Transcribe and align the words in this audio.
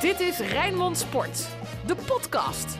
Dit 0.00 0.20
is 0.20 0.38
Rijnmond 0.38 0.98
Sport, 0.98 1.48
de 1.86 1.94
podcast. 1.94 2.78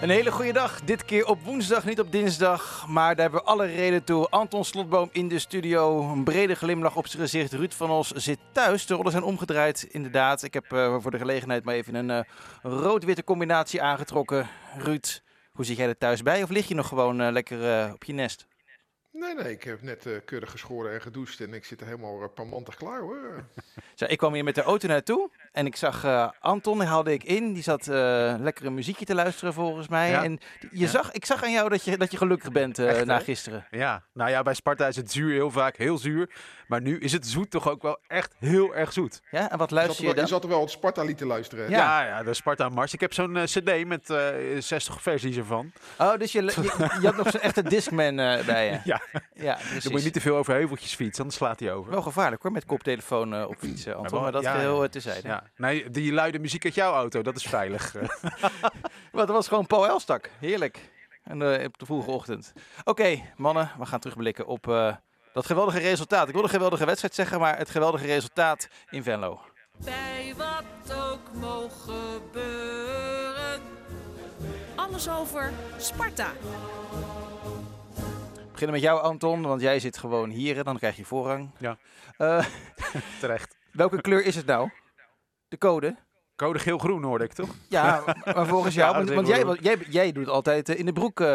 Een 0.00 0.10
hele 0.10 0.32
goede 0.32 0.52
dag. 0.52 0.80
Dit 0.80 1.04
keer 1.04 1.26
op 1.26 1.42
woensdag, 1.42 1.84
niet 1.84 2.00
op 2.00 2.12
dinsdag. 2.12 2.86
Maar 2.88 3.14
daar 3.14 3.22
hebben 3.22 3.40
we 3.40 3.46
alle 3.46 3.66
reden 3.66 4.04
toe. 4.04 4.28
Anton 4.28 4.64
Slotboom 4.64 5.08
in 5.12 5.28
de 5.28 5.38
studio. 5.38 6.10
Een 6.12 6.24
brede 6.24 6.54
glimlach 6.54 6.96
op 6.96 7.06
zijn 7.06 7.22
gezicht. 7.22 7.52
Ruud 7.52 7.72
van 7.72 7.90
Os 7.90 8.10
zit 8.10 8.38
thuis. 8.52 8.86
De 8.86 8.94
rollen 8.94 9.10
zijn 9.10 9.22
omgedraaid, 9.22 9.82
inderdaad. 9.82 10.42
Ik 10.42 10.54
heb 10.54 10.72
uh, 10.72 10.96
voor 11.00 11.10
de 11.10 11.18
gelegenheid 11.18 11.64
maar 11.64 11.74
even 11.74 11.94
een 11.94 12.08
uh, 12.08 12.20
rood-witte 12.62 13.24
combinatie 13.24 13.82
aangetrokken. 13.82 14.48
Ruud, 14.76 15.22
hoe 15.52 15.64
zit 15.64 15.76
jij 15.76 15.88
er 15.88 15.98
thuis 15.98 16.22
bij? 16.22 16.42
Of 16.42 16.50
lig 16.50 16.68
je 16.68 16.74
nog 16.74 16.88
gewoon 16.88 17.20
uh, 17.20 17.30
lekker 17.30 17.92
op 17.92 18.04
je 18.04 18.12
nest? 18.12 18.46
Nee, 19.18 19.34
nee, 19.34 19.52
ik 19.52 19.64
heb 19.64 19.82
net 19.82 20.06
uh, 20.06 20.16
keurig 20.24 20.50
geschoren 20.50 20.92
en 20.92 21.00
gedoucht 21.00 21.40
en 21.40 21.54
ik 21.54 21.64
zit 21.64 21.80
er 21.80 21.86
helemaal 21.86 22.22
uh, 22.22 22.28
pamantig 22.34 22.74
klaar 22.74 23.00
hoor. 23.00 23.44
Zo, 23.94 24.04
ik 24.08 24.18
kwam 24.18 24.34
hier 24.34 24.44
met 24.44 24.54
de 24.54 24.62
auto 24.62 24.88
naartoe 24.88 25.30
en 25.52 25.66
ik 25.66 25.76
zag 25.76 26.04
uh, 26.04 26.30
Anton, 26.40 26.78
die 26.78 26.88
haalde 26.88 27.12
ik 27.12 27.24
in. 27.24 27.52
Die 27.52 27.62
zat 27.62 27.86
lekker 28.40 28.66
een 28.66 28.74
muziekje 28.74 29.04
te 29.04 29.14
luisteren 29.14 29.54
volgens 29.54 29.88
mij. 29.88 30.10
Ja. 30.10 30.24
En 30.24 30.38
je 30.60 30.78
ja. 30.78 30.86
zag, 30.86 31.12
ik 31.12 31.24
zag 31.24 31.42
aan 31.42 31.52
jou 31.52 31.68
dat 31.68 31.84
je, 31.84 31.96
dat 31.96 32.10
je 32.10 32.16
gelukkig 32.16 32.52
bent 32.52 32.78
Echt, 32.78 33.04
na 33.04 33.18
gisteren. 33.18 33.66
Ja, 33.70 34.02
nou 34.12 34.30
ja, 34.30 34.42
bij 34.42 34.54
Sparta 34.54 34.86
is 34.86 34.96
het 34.96 35.12
zuur 35.12 35.32
heel 35.32 35.50
vaak 35.50 35.76
heel 35.76 35.98
zuur. 35.98 36.30
Maar 36.66 36.80
nu 36.80 36.98
is 36.98 37.12
het 37.12 37.26
zoet 37.26 37.50
toch 37.50 37.68
ook 37.68 37.82
wel 37.82 37.98
echt 38.06 38.34
heel 38.38 38.74
erg 38.74 38.92
zoet. 38.92 39.22
Ja, 39.30 39.50
en 39.50 39.58
wat 39.58 39.70
luister 39.70 40.02
je, 40.02 40.08
je 40.08 40.14
dan? 40.14 40.24
Je 40.24 40.30
zat 40.30 40.42
er 40.42 40.48
wel 40.48 40.60
het 40.60 40.70
Sparta-lied 40.70 41.18
te 41.18 41.26
luisteren. 41.26 41.70
Ja. 41.70 41.78
ja, 41.78 42.06
ja, 42.06 42.22
de 42.22 42.34
Sparta-mars. 42.34 42.92
Ik 42.92 43.00
heb 43.00 43.12
zo'n 43.12 43.38
cd 43.44 43.86
met 43.86 44.14
60 44.58 45.02
versies 45.02 45.36
ervan. 45.36 45.72
Oh, 45.98 46.16
dus 46.16 46.32
je, 46.32 46.42
je, 46.42 46.96
je 47.00 47.06
had 47.06 47.16
nog 47.16 47.30
zo'n 47.30 47.40
echte 47.40 47.62
Discman 47.74 48.16
bij 48.16 48.66
je? 48.66 48.80
Ja. 48.84 49.00
ja 49.34 49.54
precies. 49.54 49.82
Dan 49.82 49.92
moet 49.92 50.00
je 50.00 50.06
niet 50.06 50.14
te 50.14 50.20
veel 50.20 50.36
over 50.36 50.54
heuveltjes 50.54 50.94
fietsen, 50.94 51.22
anders 51.22 51.36
slaat 51.36 51.60
hij 51.60 51.72
over. 51.72 51.90
Wel 51.90 52.02
gevaarlijk 52.02 52.42
hoor, 52.42 52.52
met 52.52 52.64
koptelefoon 52.64 53.34
uh, 53.34 53.48
op 53.48 53.56
fietsen, 53.58 53.96
Anton. 53.96 54.22
Maar 54.22 54.32
dat 54.32 54.42
ja, 54.42 54.52
geheel 54.52 54.82
ja. 54.82 54.88
tezijde. 54.88 55.28
Ja. 55.28 55.42
Nee, 55.56 55.90
die 55.90 56.12
luide 56.12 56.38
muziek 56.38 56.64
uit 56.64 56.74
jouw 56.74 56.92
auto, 56.92 57.22
dat 57.22 57.36
is 57.36 57.42
veilig. 57.42 57.94
maar 59.12 59.26
dat 59.26 59.28
was 59.28 59.48
gewoon 59.48 59.66
Paul 59.66 59.86
Elstak. 59.86 60.30
Heerlijk. 60.40 60.80
En, 61.22 61.40
uh, 61.40 61.64
op 61.64 61.78
de 61.78 61.86
vroege 61.86 62.10
ochtend. 62.10 62.52
Oké, 62.78 62.90
okay, 62.90 63.32
mannen, 63.36 63.70
we 63.78 63.86
gaan 63.86 64.00
terugblikken 64.00 64.46
op 64.46 64.66
uh, 64.66 64.94
dat 65.36 65.46
geweldige 65.46 65.78
resultaat. 65.78 66.28
Ik 66.28 66.34
wil 66.34 66.42
een 66.42 66.48
geweldige 66.48 66.84
wedstrijd 66.84 67.14
zeggen, 67.14 67.40
maar 67.40 67.58
het 67.58 67.70
geweldige 67.70 68.06
resultaat 68.06 68.68
in 68.90 69.02
Venlo. 69.02 69.40
Bij 69.84 70.34
wat 70.36 70.96
ook 70.96 71.40
mogen 71.40 71.94
gebeuren. 72.22 73.60
Alles 74.74 75.08
over 75.08 75.52
Sparta. 75.76 76.32
We 78.34 78.52
beginnen 78.52 78.74
met 78.74 78.84
jou, 78.84 79.02
Anton, 79.02 79.42
want 79.42 79.60
jij 79.60 79.80
zit 79.80 79.98
gewoon 79.98 80.30
hier 80.30 80.58
en 80.58 80.64
dan 80.64 80.78
krijg 80.78 80.96
je 80.96 81.04
voorrang. 81.04 81.50
Ja, 81.58 81.76
uh, 82.18 82.44
terecht. 83.20 83.56
Welke 83.72 84.00
kleur 84.00 84.24
is 84.24 84.36
het 84.36 84.46
nou? 84.46 84.70
De 85.48 85.58
code? 85.58 85.96
Code 86.36 86.58
geel-groen 86.58 87.02
hoorde 87.02 87.24
ik 87.24 87.32
toch? 87.32 87.48
Ja, 87.68 88.02
maar 88.24 88.46
volgens 88.46 88.74
jou, 88.80 88.90
ja, 88.90 88.96
want, 88.96 89.10
want 89.10 89.26
jij, 89.26 89.56
jij, 89.60 89.76
jij, 89.88 90.12
doet 90.12 90.28
altijd 90.28 90.68
in 90.68 90.86
de 90.86 90.92
broek. 90.92 91.20
Uh, 91.20 91.28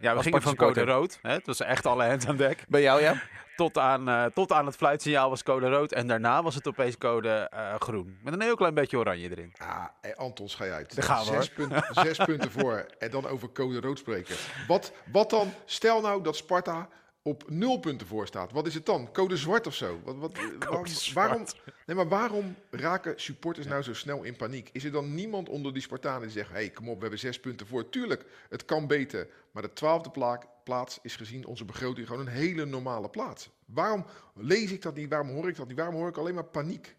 ja, 0.00 0.16
we 0.16 0.22
gingen 0.22 0.42
van 0.42 0.56
code 0.56 0.84
rood. 0.84 1.18
Hè? 1.22 1.32
Het 1.32 1.46
was 1.46 1.60
echt 1.60 1.86
alle 1.86 2.04
hands 2.04 2.26
aan 2.26 2.36
dek. 2.36 2.64
Bij 2.68 2.82
jou, 2.82 3.00
ja? 3.00 3.22
Tot 3.56 3.78
aan, 3.78 4.08
uh, 4.08 4.24
tot 4.24 4.52
aan 4.52 4.66
het 4.66 4.76
fluitsignaal 4.76 5.30
was 5.30 5.42
code 5.42 5.68
rood. 5.68 5.92
En 5.92 6.06
daarna 6.06 6.42
was 6.42 6.54
het 6.54 6.66
opeens 6.66 6.98
code 6.98 7.50
uh, 7.54 7.74
groen. 7.74 8.18
Met 8.22 8.32
een 8.32 8.42
heel 8.42 8.56
klein 8.56 8.74
beetje 8.74 8.98
oranje 8.98 9.30
erin. 9.30 9.52
Ah, 9.58 9.84
hey, 10.00 10.16
Anton, 10.16 10.48
ga 10.48 10.64
je 10.64 10.72
uit. 10.72 10.94
Daar 10.94 11.04
gaan 11.04 11.24
we 11.24 11.32
zes, 11.32 11.48
punten, 11.50 11.84
zes 11.90 12.18
punten 12.18 12.50
voor. 12.50 12.86
En 12.98 13.10
dan 13.10 13.26
over 13.26 13.52
code 13.52 13.80
rood 13.80 13.98
spreken. 13.98 14.36
Wat, 14.68 14.92
wat 15.12 15.30
dan? 15.30 15.52
Stel 15.64 16.00
nou 16.00 16.22
dat 16.22 16.36
Sparta 16.36 16.88
op 17.26 17.50
nul 17.50 17.78
punten 17.78 18.06
voor 18.06 18.26
staat. 18.26 18.52
Wat 18.52 18.66
is 18.66 18.74
het 18.74 18.86
dan? 18.86 19.12
Code 19.12 19.36
zwart 19.36 19.66
of 19.66 19.74
zo? 19.74 20.00
Wat, 20.04 20.16
wat, 20.16 20.32
waarom, 20.58 20.84
waarom, 21.14 21.44
nee, 21.86 21.96
maar 21.96 22.08
waarom 22.08 22.54
raken 22.70 23.20
supporters 23.20 23.66
nou 23.66 23.82
zo 23.82 23.94
snel 23.94 24.22
in 24.22 24.36
paniek? 24.36 24.68
Is 24.72 24.84
er 24.84 24.92
dan 24.92 25.14
niemand 25.14 25.48
onder 25.48 25.72
die 25.72 25.82
Spartanen 25.82 26.22
die 26.22 26.30
zegt... 26.30 26.48
hé, 26.48 26.54
hey, 26.54 26.70
kom 26.70 26.88
op, 26.88 26.94
we 26.94 27.00
hebben 27.00 27.18
zes 27.18 27.40
punten 27.40 27.66
voor. 27.66 27.88
Tuurlijk, 27.88 28.24
het 28.48 28.64
kan 28.64 28.86
beter. 28.86 29.28
Maar 29.50 29.62
de 29.62 29.72
twaalfde 29.72 30.38
plaats 30.64 30.98
is 31.02 31.16
gezien 31.16 31.46
onze 31.46 31.64
begroting 31.64 32.06
gewoon 32.06 32.26
een 32.26 32.32
hele 32.32 32.64
normale 32.64 33.08
plaats. 33.08 33.50
Waarom 33.66 34.06
lees 34.34 34.72
ik 34.72 34.82
dat 34.82 34.94
niet? 34.94 35.10
Waarom 35.10 35.28
hoor 35.28 35.48
ik 35.48 35.56
dat 35.56 35.68
niet? 35.68 35.76
Waarom 35.76 35.94
hoor 35.94 36.08
ik 36.08 36.16
alleen 36.16 36.34
maar 36.34 36.44
paniek? 36.44 36.96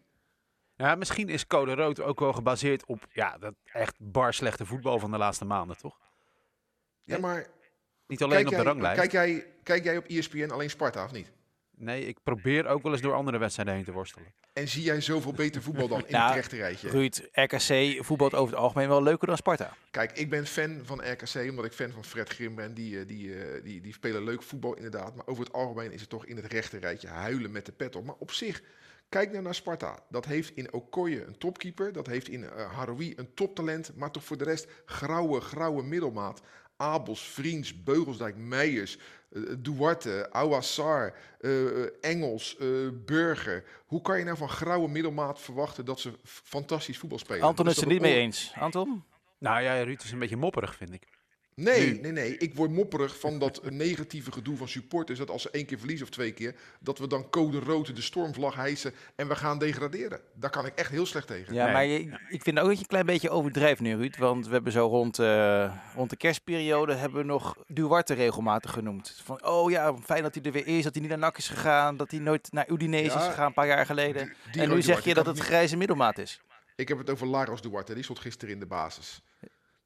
Ja, 0.74 0.94
misschien 0.94 1.28
is 1.28 1.46
code 1.46 1.74
rood 1.74 2.00
ook 2.00 2.20
wel 2.20 2.32
gebaseerd 2.32 2.86
op 2.86 3.06
ja, 3.12 3.38
dat 3.38 3.54
echt 3.64 3.94
bar 3.98 4.34
slechte 4.34 4.66
voetbal 4.66 4.98
van 4.98 5.10
de 5.10 5.18
laatste 5.18 5.44
maanden, 5.44 5.76
toch? 5.76 5.98
Ja, 7.04 7.18
maar... 7.18 7.46
Niet 8.08 8.22
alleen 8.22 8.44
op 8.44 8.50
de 8.50 8.56
jij, 8.56 8.64
ranglijst. 8.64 9.00
Kijk 9.00 9.12
jij, 9.12 9.46
kijk 9.62 9.84
jij 9.84 9.96
op 9.96 10.04
ESPN 10.04 10.50
alleen 10.50 10.70
Sparta, 10.70 11.04
of 11.04 11.12
niet? 11.12 11.30
Nee, 11.78 12.06
ik 12.06 12.18
probeer 12.22 12.66
ook 12.66 12.82
wel 12.82 12.92
eens 12.92 13.00
door 13.00 13.14
andere 13.14 13.38
wedstrijden 13.38 13.74
heen 13.74 13.84
te 13.84 13.92
worstelen. 13.92 14.32
En 14.52 14.68
zie 14.68 14.82
jij 14.82 15.00
zoveel 15.00 15.32
beter 15.32 15.62
voetbal 15.62 15.88
dan 15.88 16.06
in 16.06 16.12
nou, 16.12 16.26
het 16.26 16.34
rechte 16.34 16.56
rijtje? 16.56 16.88
Ruud, 16.88 17.28
RKC 17.32 18.04
voetbalt 18.04 18.34
over 18.34 18.54
het 18.54 18.62
algemeen 18.62 18.88
wel 18.88 19.02
leuker 19.02 19.26
dan 19.26 19.36
Sparta. 19.36 19.76
Kijk, 19.90 20.12
ik 20.12 20.30
ben 20.30 20.46
fan 20.46 20.80
van 20.84 21.10
RKC 21.10 21.50
omdat 21.50 21.64
ik 21.64 21.72
fan 21.72 21.90
van 21.90 22.04
Fred 22.04 22.28
Grim 22.28 22.54
ben. 22.54 22.74
Die, 22.74 23.06
die, 23.06 23.06
die, 23.06 23.62
die, 23.62 23.80
die 23.80 23.92
spelen 23.92 24.24
leuk 24.24 24.42
voetbal 24.42 24.74
inderdaad. 24.74 25.14
Maar 25.14 25.26
over 25.26 25.44
het 25.44 25.52
algemeen 25.52 25.92
is 25.92 26.00
het 26.00 26.10
toch 26.10 26.26
in 26.26 26.36
het 26.36 26.52
rechte 26.52 26.78
rijtje 26.78 27.08
huilen 27.08 27.50
met 27.50 27.66
de 27.66 27.72
pet 27.72 27.96
op. 27.96 28.04
Maar 28.04 28.14
op 28.18 28.30
zich, 28.30 28.62
kijk 29.08 29.30
nou 29.30 29.42
naar 29.42 29.54
Sparta. 29.54 29.98
Dat 30.08 30.24
heeft 30.24 30.56
in 30.56 30.72
Okoye 30.72 31.24
een 31.24 31.38
topkeeper. 31.38 31.92
Dat 31.92 32.06
heeft 32.06 32.28
in 32.28 32.42
uh, 32.42 32.72
Haroui 32.72 33.12
een 33.16 33.34
toptalent. 33.34 33.92
Maar 33.96 34.10
toch 34.10 34.24
voor 34.24 34.38
de 34.38 34.44
rest 34.44 34.66
grauwe, 34.84 35.40
grauwe 35.40 35.82
middelmaat. 35.82 36.40
Abels, 36.78 37.20
Vriends, 37.20 37.82
Beugelsdijk, 37.82 38.36
Meijers, 38.36 38.98
uh, 39.30 39.54
Duarte, 39.58 40.28
Ouassar, 40.30 41.14
uh, 41.40 41.86
Engels, 42.00 42.56
uh, 42.60 42.88
Burger. 43.04 43.64
Hoe 43.86 44.00
kan 44.02 44.18
je 44.18 44.24
nou 44.24 44.36
van 44.36 44.48
grauwe 44.48 44.88
middelmaat 44.88 45.40
verwachten 45.40 45.84
dat 45.84 46.00
ze 46.00 46.12
fantastisch 46.24 46.98
voetbal 46.98 47.18
spelen? 47.18 47.42
Anton 47.42 47.66
is 47.66 47.74
het 47.74 47.84
er 47.84 47.90
niet 47.90 48.00
mee 48.00 48.14
eens. 48.14 48.52
Anton? 48.54 49.04
Nou 49.38 49.62
ja, 49.62 49.82
Ruud 49.82 50.02
is 50.02 50.12
een 50.12 50.18
beetje 50.18 50.36
mopperig, 50.36 50.74
vind 50.74 50.92
ik. 50.92 51.17
Nee, 51.58 51.92
nu. 51.92 52.00
nee, 52.00 52.12
nee. 52.12 52.36
Ik 52.36 52.54
word 52.54 52.70
mopperig 52.70 53.18
van 53.18 53.38
dat 53.38 53.60
negatieve 53.70 54.32
gedoe 54.32 54.56
van 54.56 54.68
supporters. 54.68 55.18
Dat 55.18 55.30
als 55.30 55.42
ze 55.42 55.50
één 55.50 55.66
keer 55.66 55.78
verliezen 55.78 56.06
of 56.06 56.12
twee 56.12 56.32
keer, 56.32 56.54
dat 56.80 56.98
we 56.98 57.06
dan 57.06 57.30
code 57.30 57.58
rood 57.58 57.96
de 57.96 58.02
stormvlag 58.02 58.54
hijsen 58.54 58.94
en 59.14 59.28
we 59.28 59.36
gaan 59.36 59.58
degraderen. 59.58 60.20
Daar 60.34 60.50
kan 60.50 60.66
ik 60.66 60.72
echt 60.74 60.90
heel 60.90 61.06
slecht 61.06 61.26
tegen. 61.26 61.54
Ja, 61.54 61.64
nee. 61.64 61.72
maar 61.72 61.86
je, 61.86 62.18
ik 62.28 62.42
vind 62.42 62.58
ook 62.58 62.66
dat 62.66 62.74
je 62.74 62.80
een 62.80 62.86
klein 62.86 63.06
beetje 63.06 63.30
overdrijft 63.30 63.80
nu, 63.80 63.96
Ruud. 63.96 64.16
Want 64.16 64.46
we 64.46 64.52
hebben 64.52 64.72
zo 64.72 64.86
rond, 64.86 65.18
uh, 65.18 65.74
rond 65.94 66.10
de 66.10 66.16
kerstperiode 66.16 66.94
hebben 66.94 67.18
we 67.18 67.24
nog 67.24 67.56
Duarte 67.66 68.14
regelmatig 68.14 68.70
genoemd. 68.70 69.20
Van, 69.24 69.44
oh 69.44 69.70
ja, 69.70 69.96
fijn 70.04 70.22
dat 70.22 70.34
hij 70.34 70.44
er 70.44 70.52
weer 70.52 70.66
is, 70.66 70.84
dat 70.84 70.92
hij 70.92 71.02
niet 71.02 71.10
naar 71.10 71.20
NAC 71.20 71.38
is 71.38 71.48
gegaan, 71.48 71.96
dat 71.96 72.10
hij 72.10 72.20
nooit 72.20 72.52
naar 72.52 72.70
Udinese 72.70 73.04
ja, 73.04 73.20
is 73.20 73.26
gegaan 73.26 73.46
een 73.46 73.52
paar 73.52 73.66
jaar 73.66 73.86
geleden. 73.86 74.24
Die, 74.24 74.52
die 74.52 74.62
en 74.62 74.68
nu 74.68 74.82
zeg 74.82 75.04
je 75.04 75.14
dat 75.14 75.26
het 75.26 75.38
grijze 75.38 75.76
middelmaat 75.76 76.18
is. 76.18 76.40
Ik 76.76 76.88
heb 76.88 76.98
het 76.98 77.10
over 77.10 77.26
Laros 77.26 77.62
Duarte, 77.62 77.94
die 77.94 78.02
stond 78.02 78.18
gisteren 78.18 78.54
in 78.54 78.60
de 78.60 78.66
basis. 78.66 79.22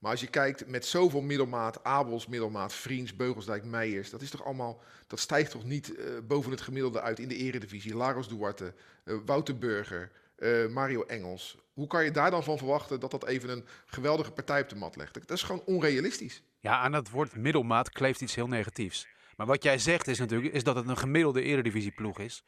Maar 0.02 0.10
als 0.10 0.20
je 0.20 0.26
kijkt 0.26 0.66
met 0.66 0.86
zoveel 0.86 1.20
middelmaat, 1.20 1.84
Abels 1.84 2.26
middelmaat, 2.26 2.74
Vriends, 2.74 3.16
Beugelsdijk, 3.16 3.64
Meijers, 3.64 4.10
dat 4.10 4.22
is 4.22 4.30
toch 4.30 4.44
allemaal, 4.44 4.82
dat 5.06 5.18
stijgt 5.18 5.50
toch 5.50 5.64
niet 5.64 5.90
uh, 5.90 6.06
boven 6.22 6.50
het 6.50 6.60
gemiddelde 6.60 7.00
uit 7.00 7.18
in 7.18 7.28
de 7.28 7.36
eredivisie. 7.36 7.96
Laros 7.96 8.28
Duarte, 8.28 8.74
uh, 9.04 9.16
Wouter 9.26 9.58
Burger, 9.58 10.10
uh, 10.38 10.68
Mario 10.68 11.02
Engels. 11.02 11.58
Hoe 11.72 11.86
kan 11.86 12.04
je 12.04 12.10
daar 12.10 12.30
dan 12.30 12.44
van 12.44 12.58
verwachten 12.58 13.00
dat 13.00 13.10
dat 13.10 13.26
even 13.26 13.48
een 13.48 13.64
geweldige 13.86 14.30
partij 14.30 14.62
op 14.62 14.68
de 14.68 14.76
mat 14.76 14.96
legt? 14.96 15.14
Dat 15.14 15.36
is 15.36 15.42
gewoon 15.42 15.62
onrealistisch. 15.64 16.42
Ja, 16.60 16.78
aan 16.78 16.92
dat 16.92 17.10
woord 17.10 17.36
middelmaat 17.36 17.90
kleeft 17.90 18.20
iets 18.20 18.34
heel 18.34 18.48
negatiefs. 18.48 19.06
Maar 19.36 19.46
wat 19.46 19.62
jij 19.62 19.78
zegt 19.78 20.08
is 20.08 20.18
natuurlijk 20.18 20.54
is 20.54 20.64
dat 20.64 20.76
het 20.76 20.88
een 20.88 20.98
gemiddelde 20.98 21.42
eredivisieploeg 21.42 22.18
is. 22.18 22.44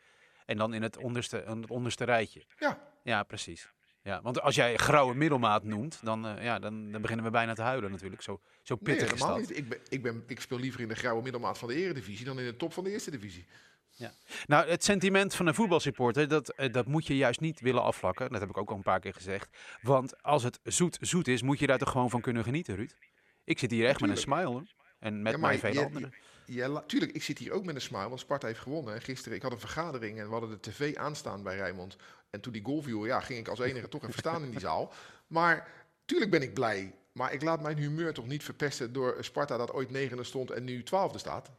En 0.47 0.57
dan 0.57 0.75
in 0.75 0.83
het 0.83 0.97
onderste, 0.97 1.45
in 1.47 1.61
het 1.61 1.71
onderste 1.71 2.05
rijtje. 2.05 2.45
Ja. 2.59 2.93
Ja, 3.03 3.23
precies. 3.23 3.73
Ja, 4.05 4.23
want 4.23 4.41
als 4.41 4.55
jij 4.55 4.77
grauwe 4.77 5.15
middelmaat 5.15 5.65
noemt, 5.65 6.01
dan, 6.03 6.27
uh, 6.27 6.45
ja, 6.45 6.59
dan, 6.59 6.91
dan 6.91 7.01
beginnen 7.01 7.25
we 7.25 7.31
bijna 7.31 7.55
te 7.55 7.63
huilen 7.63 7.91
natuurlijk. 7.91 8.23
Zo, 8.23 8.41
zo 8.63 8.77
pittig 8.77 9.05
nee, 9.05 9.15
is 9.15 9.21
dat. 9.21 9.39
Niet. 9.39 9.57
Ik, 9.57 9.69
ben, 9.69 9.79
ik, 9.89 10.03
ben, 10.03 10.25
ik 10.27 10.41
speel 10.41 10.59
liever 10.59 10.81
in 10.81 10.89
de 10.89 10.95
grauwe 10.95 11.23
middelmaat 11.23 11.59
van 11.59 11.69
de 11.69 11.75
eredivisie 11.75 12.25
dan 12.25 12.39
in 12.39 12.45
de 12.45 12.57
top 12.57 12.73
van 12.73 12.85
de 12.85 12.91
eerste 12.91 13.11
divisie. 13.11 13.47
Ja. 13.91 14.13
Nou, 14.47 14.69
het 14.69 14.85
sentiment 14.85 15.35
van 15.35 15.47
een 15.47 15.55
voetbalsupporter, 15.55 16.29
dat, 16.29 16.55
uh, 16.57 16.73
dat 16.73 16.87
moet 16.87 17.07
je 17.07 17.17
juist 17.17 17.41
niet 17.41 17.61
willen 17.61 17.83
afvlakken. 17.83 18.31
Dat 18.31 18.41
heb 18.41 18.49
ik 18.49 18.57
ook 18.57 18.71
al 18.71 18.77
een 18.77 18.83
paar 18.83 19.01
keer 19.01 19.15
gezegd. 19.15 19.57
Want 19.83 20.23
als 20.23 20.43
het 20.43 20.61
zoet 20.63 20.99
zoet 21.01 21.29
is, 21.29 21.43
moet 21.43 21.59
je 21.59 21.67
daar 21.67 21.79
toch 21.79 21.91
gewoon 21.91 22.11
van 22.11 22.21
kunnen 22.21 22.45
genieten, 22.45 22.75
Ruud. 22.75 22.97
Ik 23.45 23.59
zit 23.59 23.71
hier 23.71 23.87
echt 23.87 24.01
met 24.01 24.11
een 24.11 24.17
smile 24.17 24.45
hoor. 24.45 24.63
En 24.99 25.23
met 25.23 25.33
ja, 25.33 25.39
mij 25.39 25.59
veel 25.59 25.85
anderen. 25.85 26.15
Ja, 26.47 26.81
tuurlijk, 26.87 27.13
ik 27.13 27.23
zit 27.23 27.39
hier 27.39 27.53
ook 27.53 27.65
met 27.65 27.75
een 27.75 27.81
smile, 27.81 28.09
want 28.09 28.21
Sparta 28.21 28.47
heeft 28.47 28.59
gewonnen. 28.59 28.95
En 28.95 29.03
gisteren, 29.03 29.37
ik 29.37 29.43
had 29.43 29.53
een 29.53 29.59
vergadering 29.59 30.19
en 30.19 30.25
we 30.25 30.33
hadden 30.33 30.51
de 30.51 30.61
tv 30.61 30.97
aanstaan 30.97 31.43
bij 31.43 31.57
Rijnmond. 31.57 31.97
En 32.31 32.41
toen 32.41 32.53
die 32.53 32.65
goal 32.65 32.83
viel, 32.83 33.05
ja, 33.05 33.21
ging 33.21 33.39
ik 33.39 33.49
als 33.49 33.59
enige 33.59 33.89
toch 33.89 34.03
even 34.03 34.19
staan 34.19 34.43
in 34.43 34.51
die 34.51 34.61
zaal. 34.61 34.93
Maar 35.27 35.69
tuurlijk 36.05 36.31
ben 36.31 36.43
ik 36.43 36.55
blij. 36.55 36.95
Maar 37.13 37.33
ik 37.33 37.43
laat 37.43 37.63
mijn 37.63 37.77
humeur 37.77 38.13
toch 38.13 38.27
niet 38.27 38.43
verpesten 38.43 38.93
door 38.93 39.17
Sparta 39.21 39.57
dat 39.57 39.73
ooit 39.73 39.91
negende 39.91 40.25
stond 40.25 40.51
en 40.51 40.65
nu 40.65 40.83
twaalfde 40.83 41.19
staat. 41.19 41.51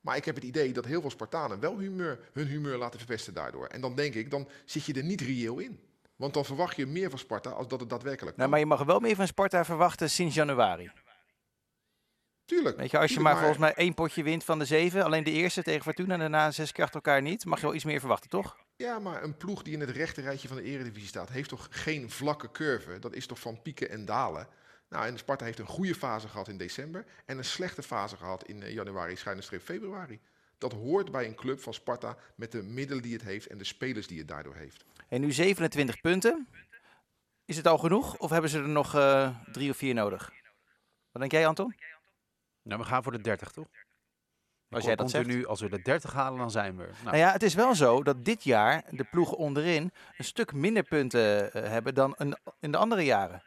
Maar 0.00 0.16
ik 0.16 0.24
heb 0.24 0.34
het 0.34 0.44
idee 0.44 0.72
dat 0.72 0.84
heel 0.84 1.00
veel 1.00 1.10
Spartanen 1.10 1.60
wel 1.60 1.78
humeur, 1.78 2.18
hun 2.32 2.46
humeur 2.46 2.76
laten 2.76 2.98
verpesten 2.98 3.34
daardoor. 3.34 3.66
En 3.66 3.80
dan 3.80 3.94
denk 3.94 4.14
ik, 4.14 4.30
dan 4.30 4.48
zit 4.64 4.84
je 4.84 4.94
er 4.94 5.04
niet 5.04 5.20
reëel 5.20 5.58
in. 5.58 5.80
Want 6.16 6.34
dan 6.34 6.44
verwacht 6.44 6.76
je 6.76 6.86
meer 6.86 7.10
van 7.10 7.18
Sparta 7.18 7.50
als 7.50 7.68
dat 7.68 7.80
het 7.80 7.90
daadwerkelijk 7.90 8.36
nou, 8.36 8.50
Maar 8.50 8.58
je 8.58 8.66
mag 8.66 8.84
wel 8.84 9.00
meer 9.00 9.16
van 9.16 9.26
Sparta 9.26 9.64
verwachten 9.64 10.10
sinds 10.10 10.34
januari. 10.34 10.90
Tuurlijk. 12.52 12.76
Weet 12.76 12.90
je, 12.90 12.98
als 12.98 13.12
je 13.12 13.20
maar, 13.20 13.32
maar, 13.32 13.40
volgens 13.40 13.60
mij 13.60 13.74
één 13.74 13.94
potje 13.94 14.22
wint 14.22 14.44
van 14.44 14.58
de 14.58 14.64
zeven, 14.64 15.04
alleen 15.04 15.24
de 15.24 15.30
eerste 15.30 15.62
tegen 15.62 15.82
Fortuna 15.82 16.14
en 16.14 16.20
daarna 16.20 16.50
zes 16.50 16.72
keer 16.72 16.84
achter 16.84 17.00
elkaar 17.02 17.22
niet, 17.22 17.44
mag 17.44 17.60
je 17.60 17.66
wel 17.66 17.74
iets 17.74 17.84
meer 17.84 18.00
verwachten, 18.00 18.30
toch? 18.30 18.56
Ja, 18.76 18.98
maar 18.98 19.22
een 19.22 19.36
ploeg 19.36 19.62
die 19.62 19.72
in 19.72 19.80
het 19.80 19.90
rechte 19.90 20.20
rijtje 20.20 20.48
van 20.48 20.56
de 20.56 20.62
eredivisie 20.62 21.08
staat, 21.08 21.28
heeft 21.28 21.48
toch 21.48 21.68
geen 21.70 22.10
vlakke 22.10 22.50
curve? 22.50 22.98
Dat 22.98 23.14
is 23.14 23.26
toch 23.26 23.40
van 23.40 23.62
pieken 23.62 23.90
en 23.90 24.04
dalen? 24.04 24.48
Nou, 24.88 25.06
en 25.06 25.18
Sparta 25.18 25.44
heeft 25.44 25.58
een 25.58 25.66
goede 25.66 25.94
fase 25.94 26.28
gehad 26.28 26.48
in 26.48 26.56
december 26.56 27.04
en 27.26 27.38
een 27.38 27.44
slechte 27.44 27.82
fase 27.82 28.16
gehad 28.16 28.44
in 28.44 28.62
eh, 28.62 28.74
januari, 28.74 29.16
schuine 29.16 29.42
streep 29.42 29.62
februari. 29.62 30.20
Dat 30.58 30.72
hoort 30.72 31.10
bij 31.10 31.26
een 31.26 31.34
club 31.34 31.60
van 31.60 31.74
Sparta 31.74 32.16
met 32.34 32.52
de 32.52 32.62
middelen 32.62 33.02
die 33.02 33.12
het 33.12 33.22
heeft 33.22 33.46
en 33.46 33.58
de 33.58 33.64
spelers 33.64 34.06
die 34.06 34.18
het 34.18 34.28
daardoor 34.28 34.54
heeft. 34.54 34.84
En 35.08 35.20
nu 35.20 35.32
27 35.32 36.00
punten. 36.00 36.48
Is 37.44 37.56
het 37.56 37.66
al 37.66 37.78
genoeg 37.78 38.16
of 38.18 38.30
hebben 38.30 38.50
ze 38.50 38.58
er 38.58 38.68
nog 38.68 38.94
eh, 38.94 39.36
drie 39.52 39.70
of 39.70 39.76
vier 39.76 39.94
nodig? 39.94 40.32
Wat 41.12 41.20
denk 41.20 41.32
jij, 41.32 41.46
Anton? 41.46 41.74
Nou, 42.62 42.80
we 42.80 42.86
gaan 42.86 43.02
voor 43.02 43.12
de 43.12 43.20
30, 43.20 43.50
toch? 43.50 43.68
Als 44.70 44.84
jij 44.84 44.96
dat 44.96 45.10
zegt. 45.10 45.46
als 45.46 45.60
we 45.60 45.68
de 45.68 45.82
30 45.82 46.12
halen, 46.12 46.38
dan 46.38 46.50
zijn 46.50 46.76
we. 46.76 46.82
Nou, 46.82 46.96
Nou 47.04 47.16
ja, 47.16 47.32
het 47.32 47.42
is 47.42 47.54
wel 47.54 47.74
zo 47.74 48.02
dat 48.02 48.24
dit 48.24 48.44
jaar 48.44 48.84
de 48.90 49.04
ploegen 49.04 49.36
onderin 49.36 49.92
een 50.16 50.24
stuk 50.24 50.52
minder 50.52 50.82
punten 50.82 51.52
eh, 51.52 51.70
hebben 51.70 51.94
dan 51.94 52.14
een, 52.16 52.36
in 52.60 52.70
de 52.70 52.78
andere 52.78 53.04
jaren. 53.04 53.42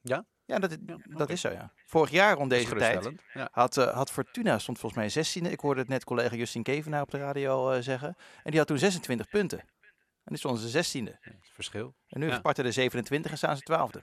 Ja? 0.00 0.24
Ja, 0.44 0.58
dat, 0.58 0.76
Ja, 0.86 0.96
dat 1.04 1.30
is 1.30 1.40
zo, 1.40 1.50
ja. 1.50 1.72
Vorig 1.86 2.10
jaar 2.10 2.36
rond 2.36 2.50
deze 2.50 2.74
tijd. 2.74 3.10
Ja. 3.32 3.48
had, 3.52 3.76
eh, 3.76 3.94
had 3.94 4.10
Fortuna, 4.10 4.58
stond 4.58 4.78
volgens 4.78 5.14
mij 5.14 5.24
16e. 5.24 5.50
Ik 5.50 5.60
hoorde 5.60 5.80
het 5.80 5.88
net 5.88 6.04
collega 6.04 6.36
Justin 6.36 6.62
Kevenaar 6.62 7.02
op 7.02 7.10
de 7.10 7.18
radio 7.18 7.70
eh, 7.70 7.80
zeggen. 7.82 8.16
En 8.42 8.50
die 8.50 8.58
had 8.58 8.68
toen 8.68 8.78
26 8.78 9.28
punten. 9.28 9.58
En 9.58 10.34
die 10.34 10.38
stonden 10.38 10.68
ze 10.68 10.68
16e. 10.68 11.04
Ja, 11.04 11.30
dat 11.30 11.40
is 11.40 11.46
het 11.46 11.54
verschil. 11.54 11.94
En 12.08 12.20
nu 12.20 12.28
Ja. 12.28 12.36
Sparta 12.36 12.62
de 12.62 12.72
27 12.72 13.30
en 13.30 13.36
staan 13.36 13.56
ze 13.56 13.62
12e. 13.62 14.02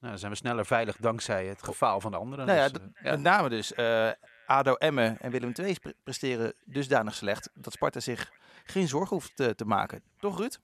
Nou, 0.00 0.12
dan 0.12 0.18
zijn 0.18 0.30
we 0.30 0.36
sneller 0.36 0.66
veilig 0.66 0.96
dankzij 0.96 1.46
het 1.46 1.62
gefaal 1.62 2.00
van 2.00 2.10
de 2.10 2.16
anderen. 2.16 2.46
Nou 2.46 2.58
ja, 2.58 2.68
Dus, 2.68 2.80
eh, 2.94 3.04
ja. 3.04 3.10
met 3.10 3.20
name 3.20 3.48
dus 3.48 3.74
eh, 3.74 4.10
ADO, 4.46 4.74
Emmen 4.74 5.20
en 5.20 5.30
Willem 5.30 5.52
II 5.54 5.78
pre- 5.80 5.94
presteren 6.02 6.54
dusdanig 6.64 7.14
slecht 7.14 7.50
dat 7.54 7.72
Sparta 7.72 8.00
zich 8.00 8.32
geen 8.64 8.88
zorgen 8.88 9.16
hoeft 9.16 9.36
te, 9.36 9.54
te 9.54 9.64
maken. 9.64 10.02
Toch 10.18 10.38
Ruud? 10.38 10.58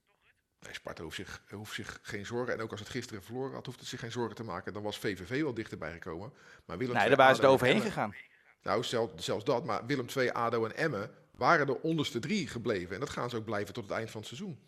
Nee, 0.61 0.75
Sparta 0.75 1.03
hoeft 1.03 1.17
zich, 1.17 1.43
hoeft 1.51 1.75
zich 1.75 1.99
geen 2.03 2.27
zorgen. 2.27 2.55
En 2.55 2.61
ook 2.61 2.71
als 2.71 2.81
het 2.81 2.89
gisteren 2.89 3.23
verloren 3.23 3.55
had, 3.55 3.67
hoeft 3.67 3.79
het 3.81 3.89
zich 3.89 4.01
geen 4.01 4.13
zorgen 4.13 4.35
te 4.35 4.45
maken. 4.45 4.73
Dan 4.73 4.83
was 4.83 4.99
VVV 4.99 5.43
wel 5.43 5.55
dichterbij 5.55 5.93
gekomen. 5.93 6.33
Maar 6.65 6.79
Willem 6.79 6.93
Nee, 6.95 7.01
II, 7.07 7.09
daar 7.09 7.19
waren 7.19 7.37
ze 7.37 7.43
er 7.43 7.49
overheen 7.49 7.81
gegaan. 7.81 8.15
Nou, 8.63 8.85
zelf, 8.85 9.11
zelfs 9.17 9.45
dat. 9.45 9.65
Maar 9.65 9.87
Willem 9.87 10.07
II, 10.17 10.29
ADO 10.31 10.65
en 10.65 10.77
Emmen 10.77 11.11
waren 11.31 11.67
de 11.67 11.83
onderste 11.83 12.19
drie 12.19 12.49
gebleven. 12.49 12.95
En 12.95 13.01
dat 13.01 13.11
gaan 13.11 13.31
ze 13.31 13.37
ook 13.37 13.45
blijven 13.45 13.75
tot 13.75 13.83
het 13.85 13.93
eind 13.93 14.11
van 14.11 14.21
het 14.21 14.29
seizoen. 14.29 14.59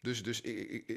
Dus, 0.00 0.22
dus 0.22 0.42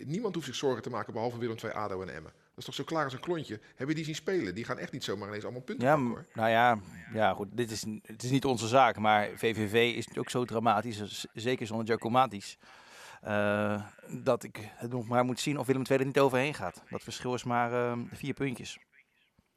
niemand 0.05 0.33
hoeft 0.35 0.47
zich 0.47 0.55
zorgen 0.55 0.81
te 0.81 0.89
maken 0.89 1.13
behalve 1.13 1.37
Willem 1.37 1.57
II, 1.63 1.73
ADO 1.73 2.01
en 2.01 2.13
Emmen. 2.15 2.33
Dat 2.59 2.67
is 2.67 2.75
toch 2.75 2.85
zo 2.85 2.93
klaar 2.93 3.03
als 3.03 3.13
een 3.13 3.19
klontje. 3.19 3.59
Heb 3.75 3.87
je 3.87 3.95
die 3.95 4.03
zien 4.05 4.15
spelen? 4.15 4.55
Die 4.55 4.63
gaan 4.63 4.77
echt 4.77 4.91
niet 4.91 5.03
zomaar 5.03 5.27
ineens 5.27 5.43
allemaal 5.43 5.61
punten 5.61 5.87
Ja, 5.87 5.93
pakken, 5.93 6.11
m- 6.11 6.13
hoor. 6.13 6.25
nou 6.33 6.49
ja, 6.49 6.79
ja 7.13 7.33
goed, 7.33 7.47
dit 7.51 7.71
is, 7.71 7.85
het 8.01 8.23
is 8.23 8.29
niet 8.29 8.45
onze 8.45 8.67
zaak, 8.67 8.97
maar 8.97 9.29
VVV 9.35 9.95
is 9.95 10.17
ook 10.17 10.29
zo 10.29 10.45
dramatisch, 10.45 11.01
z- 11.03 11.25
zeker 11.33 11.67
zonder 11.67 11.85
Giacomatis, 11.87 12.57
eh, 13.21 13.83
dat 14.07 14.43
ik 14.43 14.57
het 14.75 14.91
nog 14.91 15.07
maar 15.07 15.23
moet 15.25 15.39
zien 15.39 15.57
of 15.59 15.67
Willem 15.67 15.83
II 15.89 15.99
er 15.99 16.05
niet 16.05 16.19
overheen 16.19 16.53
gaat. 16.53 16.83
Dat 16.89 17.03
verschil 17.03 17.33
is 17.33 17.43
maar 17.43 17.73
eh, 17.73 17.97
vier 18.11 18.33
puntjes. 18.33 18.77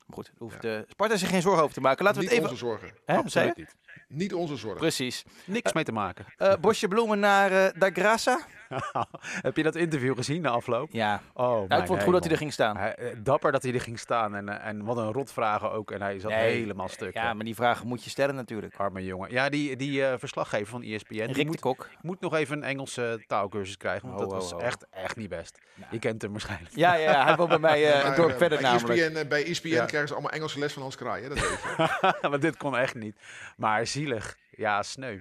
Maar 0.06 0.16
goed, 0.16 0.32
hoeft 0.38 0.64
eh, 0.64 0.78
Sparta 0.88 1.16
zich 1.16 1.28
geen 1.28 1.42
zorgen 1.42 1.62
over 1.62 1.74
te 1.74 1.80
maken. 1.80 2.04
Laten 2.04 2.20
we 2.20 2.24
niet 2.26 2.34
het 2.36 2.44
even... 2.44 2.52
onze 2.54 2.66
zorgen. 2.66 2.90
Hè, 3.06 3.16
Absoluut 3.16 3.56
niet. 3.56 3.74
Niet 4.08 4.34
onze 4.34 4.56
zorgen. 4.56 4.80
Precies. 4.80 5.24
Niks 5.44 5.72
mee 5.72 5.84
te 5.84 5.92
maken. 5.92 6.24
Eh, 6.36 6.54
bosje 6.60 6.88
bloemen 6.88 7.18
naar 7.20 7.52
eh 7.52 7.80
Da 7.80 7.90
Grassa. 7.90 8.46
Heb 9.48 9.56
je 9.56 9.62
dat 9.62 9.74
interview 9.76 10.14
gezien 10.16 10.42
na 10.42 10.50
afloop? 10.50 10.88
Ja, 10.92 11.20
Oh, 11.34 11.46
nou, 11.68 11.80
ik 11.80 11.86
vond 11.86 11.88
het 11.88 12.02
goed 12.02 12.12
dat 12.12 12.22
hij 12.22 12.32
er 12.32 12.38
ging 12.38 12.52
staan. 12.52 12.76
Hij, 12.76 12.94
eh, 12.94 13.16
dapper 13.18 13.52
dat 13.52 13.62
hij 13.62 13.72
er 13.74 13.80
ging 13.80 13.98
staan 13.98 14.34
en, 14.34 14.48
eh, 14.48 14.66
en 14.66 14.84
wat 14.84 14.96
een 14.96 15.12
rotvragen 15.12 15.72
ook. 15.72 15.90
En 15.90 16.02
hij 16.02 16.18
zat 16.20 16.30
Nee, 16.30 16.52
helemaal 16.60 16.88
stuk. 16.88 17.14
Ja, 17.14 17.34
maar 17.34 17.44
die 17.44 17.54
vragen 17.54 17.86
moet 17.86 18.04
je 18.04 18.10
stellen 18.10 18.34
natuurlijk. 18.34 18.76
Arme 18.76 19.04
jongen. 19.04 19.30
Ja, 19.30 19.48
die, 19.48 19.76
die 19.76 20.06
eh, 20.06 20.18
verslaggever 20.18 20.66
van 20.66 20.82
ESPN, 20.82 21.12
die 21.14 21.24
Rick 21.26 21.34
de 21.36 21.44
moet, 21.44 21.60
Kok. 21.60 21.88
moet 22.00 22.20
nog 22.20 22.34
even 22.34 22.56
een 22.56 22.64
Engelse 22.64 23.24
taalkursus 23.26 23.76
krijgen. 23.76 24.08
Want 24.08 24.20
Ho, 24.20 24.26
dat 24.26 24.34
ho, 24.34 24.40
was 24.40 24.50
ho. 24.52 24.58
echt, 24.58 24.86
echt 24.90 25.16
niet 25.16 25.28
best. 25.28 25.58
Nou. 25.74 25.88
Je 25.92 25.98
kent 25.98 26.22
hem 26.22 26.30
waarschijnlijk. 26.30 26.74
Ja, 26.76 26.94
ja, 26.94 27.10
ja, 27.10 27.24
hij 27.24 27.36
woont 27.36 27.48
bij 27.48 27.58
mij 27.58 27.86
eh, 27.92 27.94
Maar, 28.02 28.10
een 28.10 28.16
dorp 28.16 28.30
eh, 28.30 28.36
verder 28.36 28.58
bij 28.60 28.70
namelijk. 28.70 29.00
ESPN, 29.00 29.16
eh, 29.16 29.28
bij 29.28 29.44
ESPN 29.46 29.68
Ja. 29.68 29.84
krijgen 29.84 30.08
ze 30.08 30.14
allemaal 30.14 30.32
Engelse 30.32 30.58
les 30.58 30.72
van 30.72 30.82
Hans 30.82 30.96
Kraaij. 30.96 31.22
hè, 31.22 31.28
Dat 31.28 31.38
weet 31.40 31.48
je. 31.62 32.14
maar 32.30 32.40
dit 32.40 32.56
kon 32.56 32.76
echt 32.76 32.94
niet. 32.94 33.16
Maar 33.56 33.86
zielig. 33.86 34.36
Ja, 34.50 34.82
sneu. 34.82 35.18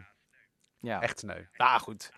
Ja. 0.79 1.01
Echt 1.01 1.19
sneu. 1.19 1.41
Ah, 1.57 1.75
goed. 1.79 2.11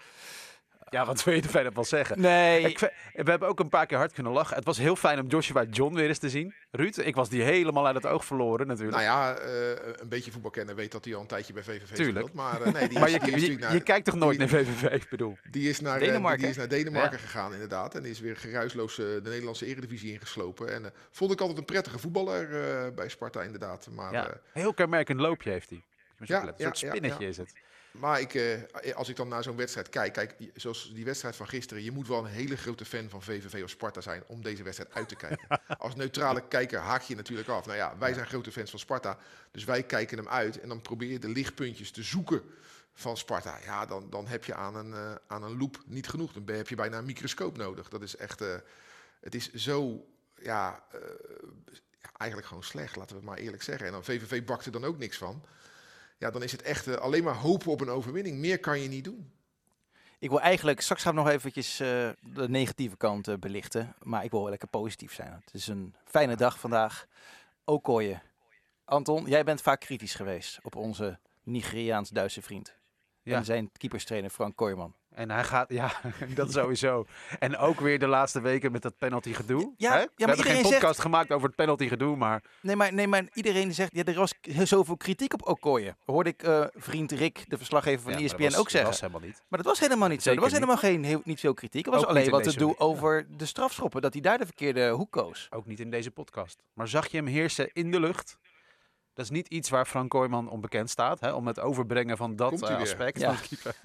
Ja, 0.93 1.05
wat 1.05 1.23
wil 1.23 1.33
je 1.33 1.41
er 1.41 1.49
verder 1.49 1.71
van 1.73 1.85
zeggen? 1.85 2.21
Nee, 2.21 2.61
Ik, 2.69 2.79
we 2.79 2.91
hebben 3.13 3.47
ook 3.47 3.59
een 3.59 3.69
paar 3.69 3.85
keer 3.85 3.97
hard 3.97 4.13
kunnen 4.13 4.31
lachen. 4.31 4.55
Het 4.55 4.65
was 4.65 4.77
heel 4.77 4.95
fijn 4.95 5.19
om 5.19 5.27
Joshua 5.27 5.63
John 5.63 5.95
weer 5.95 6.07
eens 6.07 6.17
te 6.17 6.29
zien. 6.29 6.53
Ruud, 6.71 6.97
ik 6.97 7.15
was 7.15 7.29
die 7.29 7.41
helemaal 7.43 7.85
uit 7.85 7.95
het 7.95 8.05
oog 8.05 8.25
verloren 8.25 8.67
natuurlijk. 8.67 8.97
nou 8.97 9.09
ja, 9.09 9.35
eh, 9.37 9.69
een 10.01 10.09
beetje 10.09 10.31
voetbalkenner 10.31 10.75
weet 10.75 10.91
dat 10.91 11.05
hij 11.05 11.15
al 11.15 11.21
een 11.21 11.27
tijdje 11.27 11.53
bij 11.53 11.63
VVV 11.63 11.95
Tuurlijk. 11.95 12.17
speelt. 12.17 12.33
Maar 12.33 12.61
eh, 12.61 12.73
nee, 12.73 12.87
die 12.87 12.99
maar 12.99 13.07
is, 13.07 13.13
je, 13.13 13.19
die 13.19 13.27
is 13.27 13.33
je, 13.33 13.39
natuurlijk 13.41 13.61
naar- 13.61 13.73
je 13.73 13.81
kijkt 13.83 14.05
toch 14.05 14.15
nooit 14.15 14.39
die- 14.39 14.47
naar 14.47 14.63
VVV, 14.65 14.83
ik 14.91 15.09
bedoel. 15.09 15.37
Die 15.51 15.69
is 15.69 15.79
naar, 15.79 15.99
eh, 16.01 16.05
Denemarken, 16.07 16.39
die 16.41 16.49
is 16.49 16.57
naar 16.57 16.67
Denemarken 16.67 17.17
Ja. 17.17 17.23
gegaan, 17.23 17.53
inderdaad. 17.53 17.95
En 17.95 18.01
die 18.01 18.11
is 18.11 18.19
weer 18.19 18.35
geruisloos 18.37 18.99
eh, 18.99 19.05
de 19.05 19.21
Nederlandse 19.23 19.65
eredivisie 19.65 20.11
ingeslopen. 20.13 20.73
En 20.73 20.93
vond 21.11 21.31
ik 21.31 21.39
altijd 21.39 21.57
een 21.59 21.65
prettige 21.65 21.99
voetballer 21.99 22.61
eh, 22.63 22.93
bij 22.95 23.09
Sparta, 23.09 23.41
inderdaad. 23.41 23.87
Maar, 23.91 24.13
Ja. 24.13 24.27
eh, 24.27 24.35
Heel 24.53 24.73
kenmerkend 24.73 25.19
loopje 25.19 25.49
heeft 25.49 25.69
hij. 25.69 25.83
Ja, 26.25 26.41
een 26.41 26.53
soort 26.57 26.79
ja, 26.79 26.89
spinnetje 26.89 27.23
ja. 27.23 27.29
is 27.29 27.37
het. 27.37 27.53
Maar 27.93 28.19
ik, 28.19 28.33
eh, 28.33 28.95
als 28.95 29.09
ik 29.09 29.15
dan 29.15 29.27
naar 29.27 29.43
zo'n 29.43 29.55
wedstrijd 29.55 29.89
kijk, 29.89 30.13
kijk, 30.13 30.35
zoals 30.55 30.91
die 30.93 31.05
wedstrijd 31.05 31.35
van 31.35 31.47
gisteren. 31.47 31.83
Je 31.83 31.91
moet 31.91 32.07
wel 32.07 32.19
een 32.19 32.31
hele 32.31 32.57
grote 32.57 32.85
fan 32.85 33.09
van 33.09 33.21
VVV 33.21 33.63
of 33.63 33.69
Sparta 33.69 34.01
zijn 34.01 34.23
om 34.27 34.41
deze 34.41 34.63
wedstrijd 34.63 34.93
uit 34.93 35.09
te 35.09 35.15
kijken. 35.15 35.47
als 35.77 35.95
neutrale 35.95 36.47
kijker 36.47 36.79
haak 36.79 37.01
je 37.01 37.15
natuurlijk 37.15 37.49
af. 37.49 37.65
Nou 37.65 37.77
ja, 37.77 37.97
wij 37.97 38.13
zijn 38.13 38.27
grote 38.27 38.51
fans 38.51 38.69
van 38.69 38.79
Sparta, 38.79 39.17
dus 39.51 39.63
wij 39.63 39.83
kijken 39.83 40.17
hem 40.17 40.27
uit. 40.27 40.59
En 40.59 40.67
dan 40.67 40.81
probeer 40.81 41.09
je 41.09 41.19
de 41.19 41.29
lichtpuntjes 41.29 41.91
te 41.91 42.03
zoeken 42.03 42.41
van 42.93 43.17
Sparta. 43.17 43.59
Ja, 43.65 43.85
dan, 43.85 44.09
dan 44.09 44.27
heb 44.27 44.43
je 44.43 44.53
aan 44.55 44.75
een, 44.75 44.93
eh, 44.93 45.15
aan 45.27 45.43
een 45.43 45.57
loop 45.57 45.77
niet 45.85 46.07
genoeg. 46.07 46.33
Dan 46.33 46.55
heb 46.55 46.67
je 46.67 46.75
bijna 46.75 46.97
een 46.97 47.05
microscoop 47.05 47.57
nodig. 47.57 47.89
Dat 47.89 48.01
is 48.01 48.15
echt, 48.15 48.41
eh, 48.41 48.55
het 49.19 49.35
is 49.35 49.53
zo, 49.53 50.05
ja, 50.35 50.83
ja, 52.01 52.09
eigenlijk 52.17 52.47
gewoon 52.47 52.63
slecht, 52.63 52.95
laten 52.95 53.15
we 53.15 53.21
het 53.21 53.29
maar 53.29 53.39
eerlijk 53.39 53.63
zeggen. 53.63 53.85
En 53.85 53.91
dan 53.91 54.03
VVV 54.03 54.43
bakt 54.43 54.65
er 54.65 54.71
dan 54.71 54.85
ook 54.85 54.97
niks 54.97 55.17
van. 55.17 55.45
Ja, 56.23 56.31
dan 56.31 56.43
is 56.43 56.51
het 56.51 56.61
echt 56.61 56.87
eh, 56.87 56.95
alleen 56.95 57.23
maar 57.23 57.35
hopen 57.35 57.71
op 57.71 57.81
een 57.81 57.89
overwinning. 57.89 58.37
Meer 58.37 58.59
kan 58.59 58.79
je 58.79 58.87
niet 58.87 59.03
doen. 59.03 59.31
ik 60.19 60.29
wil 60.29 60.41
eigenlijk, 60.41 60.81
straks 60.81 61.01
gaan 61.01 61.15
we 61.15 61.21
nog 61.21 61.29
eventjes 61.29 61.79
eh, 61.79 62.09
de 62.21 62.49
negatieve 62.49 62.97
kant 62.97 63.27
eh, 63.27 63.35
belichten. 63.35 63.95
Maar 64.01 64.23
ik 64.23 64.31
wil 64.31 64.39
wel 64.41 64.49
lekker 64.49 64.67
positief 64.67 65.13
zijn. 65.13 65.41
Het 65.45 65.53
is 65.53 65.67
een 65.67 65.95
fijne 66.05 66.35
dag 66.35 66.59
vandaag. 66.59 67.07
Okoye. 67.63 68.19
Anton, 68.85 69.25
jij 69.25 69.43
bent 69.43 69.61
vaak 69.61 69.79
kritisch 69.79 70.15
geweest 70.15 70.59
op 70.61 70.75
onze 70.75 71.19
Nigeriaans-Duitse 71.43 72.41
vriend. 72.41 72.75
Ja. 73.23 73.37
En 73.37 73.45
zijn 73.45 73.71
keeperstrainer 73.77 74.29
Frank 74.29 74.55
Kooijman. 74.55 74.95
En 75.15 75.31
hij 75.31 75.43
gaat, 75.43 75.69
ja, 75.69 75.91
dat 76.35 76.51
sowieso. 76.51 77.05
En 77.39 77.57
ook 77.57 77.79
weer 77.79 77.99
de 77.99 78.07
laatste 78.07 78.41
weken 78.41 78.71
met 78.71 78.81
dat 78.81 78.97
penalty 78.97 79.33
gedoe. 79.33 79.73
Ja, 79.77 79.91
hè? 79.91 79.97
ja, 79.97 80.03
We 80.03 80.09
maar 80.17 80.27
hebben 80.27 80.37
iedereen 80.37 80.53
geen 80.55 80.65
zegt- 80.65 80.73
podcast 80.81 80.99
gemaakt 80.99 81.31
over 81.31 81.47
het 81.47 81.55
penalty 81.55 81.87
gedoe, 81.87 82.15
maar 82.15 82.41
Nee 82.61 82.75
maar, 82.75 82.93
nee, 82.93 83.07
maar 83.07 83.23
iedereen 83.33 83.73
zegt, 83.73 83.95
ja, 83.95 84.03
er 84.03 84.13
was 84.13 84.33
zoveel 84.63 84.97
kritiek 84.97 85.33
op 85.33 85.47
Okoye. 85.47 85.95
Hoorde 86.05 86.29
ik 86.29 86.43
eh, 86.43 86.65
vriend 86.75 87.11
Rick, 87.11 87.45
de 87.47 87.57
verslaggever 87.57 88.01
van 88.01 88.11
Ja, 88.11 88.19
ESPN, 88.25 88.43
was- 88.43 88.57
ook 88.57 88.69
zeggen. 88.69 88.79
Dat 88.91 88.99
was 88.99 88.99
helemaal 88.99 89.27
niet. 89.27 89.41
Maar 89.47 89.59
dat 89.59 89.67
was 89.67 89.79
helemaal 89.79 90.07
niet 90.09 90.23
zo. 90.23 90.31
Er 90.31 90.39
was 90.39 90.51
helemaal 90.51 90.77
geen, 90.77 91.03
heel, 91.03 91.21
niet 91.23 91.39
veel 91.39 91.53
kritiek. 91.53 91.85
Er 91.85 91.91
was 91.91 92.01
Ook 92.03 92.09
alleen 92.09 92.29
wat 92.29 92.43
te 92.43 92.57
doen 92.57 92.75
over 92.77 93.25
de 93.37 93.45
strafschoppen. 93.45 94.01
Dat 94.01 94.13
hij 94.13 94.21
daar 94.21 94.37
de 94.37 94.45
verkeerde 94.45 94.89
hoek 94.89 95.11
koos. 95.11 95.47
Ook 95.49 95.65
niet 95.65 95.79
in 95.79 95.89
deze 95.89 96.11
podcast. 96.11 96.61
Maar 96.73 96.87
zag 96.87 97.07
je 97.07 97.17
hem 97.17 97.27
heersen 97.27 97.69
in 97.73 97.91
de 97.91 97.99
lucht? 97.99 98.37
Dat 99.13 99.25
is 99.25 99.31
niet 99.31 99.47
iets 99.47 99.69
waar 99.69 99.85
Frank 99.85 100.09
Kooijman 100.09 100.49
onbekend 100.49 100.89
staat. 100.89 101.19
Hè? 101.19 101.31
Om 101.31 101.47
het 101.47 101.59
overbrengen 101.59 102.17
van 102.17 102.35
dat 102.35 102.59
weer. 102.59 102.69
aspect 102.77 103.19
Ja. 103.19 103.33
van 103.33 103.35
het 103.35 103.47
keeper. 103.47 103.75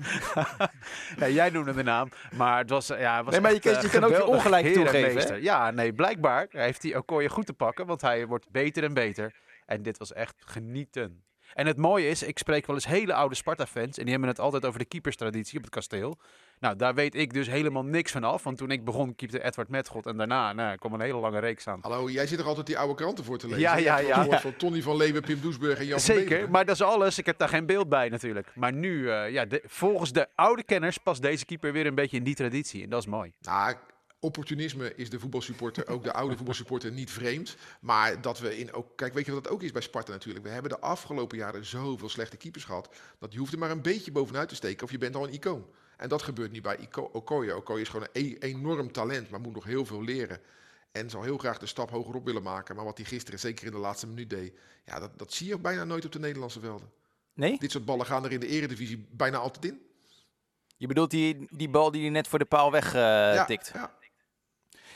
nee, 1.21 1.33
jij 1.33 1.51
noemde 1.51 1.75
de 1.75 1.83
naam. 1.83 2.09
Maar 2.37 2.59
het 2.59 2.71
was, 2.71 2.91
eh, 2.91 3.01
ja, 3.01 3.15
het 3.17 3.25
was 3.25 3.33
Nee, 3.33 3.43
maar 3.43 3.51
je 3.53 3.57
echt, 3.61 3.67
kan- 3.67 3.77
eh, 3.77 3.83
je 3.83 3.99
kan 3.99 4.05
ook 4.05 4.17
je 4.17 4.27
ongelijk 4.27 4.73
toegeven. 4.73 5.43
Ja, 5.43 5.71
nee, 5.71 5.93
blijkbaar 5.93 6.47
heeft 6.51 6.83
hij 6.83 6.97
Okoye 6.97 7.29
goed 7.29 7.47
te 7.47 7.53
pakken. 7.53 7.87
Want 7.87 8.01
hij 8.01 8.27
wordt 8.27 8.51
beter 8.51 8.85
en 8.85 8.95
beter. 8.95 9.35
En 9.67 9.83
dit 9.83 9.99
was 9.99 10.13
echt 10.13 10.35
genieten. 10.47 11.23
En 11.55 11.67
het 11.67 11.77
mooie 11.77 12.09
is, 12.09 12.23
ik 12.23 12.39
spreek 12.39 12.67
wel 12.67 12.77
eens 12.77 12.87
hele 12.87 13.15
oude 13.15 13.35
Sparta-fans. 13.35 13.97
En 13.99 14.03
die 14.03 14.11
hebben 14.11 14.29
het 14.29 14.41
altijd 14.41 14.67
over 14.67 14.79
de 14.79 14.85
keeperstraditie 14.85 15.57
op 15.59 15.65
het 15.65 15.73
kasteel. 15.73 16.19
Nou, 16.61 16.77
daar 16.77 16.95
weet 16.95 17.15
ik 17.15 17.33
dus 17.33 17.47
helemaal 17.47 17.85
niks 17.85 18.13
van 18.13 18.25
af. 18.25 18.43
Want 18.43 18.59
toen 18.59 18.71
ik 18.71 18.85
begon, 18.85 19.15
keepte 19.15 19.43
Edward 19.45 19.69
Metgod. 19.69 20.07
En 20.07 20.17
daarna 20.17 20.53
nou, 20.53 20.77
kwam 20.77 20.93
een 20.93 21.01
hele 21.01 21.19
lange 21.19 21.39
reeks 21.39 21.67
aan. 21.67 21.79
Hallo, 21.83 22.11
jij 22.11 22.27
zit 22.27 22.39
er 22.39 22.45
altijd 22.45 22.67
die 22.67 22.79
oude 22.79 22.95
kranten 22.95 23.25
voor 23.25 23.39
te 23.39 23.47
lezen. 23.47 23.61
Ja, 23.63 23.77
ja, 23.77 23.99
ja. 23.99 24.25
soort 24.25 24.41
Van 24.41 24.57
Tony 24.57 24.83
van 24.83 24.97
Leeuwen, 24.97 25.23
Pim 25.23 25.41
Doesburg 25.41 25.79
en 25.79 25.87
Jan 25.87 26.01
van 26.01 26.15
Zeker, 26.15 26.51
maar 26.51 26.65
dat 26.65 26.75
is 26.75 26.83
alles. 26.83 27.19
Ik 27.19 27.27
heb 27.27 27.39
daar 27.39 27.49
geen 27.49 27.67
beeld 27.67 27.89
bij 27.89 28.09
natuurlijk. 28.09 28.51
Maar 28.55 28.73
nu, 28.73 29.11
eh, 29.11 29.31
ja, 29.31 29.45
de- 29.45 29.63
volgens 29.67 30.13
de 30.13 30.27
oude 30.35 30.63
kenners 30.63 30.99
past 30.99 31.23
deze 31.23 31.45
keeper 31.45 31.73
weer 31.73 31.87
een 31.87 31.95
beetje 31.95 32.17
in 32.17 32.25
die 32.25 32.35
traditie. 32.35 32.83
En 32.83 32.91
dat 32.91 33.01
is 33.01 33.07
mooi. 33.07 33.33
Nou, 33.41 33.75
opportunisme 34.21 34.95
is 34.95 35.11
de 35.11 35.19
voetbalsupporter, 35.21 35.89
ook 35.89 36.05
de 36.05 36.13
oude 36.13 36.37
voetbalsupporter, 36.37 36.93
niet 36.93 37.11
vreemd. 37.11 37.57
Maar 37.81 38.21
dat 38.21 38.39
we 38.39 38.59
in 38.59 38.73
ook. 38.73 38.97
Kijk, 38.97 39.15
weet 39.15 39.27
je 39.27 39.33
wat 39.33 39.45
dat 39.45 39.53
ook 39.53 39.63
is 39.63 39.73
bij 39.73 39.83
Sparta 39.83 40.13
natuurlijk? 40.13 40.45
We 40.45 40.51
hebben 40.51 40.71
de 40.71 40.81
afgelopen 40.81 41.39
jaren 41.39 41.65
zoveel 41.65 42.09
slechte 42.09 42.37
keepers 42.37 42.65
gehad. 42.65 42.89
Dat 43.19 43.33
je 43.33 43.39
hoeft 43.39 43.53
er 43.53 43.59
maar 43.59 43.71
een 43.71 43.83
beetje 43.83 44.13
bovenuit 44.13 44.49
te 44.49 44.55
steken 44.55 44.85
of 44.85 44.91
je 44.91 44.99
bent 44.99 45.17
al 45.17 45.25
een 45.27 45.33
icoon. 45.33 45.67
En 45.97 46.09
dat 46.09 46.23
gebeurt 46.23 46.53
nu 46.53 46.61
bij 46.61 46.77
Iko- 46.77 47.11
Okoye. 47.13 47.57
Okoye 47.57 47.81
is 47.81 47.89
gewoon 47.89 48.09
een 48.13 48.25
e- 48.25 48.37
enorm 48.39 48.93
talent, 48.93 49.31
maar 49.31 49.41
moet 49.41 49.55
nog 49.55 49.65
heel 49.65 49.85
veel 49.87 50.03
leren. 50.05 50.41
En 50.93 51.11
zal 51.11 51.23
heel 51.23 51.39
graag 51.39 51.59
de 51.59 51.67
stap 51.67 51.91
hogerop 51.91 52.25
willen 52.25 52.43
maken. 52.43 52.77
Maar 52.77 52.85
wat 52.85 52.97
hij 52.97 53.07
gisteren, 53.07 53.41
zeker 53.41 53.67
in 53.67 53.73
de 53.73 53.79
laatste 53.79 54.07
minuut 54.07 54.31
deed, 54.31 54.53
ja, 54.85 54.99
dat, 54.99 55.19
dat 55.19 55.33
zie 55.33 55.49
je 55.49 55.59
bijna 55.59 55.85
nooit 55.85 56.05
op 56.05 56.13
de 56.13 56.19
Nederlandse 56.19 56.61
velden. 56.61 56.91
Nee? 57.35 57.59
Dit 57.59 57.71
soort 57.71 57.85
ballen 57.85 58.07
gaan 58.07 58.25
er 58.25 58.33
in 58.33 58.41
de 58.41 58.47
eredivisie 58.47 59.07
bijna 59.11 59.37
altijd 59.39 59.65
in. 59.65 59.81
Je 60.77 60.87
bedoelt 60.87 61.11
die, 61.11 61.47
die 61.51 61.69
bal 61.69 61.91
die 61.91 62.01
hij 62.03 62.11
net 62.11 62.29
voor 62.29 62.39
de 62.39 62.45
paal 62.45 62.71
weg 62.73 62.87
eh, 62.87 63.01
ja, 63.01 63.45
tikt. 63.45 63.71
ja. 63.75 63.97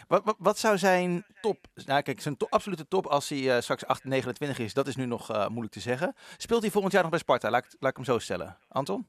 Wat, 0.09 0.25
wat, 0.25 0.37
wat 0.39 0.59
zou 0.59 0.79
zijn 0.79 1.25
top... 1.41 1.67
Nou 1.75 2.03
kijk, 2.03 2.21
zijn 2.21 2.37
to- 2.37 2.47
absolute 2.51 2.89
top 2.89 3.07
als 3.07 3.29
hij 3.29 3.57
eh, 3.57 3.63
straks 3.63 3.85
8, 3.87 4.05
29 4.05 4.59
is, 4.59 4.75
dat 4.75 4.87
is 4.87 4.97
nu 4.97 5.07
nog 5.07 5.31
eh, 5.31 5.49
moeilijk 5.49 5.73
te 5.73 5.81
zeggen. 5.81 6.15
Speelt 6.37 6.63
hij 6.63 6.71
volgend 6.71 6.93
jaar 6.93 7.03
nog 7.03 7.11
bij 7.11 7.21
Sparta? 7.21 7.51
Laat 7.51 7.65
ik, 7.65 7.75
laat 7.79 7.91
ik 7.91 7.97
hem 7.97 8.05
zo 8.07 8.19
stellen. 8.19 8.59
Anton? 8.69 9.07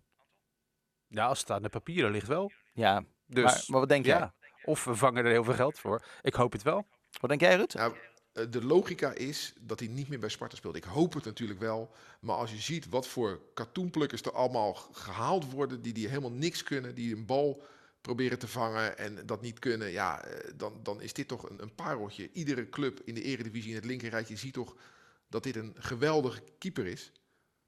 Ja, 1.08 1.26
als 1.26 1.40
het 1.40 1.52
aan 1.52 1.62
de 1.62 1.70
papieren 1.70 2.12
ligt 2.12 2.28
wel. 2.28 2.52
Ja, 2.74 3.04
Dus 3.26 3.44
maar, 3.44 3.64
maar 3.68 3.80
wat 3.80 3.90
denk 3.90 4.06
jij? 4.06 4.18
ja. 4.18 4.34
Of 4.66 4.84
we 4.84 4.96
vangen 4.96 5.26
er 5.26 5.32
heel 5.32 5.44
veel 5.44 5.54
geld 5.54 5.80
voor. 5.80 6.06
Ik 6.22 6.34
hoop 6.34 6.52
het 6.52 6.64
wel. 6.64 6.88
Wat 7.20 7.30
denk 7.30 7.42
jij, 7.42 7.56
Ruud? 7.56 7.74
Nou, 7.74 7.96
eh, 8.34 8.46
de 8.50 8.66
logica 8.66 9.12
is 9.12 9.54
dat 9.60 9.80
hij 9.80 9.88
niet 9.88 10.10
meer 10.10 10.20
bij 10.20 10.30
Sparta 10.30 10.56
speelt. 10.56 10.76
Ik 10.76 10.84
hoop 10.84 11.14
het 11.14 11.26
natuurlijk 11.26 11.60
wel. 11.60 11.92
Maar 12.20 12.36
als 12.36 12.52
je 12.52 12.58
ziet 12.58 12.90
wat 12.90 13.08
voor 13.08 13.42
katoenplukkers 13.54 14.22
er 14.22 14.32
allemaal 14.34 14.74
gehaald 14.74 15.52
worden... 15.52 15.82
die, 15.82 15.94
die 15.94 16.08
helemaal 16.08 16.32
niks 16.32 16.64
kunnen, 16.64 16.96
die 16.96 17.16
een 17.16 17.26
bal 17.26 17.64
proberen 18.04 18.40
te 18.40 18.48
vangen 18.48 18.98
en 18.98 19.26
dat 19.26 19.42
niet 19.42 19.60
kunnen... 19.60 19.92
ja, 19.92 20.24
eh, 20.24 20.52
dan, 20.56 20.80
dan 20.84 21.02
is 21.02 21.14
dit 21.14 21.28
toch 21.28 21.50
een, 21.50 21.62
een 21.62 21.76
pareltje. 21.76 22.30
Iedere 22.34 22.70
club 22.70 23.00
in 23.06 23.16
de 23.16 23.22
eredivisie 23.22 23.70
in 23.70 23.76
het 23.76 23.86
linkerrijtje 23.86 24.36
ziet 24.36 24.54
toch 24.54 24.76
dat 25.28 25.44
dit 25.44 25.56
een 25.56 25.76
geweldige 25.78 26.42
keeper 26.58 26.86
is. 26.86 27.12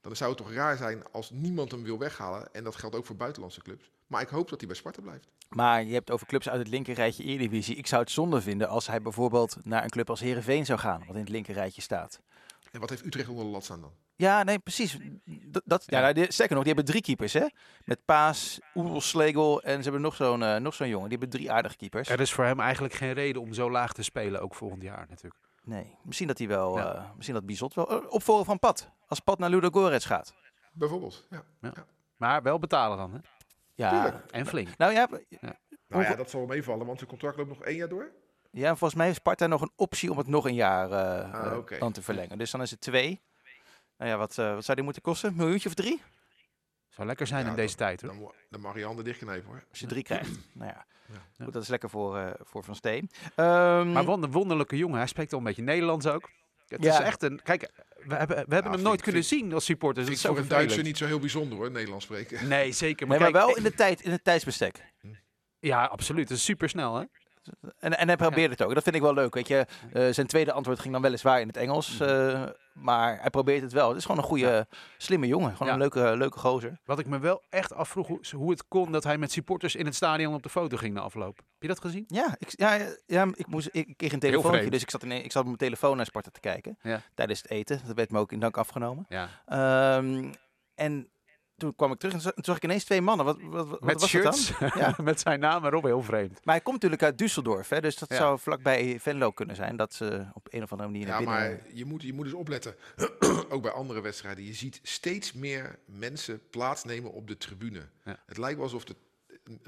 Dan 0.02 0.16
zou 0.16 0.30
het 0.30 0.40
toch 0.40 0.54
raar 0.54 0.78
zijn 0.78 1.12
als 1.12 1.30
niemand 1.30 1.72
hem 1.72 1.84
wil 1.84 1.98
weghalen. 1.98 2.54
En 2.54 2.64
dat 2.64 2.76
geldt 2.76 2.96
ook 2.96 3.06
voor 3.06 3.16
buitenlandse 3.16 3.62
clubs. 3.62 3.92
Maar 4.08 4.22
ik 4.22 4.28
hoop 4.28 4.50
dat 4.50 4.60
hij 4.60 4.68
bij 4.68 4.78
Sparta 4.78 5.02
blijft. 5.02 5.28
Maar 5.50 5.84
je 5.84 5.94
hebt 5.94 6.12
over 6.12 6.28
clubs 6.28 6.50
uit 6.50 6.60
het 6.60 6.68
linkerrijtje 6.68 7.24
Eredivisie. 7.24 7.76
Ik 7.76 7.88
zou 7.88 8.02
het 8.02 8.12
zonde 8.12 8.42
vinden 8.42 8.68
als 8.68 8.88
hij 8.88 9.02
bijvoorbeeld 9.02 9.58
naar 9.64 9.84
een 9.84 9.90
club 9.90 10.10
als 10.10 10.20
Herenveen 10.20 10.66
zou 10.66 10.80
gaan, 10.80 11.00
wat 11.00 11.16
in 11.16 11.22
het 11.22 11.30
linkerrijtje 11.30 11.82
staat. 11.82 12.22
En 12.72 12.80
wat 12.80 12.90
heeft 12.90 13.06
Utrecht 13.06 13.30
onder 13.30 13.46
de 13.46 13.52
lat 13.52 13.64
staan 13.64 13.82
dan? 13.82 13.94
Ja, 14.18 14.44
nee, 14.44 14.60
precies. 14.60 14.98
Dat, 15.26 15.62
dat, 15.66 15.84
ja. 15.86 15.98
Ja. 15.98 16.04
nou, 16.04 16.14
die- 16.14 16.32
sterker 16.32 16.56
nog, 16.56 16.64
die 16.66 16.74
hebben 16.74 16.92
drie 16.92 17.04
keepers, 17.04 17.34
hè? 17.34 17.46
Met 17.84 18.06
Paas, 18.06 18.60
Oebel, 18.76 19.02
Slegel 19.02 19.62
en 19.62 19.78
ze 19.78 19.84
hebben 19.84 20.02
nog 20.02 20.16
zo'n 20.16 20.44
eh, 20.44 20.56
nog 20.56 20.74
zo'n 20.74 20.88
jongen. 20.88 21.10
Die 21.10 21.18
hebben 21.18 21.38
drie 21.40 21.52
aardige 21.52 21.76
keepers. 21.76 22.10
Er 22.10 22.20
is 22.20 22.34
voor 22.34 22.44
hem 22.44 22.60
eigenlijk 22.60 22.94
geen 22.94 23.14
reden 23.14 23.42
om 23.42 23.54
zo 23.54 23.72
laag 23.72 23.94
te 23.94 24.04
spelen, 24.04 24.42
ook 24.42 24.56
volgend 24.56 24.82
jaar 24.82 25.06
natuurlijk. 25.10 25.44
Nee, 25.64 25.96
misschien 26.04 26.28
dat 26.28 26.38
hij 26.38 26.48
wel, 26.48 26.78
Ja. 26.78 26.94
eh, 26.96 27.04
misschien 27.16 27.36
dat 27.36 27.46
Bizot 27.46 27.74
wel. 27.74 27.86
opvolger 28.10 28.46
van 28.46 28.60
Pat. 28.60 28.90
Als 29.08 29.20
Pat 29.20 29.40
naar 29.40 29.50
Ludo 29.50 29.70
Gorets 29.70 30.06
gaat. 30.06 30.34
Bijvoorbeeld, 30.74 31.28
ja. 31.30 31.44
Maar 32.18 32.42
wel 32.42 32.60
betalen 32.60 32.98
dan, 32.98 33.14
hè? 33.14 33.20
Ja. 33.76 33.90
Tuurlijk. 34.04 34.32
En 34.32 34.46
flink. 34.46 34.78
Nou 34.78 34.94
ja, 34.94 35.08
Nou 35.88 36.04
ja, 36.04 36.16
dat 36.16 36.30
zal 36.30 36.40
wel 36.40 36.50
meevallen, 36.50 36.86
want 36.86 36.98
zijn 36.98 37.10
contract 37.10 37.38
loopt 37.38 37.50
nog 37.50 37.64
één 37.64 37.76
jaar 37.76 37.90
door. 37.90 38.12
ja, 38.52 38.68
volgens 38.68 38.94
mij 38.96 39.06
heeft 39.06 39.18
Sparta 39.18 39.48
nog 39.48 39.62
een 39.62 39.72
optie 39.76 40.12
om 40.12 40.18
het 40.18 40.28
nog 40.28 40.46
een 40.46 40.54
jaar 40.54 40.92
Ah, 40.94 41.58
oké. 41.58 41.78
dan 41.78 41.92
te 41.92 42.02
verlengen. 42.02 42.38
Dus 42.38 42.52
dan 42.52 42.62
is 42.62 42.72
het 42.72 42.82
twee. 42.82 43.22
Nou 43.98 44.12
ja, 44.12 44.18
wat, 44.18 44.38
eh, 44.38 44.54
wat 44.54 44.64
zou 44.64 44.76
die 44.76 44.84
moeten 44.86 45.02
kosten? 45.02 45.30
Een 45.30 45.36
miljoentje 45.36 45.70
of 45.70 45.76
drie? 45.76 46.02
Zou 46.90 47.08
lekker 47.08 47.28
zijn 47.28 47.44
Ja, 47.44 47.50
in 47.50 47.56
deze 47.56 47.76
tijd, 47.76 48.02
hoor. 48.02 48.12
Dan, 48.16 48.32
dan 48.50 48.62
mag 48.62 48.76
je 48.78 48.84
handen 48.86 49.06
dichtknijpen 49.06 49.48
hoor. 49.50 49.64
Als 49.70 49.80
je 49.80 49.86
drie 49.88 50.04
krijgt. 50.04 50.30
nou 50.54 50.72
ja, 50.72 50.86
Ja. 51.38 51.44
goed, 51.46 51.54
dat 51.54 51.62
is 51.64 51.68
lekker 51.70 51.90
voor, 51.90 52.18
eh, 52.18 52.32
voor 52.40 52.64
Van 52.64 52.76
Steen. 52.76 53.10
Ehm, 53.36 53.92
Maar 53.92 54.06
wonder, 54.06 54.30
wonderlijke 54.30 54.78
jongen. 54.78 54.98
Hij 54.98 55.08
spreekt 55.08 55.32
al 55.34 55.38
een 55.38 55.44
beetje 55.44 55.62
Nederlands 55.62 56.06
ook. 56.08 56.30
Het 56.68 56.84
Ja. 56.84 56.94
is 56.94 57.00
echt 57.06 57.24
een... 57.24 57.42
Kijk, 57.44 57.72
we 58.04 58.16
hebben, 58.16 58.36
we 58.48 58.54
hebben 58.54 58.72
hem 58.72 58.82
nooit 58.82 59.02
kunnen 59.02 59.24
vind- 59.24 59.42
zien 59.42 59.54
als 59.54 59.66
supporters. 59.66 60.06
Dat 60.08 60.16
Vind 60.20 60.26
is 60.26 60.32
voor 60.36 60.44
een 60.44 60.50
Duitser 60.50 60.84
niet 60.84 60.98
zo 60.98 61.06
heel 61.06 61.20
bijzonder 61.20 61.58
hoor, 61.58 61.72
Nederlands 61.72 62.06
spreken. 62.06 62.48
Nee, 62.48 62.72
zeker. 62.72 63.08
nee, 63.08 63.20
Maar, 63.20 63.32
kijk, 63.32 63.46
wel 63.46 63.56
in, 63.58 63.64
de 63.64 63.74
tijd, 63.74 64.02
in 64.02 64.12
het 64.12 64.24
tijdsbestek. 64.24 64.94
Ja, 65.60 65.86
absoluut. 65.86 66.30
Het 66.30 66.38
is 66.38 66.44
super 66.44 66.70
snel, 66.70 66.96
hè? 66.96 67.04
En, 67.80 67.98
en 67.98 68.08
hij 68.08 68.16
probeert 68.18 68.52
het 68.52 68.64
ook. 68.64 68.74
Dat 68.74 68.84
vind 68.84 68.96
ik 68.96 69.02
wel 69.02 69.14
leuk. 69.14 69.34
Weet 69.34 69.48
je, 69.48 69.66
Eh, 69.94 70.08
zijn 70.12 70.28
tweede 70.28 70.52
antwoord 70.52 70.80
ging 70.80 70.94
dan 70.94 71.02
weliswaar 71.02 71.42
in 71.42 71.48
het 71.48 71.58
Engels. 71.58 72.00
eh, 72.00 72.44
maar 72.74 73.20
hij 73.22 73.30
probeert 73.30 73.62
het 73.62 73.72
wel. 73.74 73.88
Het 73.88 73.98
is 73.98 74.06
gewoon 74.06 74.18
een 74.22 74.28
goede, 74.28 74.68
slimme 74.98 75.28
jongen. 75.28 75.56
Gewoon 75.56 75.74
een 75.74 75.80
leuke, 75.80 76.18
leuke 76.18 76.40
gozer. 76.40 76.80
Wat 76.86 77.00
ik 77.00 77.06
me 77.08 77.20
wel 77.20 77.42
echt 77.50 77.74
afvroeg, 77.74 78.08
hoe, 78.08 78.20
hoe 78.36 78.52
het 78.52 78.68
kon 78.68 78.92
dat 78.92 79.04
hij 79.04 79.18
met 79.18 79.32
supporters 79.32 79.76
in 79.76 79.86
het 79.86 79.96
stadion 79.96 80.34
op 80.34 80.44
de 80.44 80.50
foto 80.50 80.78
ging 80.78 80.94
na 80.94 81.02
afloop. 81.02 81.38
Heb 81.38 81.46
je 81.60 81.68
dat 81.68 81.80
gezien? 81.80 82.04
Ja, 82.08 82.36
ik, 82.38 82.48
ja, 82.56 82.78
ja, 83.06 83.28
ik, 83.36 83.48
moest, 83.48 83.70
ik, 83.72 83.88
ik 83.88 83.98
kreeg 83.98 84.12
een 84.14 84.20
telefoontje. 84.20 84.70
Dus 84.70 84.82
ik 84.82 84.90
zat, 84.90 85.04
in, 85.04 85.12
ik 85.12 85.32
zat 85.32 85.42
op 85.42 85.46
mijn 85.48 85.58
telefoon 85.58 85.98
naar 85.98 86.06
Sparta 86.06 86.30
te 86.32 86.40
kijken. 86.40 86.78
Tijdens 87.14 87.42
het 87.42 87.52
eten. 87.52 87.82
Dat 87.88 87.96
werd 87.96 88.12
me 88.12 88.20
ook 88.20 88.32
in 88.32 88.40
dank 88.40 88.58
afgenomen. 88.58 89.06
Ja. 89.10 89.30
Ehm, 89.46 90.32
en 90.76 91.08
toen 91.58 91.76
kwam 91.76 91.92
ik 91.92 92.00
terug 92.00 92.14
en 92.14 92.22
toen 92.22 92.44
zag 92.44 92.56
ik 92.56 92.64
ineens 92.64 92.84
twee 92.84 93.02
mannen. 93.02 93.26
Wat, 93.26 93.38
wat, 93.42 93.68
wat 93.68 93.82
Met 93.82 94.00
was 94.00 94.10
shirts, 94.10 94.48
dat 94.48 94.60
dan? 94.60 94.72
Ja. 94.76 94.96
met 95.04 95.20
zijn 95.20 95.40
naam 95.40 95.66
erop, 95.66 95.84
heel 95.84 96.02
vreemd. 96.04 96.40
Maar 96.44 96.56
hij 96.56 96.64
komt 96.64 96.82
natuurlijk 96.82 97.04
uit 97.04 97.22
Düsseldorf. 97.24 97.68
Hè, 97.70 97.82
dus 97.82 97.96
dat 97.98 98.10
Ja. 98.10 98.16
zou 98.16 98.40
vlakbij 98.40 99.00
Venlo 99.00 99.32
kunnen 99.32 99.56
zijn. 99.56 99.76
Dat 99.76 99.94
ze 99.94 100.26
op 100.34 100.48
een 100.50 100.64
of 100.64 100.72
andere 100.72 100.90
manier 100.90 101.08
naar 101.08 101.22
Ja, 101.22 101.26
binnen... 101.26 101.58
maar 101.64 101.74
je 101.74 101.86
moet, 101.86 102.02
je 102.02 102.14
moet 102.14 102.26
eens 102.26 102.34
opletten. 102.36 102.76
Ook 103.50 103.62
bij 103.62 103.72
andere 103.72 104.02
wedstrijden. 104.02 104.46
Je 104.46 104.54
ziet 104.54 104.80
steeds 104.84 105.34
meer 105.34 105.80
mensen 105.86 106.42
plaatsnemen 106.50 107.12
op 107.12 107.28
de 107.28 107.38
tribune. 107.38 107.90
Ja. 108.04 108.20
Het 108.26 108.38
lijkt 108.38 108.56
wel 108.56 108.64
alsof 108.64 108.84
de, 108.84 108.96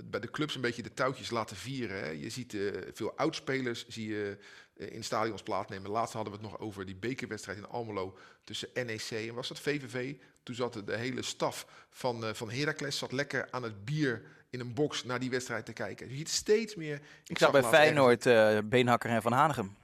bij 0.03 0.19
de 0.19 0.31
clubs 0.31 0.55
een 0.55 0.61
beetje 0.61 0.83
de 0.83 0.93
touwtjes 0.93 1.29
laten 1.29 1.55
vieren. 1.55 1.99
Hè. 1.99 2.09
Je 2.09 2.29
ziet 2.29 2.53
eh, 2.53 2.61
veel 2.93 3.13
oudspelers 3.15 3.87
zie 3.87 4.07
je, 4.09 4.37
in 4.77 5.03
stadions 5.03 5.43
plaatsnemen. 5.43 5.91
Laatst 5.91 6.13
hadden 6.13 6.33
we 6.33 6.39
het 6.39 6.49
nog 6.51 6.59
over 6.59 6.85
die 6.85 6.95
bekerwedstrijd 6.95 7.57
in 7.57 7.67
Almelo 7.67 8.17
tussen 8.43 8.69
NEC 8.73 9.09
en 9.11 9.33
was 9.33 9.47
dat 9.47 9.59
VVV. 9.59 10.15
Toen 10.43 10.55
zat 10.55 10.73
de, 10.85 10.95
hele 10.97 11.21
staf 11.21 11.85
van, 11.89 12.25
eh 12.25 12.33
van 12.33 12.51
Heracles 12.51 12.97
zat 12.97 13.11
lekker 13.11 13.47
aan 13.51 13.63
het 13.63 13.85
bier 13.85 14.23
in 14.49 14.59
een 14.59 14.73
box 14.73 15.03
naar 15.03 15.19
die 15.19 15.29
wedstrijd 15.29 15.65
te 15.65 15.73
kijken. 15.73 16.09
Je 16.09 16.15
ziet 16.15 16.29
steeds 16.29 16.75
meer... 16.75 17.01
ik 17.25 17.37
zag 17.37 17.51
bij 17.51 17.61
ergens- 17.61 17.77
Feyenoord 17.79 18.25
eh, 18.25 18.57
Beenhakker 18.65 19.09
en 19.09 19.21
Van 19.21 19.31
Hanegem. 19.31 19.75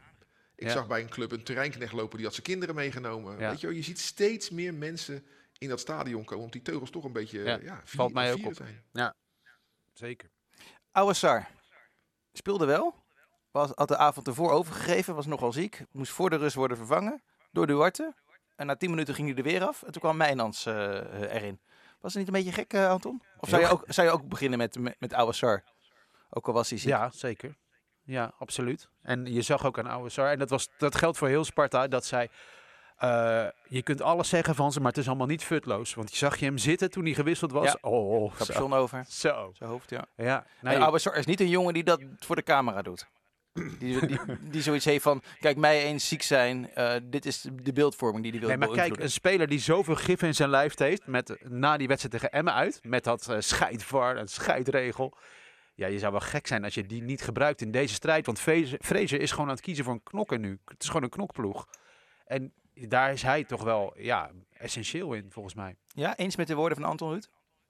ik 0.56 0.68
Ja. 0.68 0.74
zag 0.74 0.88
bij 0.88 1.02
een 1.02 1.10
club 1.10 1.32
een 1.32 1.44
terreinknecht 1.44 1.94
lopen, 1.94 2.16
die 2.16 2.26
had 2.26 2.34
zijn 2.34 2.46
kinderen 2.46 2.76
meegenomen. 2.76 3.40
Ja. 3.40 3.50
Weet 3.50 3.60
je, 3.62 3.68
wel, 3.68 3.76
je 3.76 3.82
ziet 3.84 4.00
steeds 4.00 4.50
meer 4.50 4.74
mensen 4.74 5.26
in 5.58 5.70
dat 5.70 5.80
stadion 5.80 6.24
komen, 6.24 6.40
want 6.40 6.52
die 6.54 6.62
teugels 6.62 6.90
toch 6.90 7.04
een 7.04 7.12
beetje 7.12 7.40
Ja, 7.44 7.60
ja, 7.62 7.82
vier, 7.84 7.96
valt 7.98 8.14
mij 8.14 8.34
ook 8.34 8.46
op. 8.46 8.54
zijn. 8.56 8.84
Zeker. 9.94 10.30
Oude 10.92 11.14
Sar. 11.14 11.48
Speelde 12.34 12.66
wel. 12.66 13.03
Was, 13.54 13.72
had 13.76 13.88
de 13.88 13.98
avond 13.98 14.28
ervoor 14.28 14.52
overgegeven. 14.52 15.16
Was 15.16 15.26
nogal 15.26 15.52
ziek. 15.52 15.86
Moest 15.92 16.12
voor 16.12 16.30
de 16.30 16.36
rust 16.36 16.56
worden 16.56 16.78
vervangen. 16.78 17.22
Door 17.52 17.68
Duarte. 17.68 18.14
En 18.56 18.66
na 18.68 18.76
tien 18.76 18.90
minuten 18.90 19.14
ging 19.14 19.28
hij 19.28 19.38
er 19.38 19.44
weer 19.44 19.68
af. 19.68 19.84
En 19.84 19.92
toen 19.92 20.02
kwam 20.02 20.18
Mijnans 20.18 20.66
eh, 20.66 21.32
erin. 21.34 21.60
Was 22.02 22.14
het 22.14 22.26
niet 22.26 22.28
een 22.28 22.44
beetje 22.44 22.62
gek, 22.62 22.74
eh, 22.74 22.90
Anton? 22.90 23.22
Of 23.40 23.50
zou 23.50 23.62
je, 23.62 23.68
ook, 23.68 23.84
zou 23.88 24.08
je 24.08 24.14
ook 24.14 24.28
beginnen 24.28 24.58
met, 24.58 24.80
met, 24.80 24.96
met 25.00 25.14
Oude 25.14 25.34
Sar? 25.34 25.64
Ook 26.30 26.48
al 26.48 26.54
was 26.54 26.70
hij 26.70 26.80
ziek. 26.80 26.90
Ja, 26.90 27.10
zeker. 27.14 27.56
Ja, 28.04 28.32
absoluut. 28.40 28.88
En 29.02 29.34
je 29.34 29.42
zag 29.42 29.66
ook 29.66 29.80
aan 29.80 29.88
oude 29.88 30.10
Sar, 30.10 30.32
en 30.32 30.40
dat, 30.40 30.50
was, 30.50 30.70
dat 30.78 30.96
geldt 30.96 31.18
voor 31.18 31.28
heel 31.28 31.44
Sparta, 31.44 31.88
dat 31.88 32.06
zij... 32.06 32.30
eh, 32.98 33.48
je 33.68 33.82
kunt 33.82 34.02
alles 34.02 34.30
zeggen 34.30 34.56
van 34.56 34.72
ze, 34.72 34.80
maar 34.80 34.92
het 34.92 34.98
is 34.98 35.08
allemaal 35.08 35.28
niet 35.28 35.44
futloos. 35.44 35.94
Want 35.94 36.12
je 36.12 36.18
zag 36.18 36.38
je 36.38 36.46
hem 36.46 36.58
zitten 36.58 36.92
toen 36.92 37.04
hij 37.04 37.14
gewisseld 37.14 37.52
was. 37.52 37.66
Ja. 37.66 37.78
Oh. 37.82 38.36
Capuchon 38.36 38.74
over. 38.74 39.06
Zo. 39.08 39.52
Zijn 39.54 39.70
hoofd, 39.70 39.90
ja. 39.90 40.06
Ja, 40.16 40.46
Sar 40.98 41.16
is 41.16 41.26
niet 41.26 41.40
een 41.40 41.50
jongen 41.50 41.74
die 41.74 41.84
dat 41.84 42.02
voor 42.20 42.36
de 42.36 42.44
camera 42.44 42.82
doet. 42.82 43.08
Die, 43.54 44.06
die, 44.08 44.20
die 44.42 44.62
zoiets 44.62 44.86
heeft 44.86 45.04
van, 45.04 45.22
kijk 45.40 45.58
mij 45.58 45.84
eens 45.84 46.08
ziek 46.08 46.22
zijn. 46.22 46.74
eh, 46.74 46.96
dit 47.04 47.26
is 47.26 47.42
de 47.62 47.74
beeldvorming 47.74 48.24
die 48.24 48.32
hij 48.32 48.40
wil 48.40 48.50
nee, 48.50 48.58
maar 48.58 48.70
kijk, 48.70 49.00
een 49.00 49.12
speler 49.12 49.48
die 49.48 49.60
zoveel 49.60 49.96
gif 49.96 50.22
in 50.22 50.36
zijn 50.36 50.50
lijf 50.50 50.78
heeft, 50.78 51.08
met, 51.08 51.36
na 51.44 51.78
die 51.78 51.88
wedstrijd 51.88 52.14
tegen 52.16 52.32
Emmen 52.38 52.54
uit, 52.54 52.80
met 52.84 53.04
dat 53.04 53.30
eh 53.30 53.36
scheidvar 53.40 54.16
en 54.18 54.28
scheidregel. 54.28 55.18
Ja, 55.76 55.88
je 55.88 56.00
zou 56.00 56.12
wel 56.12 56.22
gek 56.22 56.48
zijn 56.48 56.64
als 56.64 56.74
je 56.74 56.86
die 56.86 57.02
niet 57.02 57.22
gebruikt 57.22 57.62
in 57.62 57.72
deze 57.72 57.94
strijd. 57.94 58.26
Want 58.26 58.40
Fraser 58.40 59.20
is 59.22 59.32
gewoon 59.32 59.48
aan 59.48 59.54
het 59.56 59.64
kiezen 59.64 59.84
voor 59.86 59.94
een 59.94 60.04
knokker 60.04 60.40
nu. 60.40 60.60
Het 60.66 60.82
is 60.82 60.88
gewoon 60.88 61.04
een 61.04 61.10
knokploeg. 61.10 61.68
En 62.26 62.54
daar 62.74 63.12
is 63.12 63.22
hij 63.22 63.44
toch 63.44 63.64
wel 63.64 63.94
ja, 63.98 64.32
essentieel 64.58 65.14
in, 65.14 65.26
volgens 65.30 65.56
mij. 65.56 65.76
Ja, 65.88 66.18
eens 66.18 66.36
met 66.36 66.48
de 66.48 66.56
woorden 66.56 66.78
van 66.78 66.90
Anton 66.90 67.10
Ruud? 67.10 67.28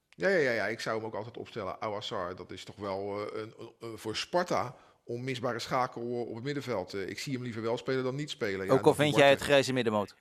Ja, 0.09 0.27
ja, 0.29 0.37
ja, 0.37 0.51
ja, 0.51 0.65
ik 0.67 0.79
zou 0.79 0.97
hem 0.97 1.05
ook 1.05 1.15
altijd 1.15 1.37
opstellen. 1.37 1.81
Awassar, 1.81 2.35
dat 2.35 2.51
is 2.51 2.63
toch 2.63 2.75
wel 2.75 3.27
eh, 3.33 3.41
een- 3.79 3.97
voor 3.97 4.15
Sparta 4.15 4.75
onmisbare 5.03 5.60
schakel 5.60 6.01
op 6.25 6.36
het 6.36 6.43
middenveld. 6.43 6.93
Eh, 6.93 7.10
ik 7.10 7.19
zie 7.19 7.33
hem 7.33 7.43
liever 7.43 7.62
wel 7.62 7.77
spelen 7.77 8.03
dan 8.03 8.15
niet 8.15 8.29
spelen. 8.29 8.65
Ja, 8.65 8.72
ook 8.74 8.86
al 8.86 8.93
vind 8.93 9.15
jij 9.15 9.29
het 9.29 9.41
grijze 9.41 9.74
middenmoot. 9.74 10.15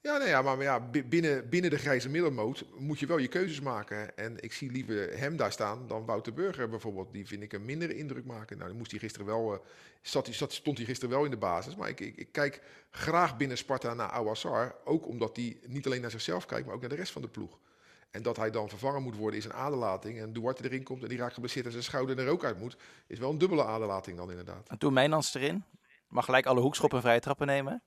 Ja, 0.00 0.16
nee, 0.18 0.28
ja, 0.28 0.42
maar, 0.42 0.56
maar 0.56 0.64
ja, 0.64 0.80
bi- 0.80 1.04
binnen, 1.04 1.48
binnen 1.48 1.70
de 1.70 1.78
grijze 1.78 2.08
middelmoot 2.08 2.64
moet 2.78 2.98
je 2.98 3.06
wel 3.06 3.18
je 3.18 3.28
keuzes 3.28 3.60
maken. 3.60 4.16
En 4.16 4.36
ik 4.40 4.52
zie 4.52 4.70
liever 4.70 5.18
hem 5.18 5.36
daar 5.36 5.52
staan 5.52 5.86
dan 5.86 6.04
Wouter 6.04 6.32
Burger 6.32 6.68
bijvoorbeeld. 6.68 7.12
Die 7.12 7.26
vind 7.26 7.42
ik 7.42 7.52
een 7.52 7.64
mindere 7.64 7.96
indruk 7.96 8.24
maken. 8.24 8.56
Nou, 8.56 8.68
dan 8.68 8.78
moest 8.78 8.90
hij 8.90 9.00
gisteren 9.00 9.26
wel, 9.26 9.52
eh, 9.52 9.58
zat, 10.02 10.26
hij- 10.26 10.34
zat, 10.34 10.52
stond 10.52 10.76
hij 10.76 10.86
gisteren 10.86 11.14
wel 11.14 11.24
in 11.24 11.30
de 11.30 11.36
basis. 11.36 11.76
Maar 11.76 11.88
ik, 11.88 12.00
ik, 12.00 12.16
ik 12.16 12.28
kijk 12.32 12.62
graag 12.90 13.36
binnen 13.36 13.56
Sparta 13.58 13.94
naar 13.94 14.10
Awassar. 14.10 14.74
Ook 14.84 15.06
omdat 15.06 15.36
hij 15.36 15.56
niet 15.66 15.86
alleen 15.86 16.00
naar 16.00 16.10
zichzelf 16.10 16.46
kijkt, 16.46 16.66
maar 16.66 16.74
ook 16.74 16.80
naar 16.80 16.90
de 16.90 16.96
rest 16.96 17.12
van 17.12 17.22
de 17.22 17.28
ploeg. 17.28 17.58
En 18.16 18.22
dat 18.22 18.36
hij 18.36 18.50
dan 18.50 18.68
vervangen 18.68 19.02
moet 19.02 19.16
worden 19.16 19.38
is 19.38 19.44
een 19.44 19.52
aderlating. 19.52 20.18
En 20.20 20.32
Duarte 20.32 20.64
erin 20.64 20.82
komt 20.82 21.02
en 21.02 21.08
die 21.08 21.18
raakt 21.18 21.34
geblesseerd 21.34 21.64
en 21.66 21.70
zijn 21.70 21.84
schouder 21.84 22.18
er 22.18 22.28
ook 22.28 22.44
uit 22.44 22.58
moet. 22.58 22.76
Is 23.06 23.18
wel 23.18 23.30
een 23.30 23.38
dubbele 23.38 23.64
aderlating 23.64 24.16
dan 24.16 24.30
inderdaad. 24.30 24.68
En 24.68 24.78
toen 24.78 24.92
Mijnans 24.92 25.34
erin. 25.34 25.64
Mag 26.08 26.24
gelijk 26.24 26.46
alle 26.46 26.60
hoekschoppen 26.60 26.98
en 26.98 27.04
vrije 27.04 27.20
trappen 27.20 27.46
nemen. 27.46 27.82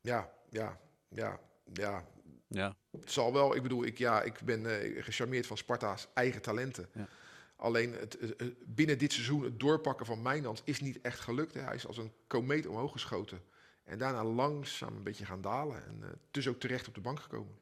Ja, 0.00 0.30
ja, 0.50 0.78
ja, 1.08 1.38
ja. 1.72 2.04
Ja. 2.48 2.76
Het 2.90 3.12
zal 3.12 3.32
wel, 3.32 3.54
ik 3.56 3.62
bedoel, 3.62 3.84
ik, 3.84 3.98
ja, 3.98 4.22
ik 4.22 4.40
ben 4.44 4.80
eh, 4.80 5.02
gecharmeerd 5.04 5.46
van 5.46 5.56
Sparta's 5.56 6.08
eigen 6.14 6.42
talenten. 6.42 6.88
Ja. 6.94 7.08
Alleen 7.56 7.92
het, 7.92 8.16
het- 8.20 8.34
het- 8.40 8.54
binnen 8.74 8.98
dit 8.98 9.12
seizoen 9.12 9.42
het 9.42 9.60
doorpakken 9.60 10.06
van 10.06 10.22
Mijnans 10.22 10.60
is 10.64 10.80
niet 10.80 11.00
echt 11.00 11.20
gelukt. 11.20 11.54
Hè. 11.54 11.60
Hij 11.60 11.74
is 11.74 11.86
als 11.86 11.96
een 11.96 12.12
komeet 12.26 12.66
omhoog 12.66 12.92
geschoten. 12.92 13.40
En 13.84 13.98
daarna 13.98 14.24
langzaam 14.24 14.96
een 14.96 15.02
beetje 15.02 15.24
gaan 15.26 15.40
dalen. 15.40 15.84
En 15.86 15.98
eh, 16.02 16.08
dus 16.30 16.48
ook 16.48 16.60
terecht 16.60 16.88
op 16.88 16.94
de 16.94 17.00
bank 17.00 17.20
gekomen. 17.20 17.60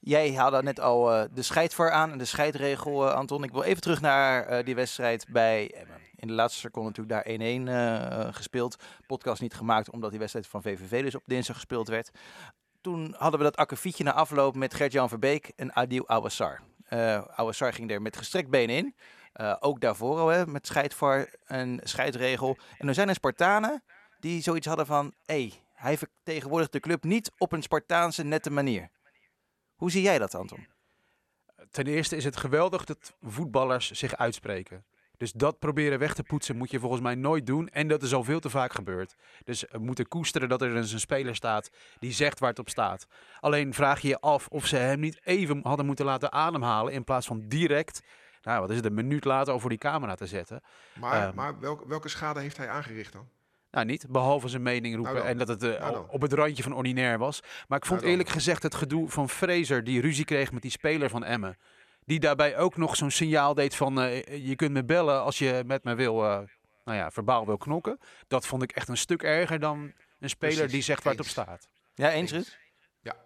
Jij 0.00 0.34
haalde 0.34 0.62
net 0.62 0.80
al 0.80 1.12
eh, 1.12 1.24
de 1.34 1.42
scheidvar 1.42 1.90
aan 1.90 2.12
en 2.12 2.18
de 2.18 2.24
scheidregel, 2.24 3.08
eh, 3.08 3.14
Anton. 3.14 3.44
Ik 3.44 3.52
wil 3.52 3.62
even 3.62 3.82
terug 3.82 4.00
naar 4.00 4.46
eh, 4.46 4.64
die 4.64 4.74
wedstrijd 4.74 5.26
bij 5.28 5.70
Emmen. 5.70 6.06
In 6.16 6.28
de 6.28 6.34
laatste 6.34 6.60
seconde 6.60 6.88
natuurlijk 6.88 7.26
daar 7.26 7.34
1-1 7.34 7.68
eh, 7.68 8.34
gespeeld. 8.34 8.76
Podcast 9.06 9.40
niet 9.40 9.54
gemaakt 9.54 9.90
omdat 9.90 10.10
die 10.10 10.18
wedstrijd 10.18 10.46
van 10.46 10.62
VVV 10.62 11.02
dus 11.02 11.14
op 11.14 11.22
dinsdag 11.26 11.56
gespeeld 11.56 11.88
werd. 11.88 12.10
Toen 12.80 13.14
hadden 13.18 13.38
we 13.38 13.44
dat 13.44 13.56
akkefietje 13.56 14.04
na 14.04 14.12
afloop 14.12 14.54
met 14.54 14.74
Gert-Jan 14.74 15.08
Verbeek 15.08 15.52
en 15.56 15.74
Adil 15.74 16.08
Awassar. 16.08 16.60
Uh, 16.90 17.22
Awassar 17.34 17.72
ging 17.72 17.90
er 17.90 18.02
met 18.02 18.16
gestrekt 18.16 18.50
benen 18.50 18.76
in. 18.76 18.94
Uh, 19.40 19.56
ook 19.60 19.80
daarvoor 19.80 20.18
al, 20.18 20.28
hè, 20.28 20.46
met 20.46 20.66
scheidvar 20.66 21.28
en 21.44 21.80
scheidregel. 21.82 22.56
En 22.78 22.88
er 22.88 22.94
zijn 22.94 23.08
er 23.08 23.14
Spartanen 23.14 23.82
die 24.20 24.42
zoiets 24.42 24.66
hadden 24.66 24.86
van... 24.86 25.12
Hey, 25.24 25.52
hij 25.74 25.98
vertegenwoordigt 25.98 26.72
de 26.72 26.80
club 26.80 27.04
niet 27.04 27.30
op 27.38 27.52
een 27.52 27.62
Spartaanse 27.62 28.24
nette 28.24 28.50
manier. 28.50 28.88
Hoe 29.76 29.90
zie 29.90 30.02
jij 30.02 30.18
dat, 30.18 30.34
Anton? 30.34 30.66
Ten 31.70 31.86
eerste 31.86 32.16
is 32.16 32.24
het 32.24 32.36
geweldig 32.36 32.84
dat 32.84 33.16
voetballers 33.20 33.90
zich 33.90 34.16
uitspreken. 34.16 34.84
Dus 35.16 35.32
dat 35.32 35.58
proberen 35.58 35.98
weg 35.98 36.14
te 36.14 36.22
poetsen 36.22 36.56
moet 36.56 36.70
je 36.70 36.80
volgens 36.80 37.02
mij 37.02 37.14
nooit 37.14 37.46
doen. 37.46 37.68
En 37.68 37.88
dat 37.88 38.02
is 38.02 38.14
al 38.14 38.24
veel 38.24 38.40
te 38.40 38.50
vaak 38.50 38.72
gebeurd. 38.72 39.14
Dus 39.44 39.64
we 39.70 39.78
moeten 39.78 40.08
koesteren 40.08 40.48
dat 40.48 40.62
er 40.62 40.76
eens 40.76 40.92
een 40.92 41.00
speler 41.00 41.34
staat 41.34 41.70
die 41.98 42.12
zegt 42.12 42.38
waar 42.38 42.48
het 42.48 42.58
op 42.58 42.68
staat. 42.68 43.06
Alleen 43.40 43.74
vraag 43.74 44.00
je 44.00 44.08
je 44.08 44.20
af 44.20 44.48
of 44.48 44.66
ze 44.66 44.76
hem 44.76 45.00
niet 45.00 45.20
even 45.24 45.60
hadden 45.62 45.86
moeten 45.86 46.04
laten 46.04 46.32
ademhalen. 46.32 46.92
In 46.92 47.04
plaats 47.04 47.26
van 47.26 47.48
direct, 47.48 48.02
nou 48.42 48.60
wat 48.60 48.70
is 48.70 48.76
het, 48.76 48.84
een 48.84 48.94
minuut 48.94 49.24
later 49.24 49.54
over 49.54 49.68
die 49.68 49.78
camera 49.78 50.14
te 50.14 50.26
zetten. 50.26 50.62
Maar, 51.00 51.28
um, 51.28 51.34
maar 51.34 51.60
welke, 51.60 51.88
welke 51.88 52.08
schade 52.08 52.40
heeft 52.40 52.56
hij 52.56 52.68
aangericht 52.68 53.12
dan? 53.12 53.28
Nou, 53.76 53.88
niet. 53.88 54.06
Behalve 54.08 54.48
zijn 54.48 54.62
mening 54.62 54.94
roepen 54.94 55.14
Nou 55.14 55.26
en 55.26 55.38
dat 55.38 55.48
het 55.48 55.62
uh, 55.62 55.80
Nou 55.80 56.06
op 56.08 56.20
het 56.20 56.32
randje 56.32 56.62
van 56.62 56.74
ordinair 56.74 57.18
was. 57.18 57.40
Maar 57.68 57.78
ik 57.78 57.86
vond 57.86 58.00
Nou 58.00 58.12
eerlijk 58.12 58.28
gezegd 58.28 58.62
het 58.62 58.74
gedoe 58.74 59.08
van 59.08 59.28
Fraser, 59.28 59.84
die 59.84 60.00
ruzie 60.00 60.24
kreeg 60.24 60.52
met 60.52 60.62
die 60.62 60.70
speler 60.70 61.10
van 61.10 61.24
Emmen. 61.24 61.58
Die 62.04 62.20
daarbij 62.20 62.58
ook 62.58 62.76
nog 62.76 62.96
zo'n 62.96 63.10
signaal 63.10 63.54
deed 63.54 63.74
van 63.74 64.02
uh, 64.02 64.46
je 64.46 64.56
kunt 64.56 64.72
me 64.72 64.84
bellen 64.84 65.22
als 65.22 65.38
je 65.38 65.62
met 65.66 65.84
me 65.84 65.94
wil, 65.94 66.24
uh, 66.24 66.38
nou 66.84 66.98
ja, 66.98 67.10
verbaal 67.10 67.46
wil 67.46 67.56
knokken. 67.56 67.98
Dat 68.28 68.46
vond 68.46 68.62
ik 68.62 68.72
echt 68.72 68.88
een 68.88 68.96
stuk 68.96 69.22
erger 69.22 69.58
dan 69.58 69.92
een 70.18 70.30
speler 70.30 70.54
Precies, 70.54 70.72
die 70.72 70.82
zegt 70.82 71.02
waar 71.02 71.12
het 71.12 71.22
op 71.22 71.28
staat. 71.28 71.68
Ja, 71.94 72.10
eens, 72.10 72.32
Eens. 72.32 72.58
Ja. 73.00 73.16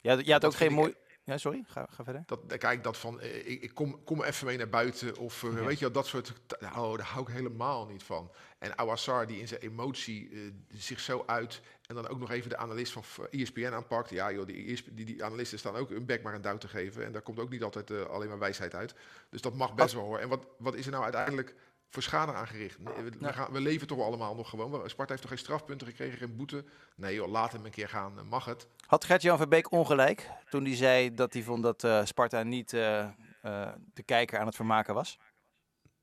Ja, 0.00 0.12
je 0.12 0.32
had 0.32 0.40
Dat 0.40 0.44
ook 0.44 0.56
geen 0.56 0.72
mooi... 0.72 0.94
Ja, 1.30 1.38
sorry, 1.38 1.64
ga, 1.66 1.86
ga 1.90 2.04
verder. 2.04 2.22
Dat, 2.26 2.56
kijk, 2.58 2.84
dat 2.84 2.96
van, 2.96 3.20
eh, 3.20 3.48
ik, 3.50 3.62
ik 3.62 3.74
kom, 3.74 4.04
kom 4.04 4.22
even 4.22 4.46
mee 4.46 4.56
naar 4.56 4.68
buiten 4.68 5.16
of 5.16 5.42
eh, 5.42 5.52
Ja. 5.52 5.64
weet 5.64 5.78
je 5.78 5.84
wel, 5.84 5.92
dat 5.92 6.06
soort, 6.06 6.32
oh, 6.62 6.96
daar 6.96 7.06
hou 7.06 7.28
ik 7.28 7.34
helemaal 7.34 7.86
niet 7.86 8.02
van. 8.02 8.30
En 8.58 8.78
Awassar 8.78 9.26
die 9.26 9.40
in 9.40 9.48
zijn 9.48 9.60
emotie 9.60 10.30
eh, 10.30 10.38
zich 10.78 11.00
zo 11.00 11.22
uit 11.26 11.60
en 11.86 11.94
dan 11.94 12.08
ook 12.08 12.18
nog 12.18 12.30
even 12.30 12.50
de 12.50 12.56
analist 12.56 12.92
van 12.92 13.04
ESPN 13.30 13.72
aanpakt. 13.72 14.10
Ja 14.10 14.32
joh, 14.32 14.46
die, 14.46 14.72
ESP 14.72 14.88
die, 14.92 15.04
die 15.04 15.24
analisten 15.24 15.58
staan 15.58 15.76
ook 15.76 15.90
een 15.90 16.06
bek 16.06 16.22
maar 16.22 16.34
een 16.34 16.42
duw 16.42 16.58
te 16.58 16.68
geven 16.68 17.04
en 17.04 17.12
daar 17.12 17.22
komt 17.22 17.38
ook 17.38 17.50
niet 17.50 17.62
altijd 17.62 18.08
alleen 18.08 18.28
maar 18.28 18.38
wijsheid 18.38 18.74
uit. 18.74 18.94
Dus 19.28 19.40
dat 19.40 19.54
mag 19.54 19.74
best 19.74 19.94
wel 19.94 20.04
hoor. 20.04 20.18
En 20.18 20.28
wat, 20.28 20.46
wat 20.58 20.74
is 20.74 20.84
er 20.84 20.92
nou 20.92 21.04
uiteindelijk 21.04 21.54
voor 21.90 22.02
schade 22.02 22.32
aangericht? 22.32 22.78
Nee, 22.78 22.94
We, 22.94 23.10
Ja. 23.20 23.32
gaan, 23.32 23.52
we 23.52 23.60
leven 23.60 23.86
toch 23.86 24.00
allemaal 24.00 24.34
nog 24.34 24.48
gewoon. 24.48 24.88
Sparta 24.90 25.10
heeft 25.10 25.20
toch 25.22 25.30
geen 25.30 25.40
strafpunten 25.40 25.86
gekregen, 25.86 26.18
geen 26.18 26.36
boete? 26.36 26.64
Nee 26.94 27.14
joh, 27.14 27.28
laat 27.28 27.52
hem 27.52 27.64
een 27.64 27.70
keer 27.70 27.88
gaan, 27.88 28.18
eh, 28.18 28.24
mag 28.24 28.44
het. 28.44 28.66
Had 28.86 29.04
Gert-Jan 29.04 29.36
Verbeek 29.36 29.72
ongelijk 29.72 30.30
toen 30.50 30.64
hij 30.64 30.76
zei 30.76 31.14
dat 31.14 31.32
hij 31.32 31.42
vond 31.42 31.62
dat 31.62 31.84
eh, 31.84 32.04
Sparta 32.04 32.42
niet 32.42 32.72
eh, 32.72 33.00
eh, 33.42 33.68
de 33.94 34.02
kijker 34.02 34.38
aan 34.38 34.46
het 34.46 34.56
vermaken 34.56 34.94
was? 34.94 35.18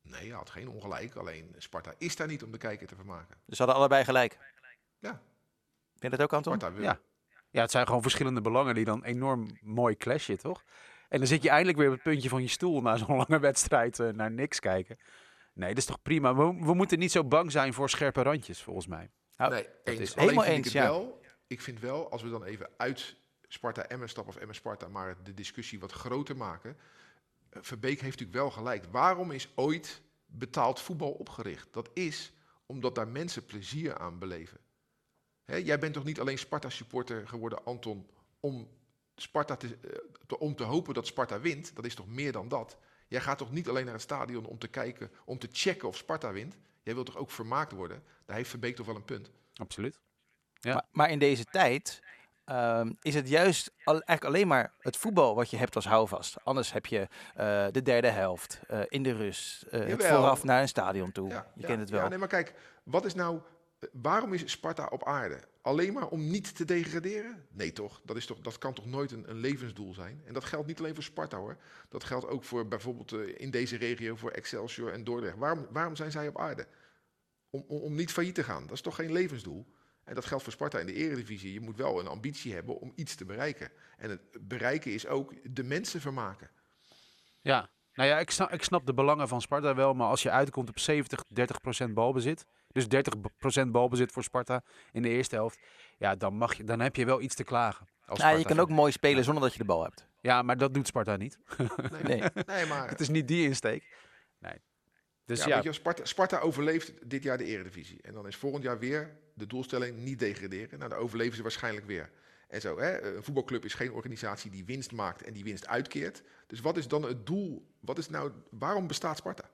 Nee, 0.02 0.28
hij 0.28 0.38
had 0.38 0.50
geen 0.50 0.70
ongelijk, 0.70 1.16
alleen 1.16 1.56
Sparta 1.58 1.94
is 1.98 2.16
daar 2.16 2.28
niet 2.28 2.44
om 2.44 2.52
de 2.52 2.58
kijker 2.58 2.88
te 2.88 2.96
vermaken. 2.96 3.38
Dus 3.46 3.58
ze 3.58 3.64
hadden 3.64 3.76
allebei 3.76 4.04
gelijk. 4.04 4.38
Ja. 5.00 5.22
Vind 6.00 6.12
je 6.12 6.18
dat 6.18 6.22
ook, 6.22 6.34
Anton? 6.34 6.54
Sparta 6.54 6.76
wil. 6.76 6.84
Ja. 6.84 7.00
Ja, 7.50 7.62
het 7.62 7.72
zijn 7.72 7.86
gewoon 7.86 8.02
verschillende 8.02 8.42
belangen 8.42 8.76
die 8.76 8.86
dan 8.86 9.04
enorm 9.04 9.58
mooi 9.62 9.98
clashen, 9.98 10.38
toch? 10.38 10.64
En 11.10 11.18
dan 11.18 11.28
zit 11.28 11.44
je 11.44 11.50
eindelijk 11.50 11.78
weer 11.78 11.88
op 11.88 11.94
het 11.94 12.04
puntje 12.04 12.30
van 12.30 12.42
je 12.42 12.48
stoel 12.48 12.82
na 12.82 12.98
zo'n 12.98 13.16
lange 13.18 13.40
wedstrijd 13.40 13.98
naar 13.98 14.32
niks 14.32 14.60
kijken. 14.60 14.98
Nee, 15.58 15.70
dat 15.70 15.78
is 15.78 15.86
toch 15.86 16.02
prima. 16.02 16.36
We, 16.36 16.44
we 16.66 16.74
moeten 16.74 17.00
niet 17.00 17.12
zo 17.12 17.24
bang 17.24 17.52
zijn 17.52 17.74
voor 17.74 17.90
scherpe 17.90 18.22
randjes, 18.22 18.62
volgens 18.64 18.88
mij. 18.88 19.10
Nou, 19.38 19.52
nee, 19.52 19.68
eens. 19.84 20.00
is 20.00 20.12
Alleen 20.16 20.30
helemaal 20.30 20.44
vind 20.46 20.58
ik 20.58 20.64
eens, 20.64 20.74
ja. 20.74 20.84
wel. 20.84 21.20
Ik 21.48 21.62
vind 21.62 21.80
wel, 21.80 22.12
als 22.12 22.22
we 22.22 22.30
dan 22.30 22.44
even 22.44 22.70
uit 22.78 23.16
Sparta 23.48 23.84
Emmen 23.88 24.10
stappen 24.10 24.34
of 24.34 24.40
Emmen 24.40 24.56
Sparta, 24.56 24.88
maar 24.88 25.18
de 25.24 25.34
discussie 25.34 25.80
wat 25.80 25.92
groter 25.92 26.38
maken. 26.38 26.78
eh, 27.50 27.60
Verbeek 27.62 28.02
heeft 28.02 28.20
natuurlijk 28.20 28.38
wel 28.38 28.52
gelijk. 28.52 28.86
Waarom 28.92 29.32
is 29.32 29.50
ooit 29.56 30.02
betaald 30.26 30.80
voetbal 30.82 31.12
opgericht? 31.12 31.68
Dat 31.72 31.90
is 31.94 32.32
omdat 32.66 32.96
daar 32.96 33.08
mensen 33.08 33.46
plezier 33.46 33.98
aan 33.98 34.20
beleven. 34.20 34.60
Hè, 35.46 35.56
jij 35.56 35.80
bent 35.80 35.94
toch 35.94 36.04
niet 36.04 36.20
alleen 36.20 36.38
Sparta-supporter 36.38 37.28
geworden, 37.28 37.64
Anton, 37.66 38.08
om, 38.40 38.68
Sparta 39.16 39.56
te, 39.56 39.68
eh, 39.68 39.98
te- 40.28 40.40
om 40.40 40.56
te 40.56 40.64
hopen 40.64 40.94
dat 40.94 41.08
Sparta 41.08 41.40
wint? 41.40 41.76
Dat 41.76 41.86
is 41.86 41.96
toch 41.96 42.08
meer 42.08 42.32
dan 42.32 42.48
dat? 42.48 42.78
Jij 43.08 43.22
gaat 43.22 43.38
toch 43.38 43.52
niet 43.52 43.70
alleen 43.70 43.86
naar 43.86 43.94
het 43.94 44.04
stadion 44.04 44.46
om 44.46 44.58
te 44.58 44.68
kijken, 44.68 45.12
om 45.26 45.40
te 45.40 45.48
checken 45.52 45.88
of 45.88 45.98
Sparta 45.98 46.32
wint? 46.32 46.56
Jij 46.84 46.94
wilt 46.94 47.06
toch 47.06 47.18
ook 47.18 47.32
vermaakt 47.32 47.72
worden? 47.72 48.04
Daar 48.26 48.36
heeft 48.36 48.50
Verbeek 48.50 48.76
toch 48.76 48.86
wel 48.86 48.96
een 48.96 49.06
punt. 49.06 49.32
Absoluut. 49.56 50.00
Ja. 50.54 50.74
Maar, 50.74 50.86
maar 50.92 51.10
in 51.10 51.20
deze 51.20 51.46
tijd 51.46 52.02
ehm, 52.46 52.94
is 53.02 53.16
het 53.16 53.30
juist 53.30 53.72
al, 53.84 53.94
eigenlijk 53.94 54.24
alleen 54.24 54.48
maar 54.48 54.74
het 54.80 54.98
voetbal 54.98 55.36
wat 55.36 55.50
je 55.50 55.58
hebt 55.58 55.76
als 55.76 55.86
houvast. 55.86 56.36
Anders 56.44 56.72
heb 56.72 56.86
je 56.86 57.08
eh, 57.36 57.66
de 57.72 57.82
derde 57.82 58.10
helft 58.10 58.60
eh, 58.68 58.80
in 58.88 59.04
de 59.04 59.14
rust, 59.14 59.62
eh, 59.62 59.86
het 59.86 60.06
vooraf 60.06 60.44
naar 60.44 60.62
een 60.62 60.68
stadion 60.68 61.12
toe. 61.12 61.30
Ja, 61.30 61.52
je 61.54 61.62
ja, 61.62 61.68
kent 61.68 61.80
het 61.80 61.90
wel. 61.90 62.02
Ja, 62.02 62.08
nee, 62.08 62.18
maar 62.18 62.28
kijk, 62.28 62.54
wat 62.84 63.06
is 63.06 63.14
nou. 63.14 63.40
Waarom 63.92 64.34
is 64.34 64.52
Sparta 64.52 64.86
op 64.86 65.04
aarde? 65.04 65.40
Alleen 65.62 65.94
maar 65.94 66.08
om 66.08 66.30
niet 66.30 66.56
te 66.56 66.66
degraderen? 66.66 67.46
Nee, 67.52 67.74
toch? 67.74 68.02
Dat, 68.06 68.18
is 68.18 68.26
toch, 68.26 68.40
dat 68.40 68.58
kan 68.58 68.74
toch 68.74 68.86
nooit 68.86 69.12
een, 69.12 69.30
een 69.30 69.38
levensdoel 69.38 69.94
zijn? 69.94 70.22
En 70.26 70.34
dat 70.34 70.44
geldt 70.44 70.68
niet 70.68 70.80
alleen 70.80 70.94
voor 70.94 71.04
Sparta 71.04 71.38
hoor. 71.38 71.58
Dat 71.90 72.04
geldt 72.04 72.28
ook 72.28 72.44
voor 72.44 72.68
bijvoorbeeld 72.68 73.12
eh, 73.12 73.40
in 73.40 73.52
deze 73.52 73.78
regio 73.78 74.16
voor 74.16 74.32
Excelsior 74.32 74.92
en 74.92 75.04
Dordrecht. 75.04 75.38
Waarom, 75.38 75.68
waarom 75.72 75.96
zijn 75.96 76.12
zij 76.12 76.28
op 76.28 76.40
aarde? 76.40 76.68
Om, 77.50 77.64
om, 77.68 77.82
om 77.82 77.96
niet 77.96 78.12
failliet 78.12 78.36
te 78.36 78.44
gaan. 78.44 78.62
Dat 78.62 78.76
is 78.76 78.82
toch 78.82 78.96
geen 78.96 79.12
levensdoel? 79.12 79.68
En 80.04 80.16
dat 80.16 80.26
geldt 80.26 80.44
voor 80.44 80.54
Sparta 80.54 80.80
in 80.80 80.86
de 80.86 80.94
eredivisie. 80.94 81.54
Je 81.54 81.62
moet 81.62 81.78
wel 81.78 82.00
een 82.00 82.08
ambitie 82.08 82.54
hebben 82.54 82.80
om 82.80 82.92
iets 82.96 83.16
te 83.16 83.26
bereiken. 83.26 83.72
En 83.98 84.10
het 84.10 84.22
bereiken 84.48 84.92
is 84.92 85.08
ook 85.08 85.56
de 85.56 85.64
mensen 85.64 86.02
vermaken. 86.02 86.50
Ja, 87.42 87.70
nou 87.98 88.10
ja, 88.10 88.20
ik 88.20 88.32
snap, 88.32 88.52
ik 88.52 88.64
snap 88.64 88.86
de 88.86 88.94
belangen 88.94 89.28
van 89.28 89.42
Sparta 89.42 89.76
wel, 89.76 89.94
maar 89.94 90.08
als 90.08 90.24
je 90.24 90.32
uitkomt 90.32 90.70
op 90.70 90.80
70, 90.80 91.24
30 91.28 91.62
procent 91.62 91.94
balbezit, 91.94 92.46
dus 92.72 92.88
30 92.88 93.14
procent 93.38 93.72
balbezit 93.72 94.12
voor 94.12 94.24
Sparta 94.24 94.64
in 94.92 95.02
de 95.02 95.10
eerste 95.10 95.36
helft, 95.36 95.60
ja, 95.98 96.16
dan, 96.16 96.34
mag 96.34 96.54
je, 96.54 96.64
dan 96.64 96.80
heb 96.80 96.96
je 96.96 97.06
wel 97.06 97.22
iets 97.22 97.36
te 97.36 97.44
klagen. 97.44 97.88
Als 98.06 98.20
Nou, 98.20 98.38
je 98.38 98.46
kan 98.46 98.60
ook 98.60 98.70
mooi 98.70 98.92
spelen 98.92 99.24
zonder 99.24 99.44
dat 99.44 99.52
je 99.52 99.60
de 99.60 99.66
bal 99.66 99.84
hebt. 99.84 100.08
Ja, 100.22 100.42
maar 100.42 100.58
dat 100.58 100.74
doet 100.74 100.88
Sparta 100.88 101.16
niet. 101.16 101.38
Nee, 101.92 102.04
Nee. 102.04 102.30
nee 102.46 102.66
maar 102.66 102.90
Het 102.90 103.00
is 103.00 103.10
niet 103.10 103.28
die 103.28 103.44
insteek. 103.44 103.84
Nee. 104.40 104.62
Dus 105.26 105.40
ja, 105.40 105.48
ja, 105.48 105.56
Weet 105.56 105.64
je, 105.64 105.72
Sparta, 105.72 106.06
Sparta 106.06 106.40
overleeft 106.40 107.10
dit 107.10 107.24
jaar 107.24 107.38
de 107.38 107.44
Eredivisie. 107.44 108.02
En 108.02 108.14
dan 108.14 108.28
is 108.28 108.36
volgend 108.36 108.64
jaar 108.64 108.80
weer 108.80 109.18
de 109.34 109.48
doelstelling 109.48 109.98
niet 109.98 110.20
degraderen. 110.20 110.80
Nou, 110.80 110.90
dan 110.90 111.00
overleven 111.00 111.36
ze 111.36 111.42
waarschijnlijk 111.42 111.86
weer. 111.86 112.10
En 112.48 112.62
zo, 112.62 112.80
hè? 112.80 113.16
een 113.16 113.24
voetbalclub 113.24 113.66
is 113.66 113.74
geen 113.74 113.92
organisatie 113.92 114.52
die 114.52 114.66
winst 114.66 114.92
maakt 114.92 115.24
en 115.24 115.34
die 115.34 115.44
winst 115.44 115.68
uitkeert. 115.68 116.24
Dus 116.48 116.60
wat 116.60 116.78
is 116.78 116.88
dan 116.88 117.04
het 117.04 117.26
doel? 117.26 117.68
Wat 117.80 117.98
is 117.98 118.10
nou, 118.10 118.32
waarom 118.50 118.88
bestaat 118.88 119.18
Sparta? 119.18 119.50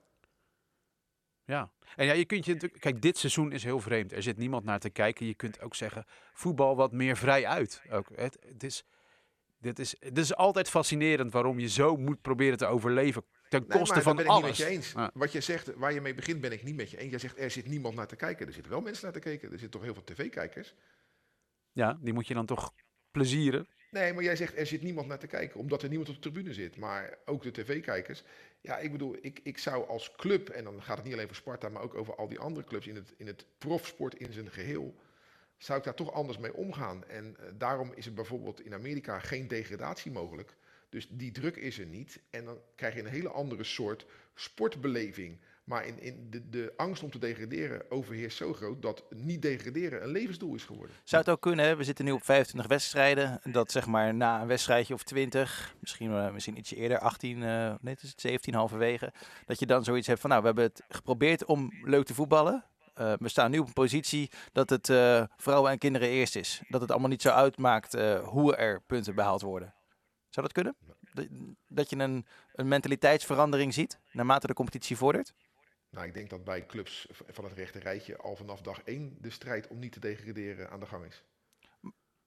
ja. 1.46 1.72
En 1.96 2.06
ja, 2.06 2.14
je 2.14 2.26
kunt 2.26 2.46
je 2.46 2.54
natuurlijk, 2.54 2.82
kijk, 2.82 3.02
dit 3.02 3.18
seizoen 3.18 3.52
is 3.52 3.64
heel 3.64 3.80
vreemd. 3.80 4.12
Er 4.12 4.24
zit 4.24 4.38
niemand 4.38 4.64
naar 4.64 4.80
te 4.80 4.90
kijken. 4.90 5.26
Je 5.26 5.36
kunt 5.36 5.62
ook 5.62 5.76
zeggen, 5.76 6.06
voetbal 6.34 6.76
wat 6.76 6.92
meer 6.92 7.18
vrij 7.18 7.48
uit. 7.48 7.82
Ook, 7.90 8.08
het, 8.16 8.38
het 8.48 8.64
is, 8.64 8.84
dit 9.58 9.80
is, 9.80 9.96
het 10.00 10.18
is 10.18 10.36
altijd 10.36 10.70
fascinerend 10.70 11.32
waarom 11.32 11.60
je 11.60 11.70
zo 11.70 11.98
moet 11.98 12.22
proberen 12.22 12.58
te 12.58 12.66
overleven 12.66 13.24
ten 13.50 13.66
Nee, 13.68 13.80
koste 13.80 14.02
van 14.02 14.16
ben 14.16 14.26
ik 14.26 14.32
alles. 14.32 14.42
niet 14.42 14.58
met 14.58 14.68
je 14.68 14.74
eens. 14.74 15.12
Wat 15.14 15.32
je 15.32 15.42
zegt, 15.42 15.74
waar 15.76 15.94
je 15.94 16.02
mee 16.02 16.14
begint, 16.14 16.42
ben 16.42 16.52
ik 16.52 16.64
niet 16.64 16.76
met 16.76 16.92
je 16.92 16.98
eens. 16.98 17.10
Jij 17.10 17.20
zegt, 17.20 17.40
er 17.40 17.52
zit 17.52 17.68
niemand 17.68 17.96
naar 17.96 18.08
te 18.08 18.16
kijken. 18.16 18.48
Er 18.48 18.54
zitten 18.54 18.72
wel 18.72 18.82
mensen 18.82 19.04
naar 19.04 19.14
te 19.14 19.20
kijken. 19.20 19.44
Er 19.52 19.60
zitten 19.60 19.70
toch 19.70 19.82
heel 19.82 19.94
veel 19.94 20.04
tv-kijkers. 20.04 20.76
Ja, 21.72 21.98
die 22.02 22.14
moet 22.14 22.28
je 22.28 22.34
dan 22.34 22.46
toch 22.46 22.74
plezieren. 23.14 23.68
Nee, 23.92 24.14
maar 24.14 24.24
jij 24.24 24.36
zegt 24.36 24.58
er 24.58 24.66
zit 24.66 24.82
niemand 24.82 25.08
naar 25.08 25.20
te 25.20 25.28
kijken, 25.28 25.60
omdat 25.60 25.84
er 25.84 25.90
niemand 25.90 26.10
op 26.10 26.16
de 26.16 26.22
tribune 26.22 26.54
zit. 26.54 26.78
Maar 26.78 27.18
ook 27.26 27.44
de 27.44 27.52
tv-kijkers. 27.52 28.24
Ja, 28.62 28.78
ik 28.78 28.92
bedoel, 28.92 29.18
ik, 29.22 29.40
ik 29.44 29.58
zou 29.58 29.88
als 29.88 30.16
club, 30.16 30.50
en 30.50 30.64
dan 30.64 30.84
gaat 30.84 30.96
het 30.96 31.06
niet 31.06 31.14
alleen 31.14 31.28
voor 31.28 31.36
Sparta, 31.36 31.70
maar 31.70 31.82
ook 31.82 31.96
over 31.96 32.16
al 32.16 32.28
die 32.28 32.40
andere 32.40 32.66
clubs 32.66 32.88
in 32.88 32.96
het, 32.96 33.14
in 33.18 33.28
het 33.28 33.46
profsport 33.58 34.16
in 34.16 34.34
zijn 34.34 34.52
geheel, 34.52 34.96
zou 35.58 35.78
ik 35.78 35.86
daar 35.86 35.94
toch 35.94 36.12
anders 36.12 36.38
mee 36.38 36.54
omgaan. 36.54 37.08
En 37.08 37.36
eh, 37.40 37.46
daarom 37.58 37.92
is 37.96 38.06
er 38.06 38.14
bijvoorbeeld 38.14 38.66
in 38.66 38.74
Amerika 38.74 39.20
geen 39.20 39.48
degradatie 39.48 40.12
mogelijk. 40.12 40.56
Dus 40.90 41.08
die 41.10 41.32
druk 41.32 41.56
is 41.56 41.80
er 41.80 41.86
niet. 41.86 42.20
En 42.30 42.46
dan 42.46 42.58
krijg 42.76 42.94
je 42.94 43.00
een 43.00 43.06
hele 43.06 43.30
andere 43.30 43.64
soort 43.64 44.06
sportbeleving. 44.34 45.40
Maar 45.64 45.86
in, 45.86 46.00
in 46.00 46.28
de, 46.30 46.50
de 46.50 46.74
angst 46.78 47.04
om 47.04 47.12
te 47.12 47.20
degraderen 47.20 47.92
overheerst 47.92 48.38
zo 48.38 48.54
groot 48.54 48.82
dat 48.82 49.04
niet 49.10 49.42
degraderen 49.42 50.04
een 50.04 50.10
levensdoel 50.10 50.56
is 50.56 50.64
geworden. 50.64 50.96
Zou 51.04 51.22
het 51.22 51.32
ook 51.32 51.42
kunnen, 51.42 51.78
we 51.78 51.84
zitten 51.84 52.06
nu 52.06 52.12
op 52.12 52.24
25 52.24 52.70
wedstrijden, 52.70 53.40
dat 53.44 53.72
zeg 53.72 53.86
maar 53.86 54.14
na 54.14 54.42
een 54.42 54.48
wedstrijdje 54.48 54.94
of 54.94 55.04
20, 55.04 55.76
misschien, 55.80 56.12
eh, 56.12 56.32
misschien 56.32 56.58
ietsje 56.58 56.76
eerder, 56.76 57.00
18, 57.00 57.44
eh 57.44 57.74
nee, 57.82 57.94
het 57.94 58.04
is 58.04 58.10
het 58.10 58.22
17 58.22 58.54
halverwege, 58.54 59.14
dat 59.46 59.60
je 59.60 59.66
dan 59.66 59.84
zoiets 59.84 60.08
hebt 60.08 60.20
van, 60.20 60.30
nou, 60.30 60.42
we 60.42 60.48
hebben 60.48 60.66
het 60.66 60.84
geprobeerd 60.88 61.46
om 61.46 61.74
leuk 61.84 62.06
te 62.06 62.14
voetballen. 62.14 62.64
Eh, 62.94 63.14
we 63.20 63.30
staan 63.30 63.52
nu 63.52 63.60
op 63.60 63.68
een 63.68 63.74
positie 63.74 64.32
dat 64.52 64.70
het 64.70 64.86
vrouwen 65.38 65.72
en 65.72 65.78
kinderen 65.78 66.10
eerst 66.10 66.36
is. 66.36 66.62
Dat 66.68 66.82
het 66.82 66.92
allemaal 66.92 67.10
niet 67.10 67.22
zo 67.22 67.30
uitmaakt 67.30 67.94
hoe 68.24 68.56
er 68.56 68.82
punten 68.82 69.16
behaald 69.16 69.42
worden. 69.42 69.74
Zou 70.30 70.48
dat 70.48 70.52
kunnen? 70.52 70.76
Dat 71.68 71.90
je 71.90 71.96
een, 71.96 72.26
een 72.54 72.68
mentaliteitsverandering 72.68 73.74
ziet 73.74 74.00
naarmate 74.12 74.48
de 74.48 74.54
competitie 74.54 74.98
vordert? 74.98 75.34
Nou, 75.94 76.06
ik 76.08 76.14
denk 76.14 76.30
dat 76.30 76.44
bij 76.44 76.66
clubs 76.66 77.08
van 77.12 77.44
het 77.44 77.54
rechte 77.54 77.80
rijtje 77.80 78.18
al 78.18 78.36
vanaf 78.36 78.62
dag 78.62 78.82
één 78.84 79.18
de 79.22 79.30
strijd 79.30 79.68
om 79.68 79.80
niet 79.80 79.92
te 79.92 80.00
degraderen 80.00 80.70
aan 80.70 80.80
de 80.80 80.86
gang 80.86 81.06
is. 81.06 81.24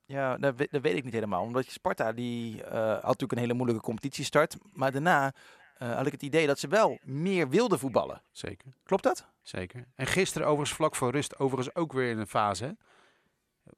Ja, 0.05 0.37
dat, 0.37 0.55
we- 0.57 0.69
dat 0.71 0.83
weet 0.83 0.97
ik 0.97 1.05
niet 1.05 1.13
helemaal. 1.13 1.43
Omdat 1.43 1.65
je 1.65 1.71
Sparta, 1.71 2.13
die 2.13 2.63
eh, 2.65 2.71
had 2.93 3.03
natuurlijk 3.03 3.33
een 3.33 3.39
hele 3.39 3.55
moeilijke 3.55 3.83
competitiestart. 3.83 4.57
Maar 4.73 4.93
daarna 4.93 5.35
eh, 5.79 5.97
had 5.97 6.07
ik 6.07 6.13
het 6.13 6.23
idee 6.23 6.47
dat 6.47 6.59
ze 6.59 6.69
wel 6.69 6.99
meer 7.03 7.49
wilden 7.49 7.79
voetballen. 7.79 8.23
Zeker, 8.33 8.73
Klopt 8.85 9.03
dat? 9.03 9.27
zeker. 9.43 9.85
En 9.95 10.07
gisteren 10.07 10.47
overigens 10.47 10.77
vlak 10.77 10.97
voor 10.97 11.11
rust, 11.11 11.39
overigens 11.39 11.75
ook 11.75 11.93
weer 11.93 12.11
in 12.11 12.19
een 12.19 12.27
fase. 12.27 12.65
hè? 12.65 12.71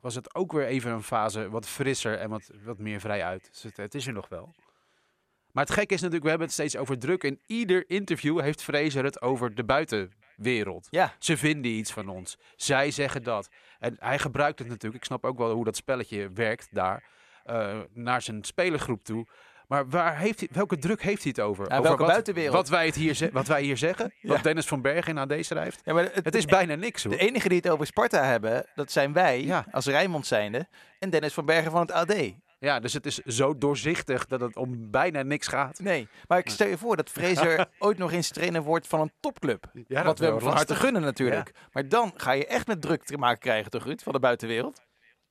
Was 0.00 0.14
het 0.14 0.34
ook 0.34 0.52
weer 0.52 0.66
even 0.66 0.90
een 0.92 1.02
fase 1.02 1.50
wat 1.50 1.66
frisser 1.66 2.18
en 2.18 2.30
wat, 2.30 2.50
wat 2.64 2.78
meer 2.78 3.00
vrij 3.00 3.24
uit. 3.24 3.48
Dus 3.50 3.62
het, 3.62 3.76
het 3.76 3.94
is 3.94 4.06
er 4.06 4.12
nog 4.12 4.28
wel. 4.28 4.54
Maar 5.58 5.66
het 5.66 5.76
gekke 5.76 5.94
is 5.94 6.00
natuurlijk, 6.00 6.22
we 6.24 6.28
hebben 6.30 6.46
het 6.46 6.56
steeds 6.56 6.76
over 6.76 6.98
druk. 6.98 7.22
In 7.24 7.40
ieder 7.46 7.84
interview 7.90 8.40
heeft 8.40 8.62
Fraser 8.62 9.04
het 9.04 9.22
over 9.22 9.54
de 9.54 9.64
buitenwereld. 9.64 10.86
Ja. 10.90 11.14
Ze 11.18 11.36
vinden 11.36 11.70
iets 11.70 11.92
van 11.92 12.08
ons. 12.08 12.38
Zij 12.56 12.90
zeggen 12.90 13.22
dat. 13.22 13.48
En 13.78 13.96
hij 13.98 14.18
gebruikt 14.18 14.58
het 14.58 14.68
natuurlijk. 14.68 14.94
Ik 14.96 15.04
snap 15.04 15.24
ook 15.24 15.38
wel 15.38 15.50
hoe 15.52 15.64
dat 15.64 15.76
spelletje 15.76 16.30
werkt 16.34 16.68
daar. 16.70 17.02
eh, 17.44 17.78
naar 17.92 18.22
zijn 18.22 18.44
spelergroep 18.44 19.04
toe. 19.04 19.26
Maar 19.68 19.88
waar 19.88 20.18
heeft 20.18 20.40
hij, 20.40 20.48
welke 20.52 20.78
druk 20.78 21.02
heeft 21.02 21.22
hij 21.22 21.32
het 21.36 21.44
over? 21.44 21.64
Ja, 21.68 21.70
over 21.70 21.82
welke 21.82 22.02
wat, 22.02 22.10
buitenwereld? 22.12 22.54
Wat 22.54 22.68
wij, 22.68 22.86
het 22.86 22.94
hier, 22.94 23.28
wat 23.32 23.46
wij 23.46 23.62
hier 23.62 23.76
zeggen? 23.76 24.12
Ja. 24.20 24.28
Wat 24.28 24.42
Dennis 24.42 24.66
van 24.66 24.82
Berg 24.82 25.06
in 25.08 25.18
AD 25.18 25.34
schrijft? 25.40 25.80
ja 25.84 25.92
maar 25.94 26.02
het, 26.02 26.24
Het 26.24 26.34
is 26.34 26.44
bijna 26.44 26.74
niks 26.74 27.02
hoor. 27.04 27.12
de 27.12 27.18
enige 27.18 27.48
die 27.48 27.56
het 27.56 27.68
over 27.68 27.86
Sparta 27.86 28.24
hebben, 28.24 28.66
dat 28.74 28.92
zijn 28.92 29.12
wij, 29.12 29.44
Ja. 29.44 29.66
als 29.70 29.86
Rijnmond 29.86 30.26
zijnde. 30.26 30.66
En 30.98 31.10
Dennis 31.10 31.32
van 31.34 31.44
Bergen 31.44 31.70
van 31.70 31.80
het 31.80 31.90
AD. 31.92 32.14
Ja, 32.58 32.80
dus 32.80 32.92
het 32.92 33.06
is 33.06 33.18
zo 33.18 33.58
doorzichtig 33.58 34.26
dat 34.26 34.40
het 34.40 34.56
om 34.56 34.90
bijna 34.90 35.22
niks 35.22 35.46
gaat. 35.46 35.78
Nee, 35.78 36.08
maar 36.26 36.38
ik 36.38 36.50
stel 36.50 36.68
je 36.68 36.78
voor 36.78 36.96
dat 36.96 37.10
Fraser 37.10 37.68
ooit 37.78 37.98
nog 37.98 38.12
eens 38.12 38.28
trainer 38.28 38.62
wordt 38.62 38.86
van 38.86 39.00
een 39.00 39.12
topclub. 39.20 39.70
Ja, 39.86 40.04
wat 40.04 40.18
we 40.18 40.24
hem 40.24 40.40
van 40.40 40.52
harte 40.52 40.74
gunnen 40.74 41.02
natuurlijk. 41.02 41.52
Maar 41.72 41.88
dan 41.88 42.12
ga 42.16 42.32
je 42.32 42.46
echt 42.46 42.66
met 42.66 42.80
druk 42.80 43.04
te 43.04 43.18
maken 43.18 43.40
krijgen, 43.40 43.70
toch 43.70 43.84
Ruud, 43.84 44.00
van 44.02 44.12
de 44.12 44.20
buitenwereld? 44.20 44.82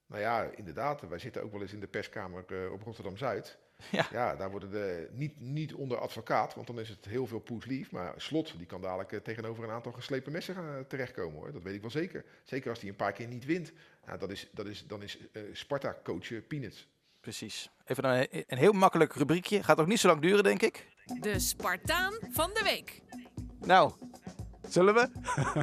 Nou 0.08 0.22
ja, 0.22 0.50
inderdaad. 0.56 1.02
Wij 1.02 1.20
zitten 1.20 1.44
ook 1.44 1.52
wel 1.52 1.62
eens 1.62 1.74
in 1.74 1.80
de 1.80 1.88
perskamer 1.88 2.46
eh, 2.48 2.72
op 2.72 2.84
Rotterdam-Zuid. 2.84 3.58
Ja. 4.12 4.36
daar 4.36 4.52
worden 4.52 4.72
de, 4.72 5.10
niet, 5.12 5.40
niet 5.40 5.74
onder 5.74 5.98
advocaat, 5.98 6.56
want 6.56 6.68
dan 6.68 6.80
is 6.80 6.90
het 6.90 7.06
heel 7.06 7.28
veel 7.28 7.40
poeslief. 7.40 7.92
Maar 7.92 8.14
Slot, 8.18 8.58
die 8.58 8.66
kan 8.66 8.82
dadelijk 8.82 9.12
eh, 9.12 9.20
tegenover 9.20 9.64
een 9.64 9.70
aantal 9.70 9.92
geslepen 9.92 10.32
messen 10.32 10.56
gaan 10.56 10.76
eh, 10.78 10.82
terechtkomen 10.88 11.40
hoor. 11.40 11.52
Dat 11.52 11.64
weet 11.64 11.76
ik 11.76 11.82
wel 11.82 11.90
zeker. 11.90 12.26
Zeker 12.44 12.70
als 12.70 12.80
hij 12.80 12.90
een 12.90 12.96
paar 12.96 13.12
keer 13.12 13.28
niet 13.28 13.46
wint. 13.46 13.74
Nou, 14.06 14.20
dat 14.20 14.32
is, 14.32 14.50
dat 14.52 14.66
is, 14.66 14.88
dan 14.88 15.04
is 15.04 15.18
eh, 15.32 15.42
Sparta 15.54 15.98
coachen 16.04 16.48
peanuts. 16.48 16.88
Precies. 17.28 17.70
Even 17.86 18.04
een, 18.06 18.28
een 18.48 18.58
heel 18.58 18.72
makkelijk 18.72 19.14
rubriekje. 19.14 19.64
Gaat 19.64 19.80
ook 19.80 19.88
niet 19.88 20.00
zo 20.00 20.08
lang 20.08 20.22
duren, 20.22 20.44
denk 20.44 20.62
ik. 20.62 20.88
De 21.20 21.40
Spartaan 21.40 22.14
van 22.30 22.50
de 22.54 22.64
week. 22.64 23.02
Nou, 23.60 23.92
Zullen 24.68 24.94
we? 24.94 25.10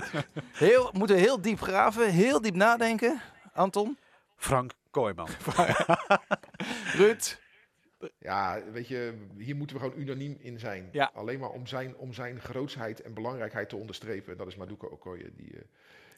heel, 0.66 0.90
moeten 0.92 1.16
we 1.16 1.22
heel 1.22 1.40
diep 1.40 1.60
graven, 1.60 2.10
heel 2.10 2.40
diep 2.40 2.54
nadenken. 2.54 3.20
Anton, 3.52 3.98
Frank 4.36 4.72
Kooijman. 4.90 5.28
Ruud. 6.98 7.40
Ja, 8.18 8.62
weet 8.72 8.88
je, 8.88 9.26
hier 9.38 9.56
moeten 9.56 9.76
we 9.76 9.82
gewoon 9.82 10.00
unaniem 10.00 10.36
in 10.40 10.58
zijn. 10.58 10.88
Ja. 10.92 11.10
Alleen 11.14 11.38
maar 11.38 11.50
om 11.50 11.66
zijn, 11.66 11.96
om 11.96 12.12
zijn 12.12 12.40
grootsheid 12.40 13.02
en 13.02 13.14
belangrijkheid 13.14 13.68
te 13.68 13.76
onderstrepen. 13.76 14.36
Dat 14.36 14.46
is 14.46 14.56
Maduka 14.56 14.86
Okoye. 14.86 15.32
Die 15.34 15.56
eh, 15.56 15.62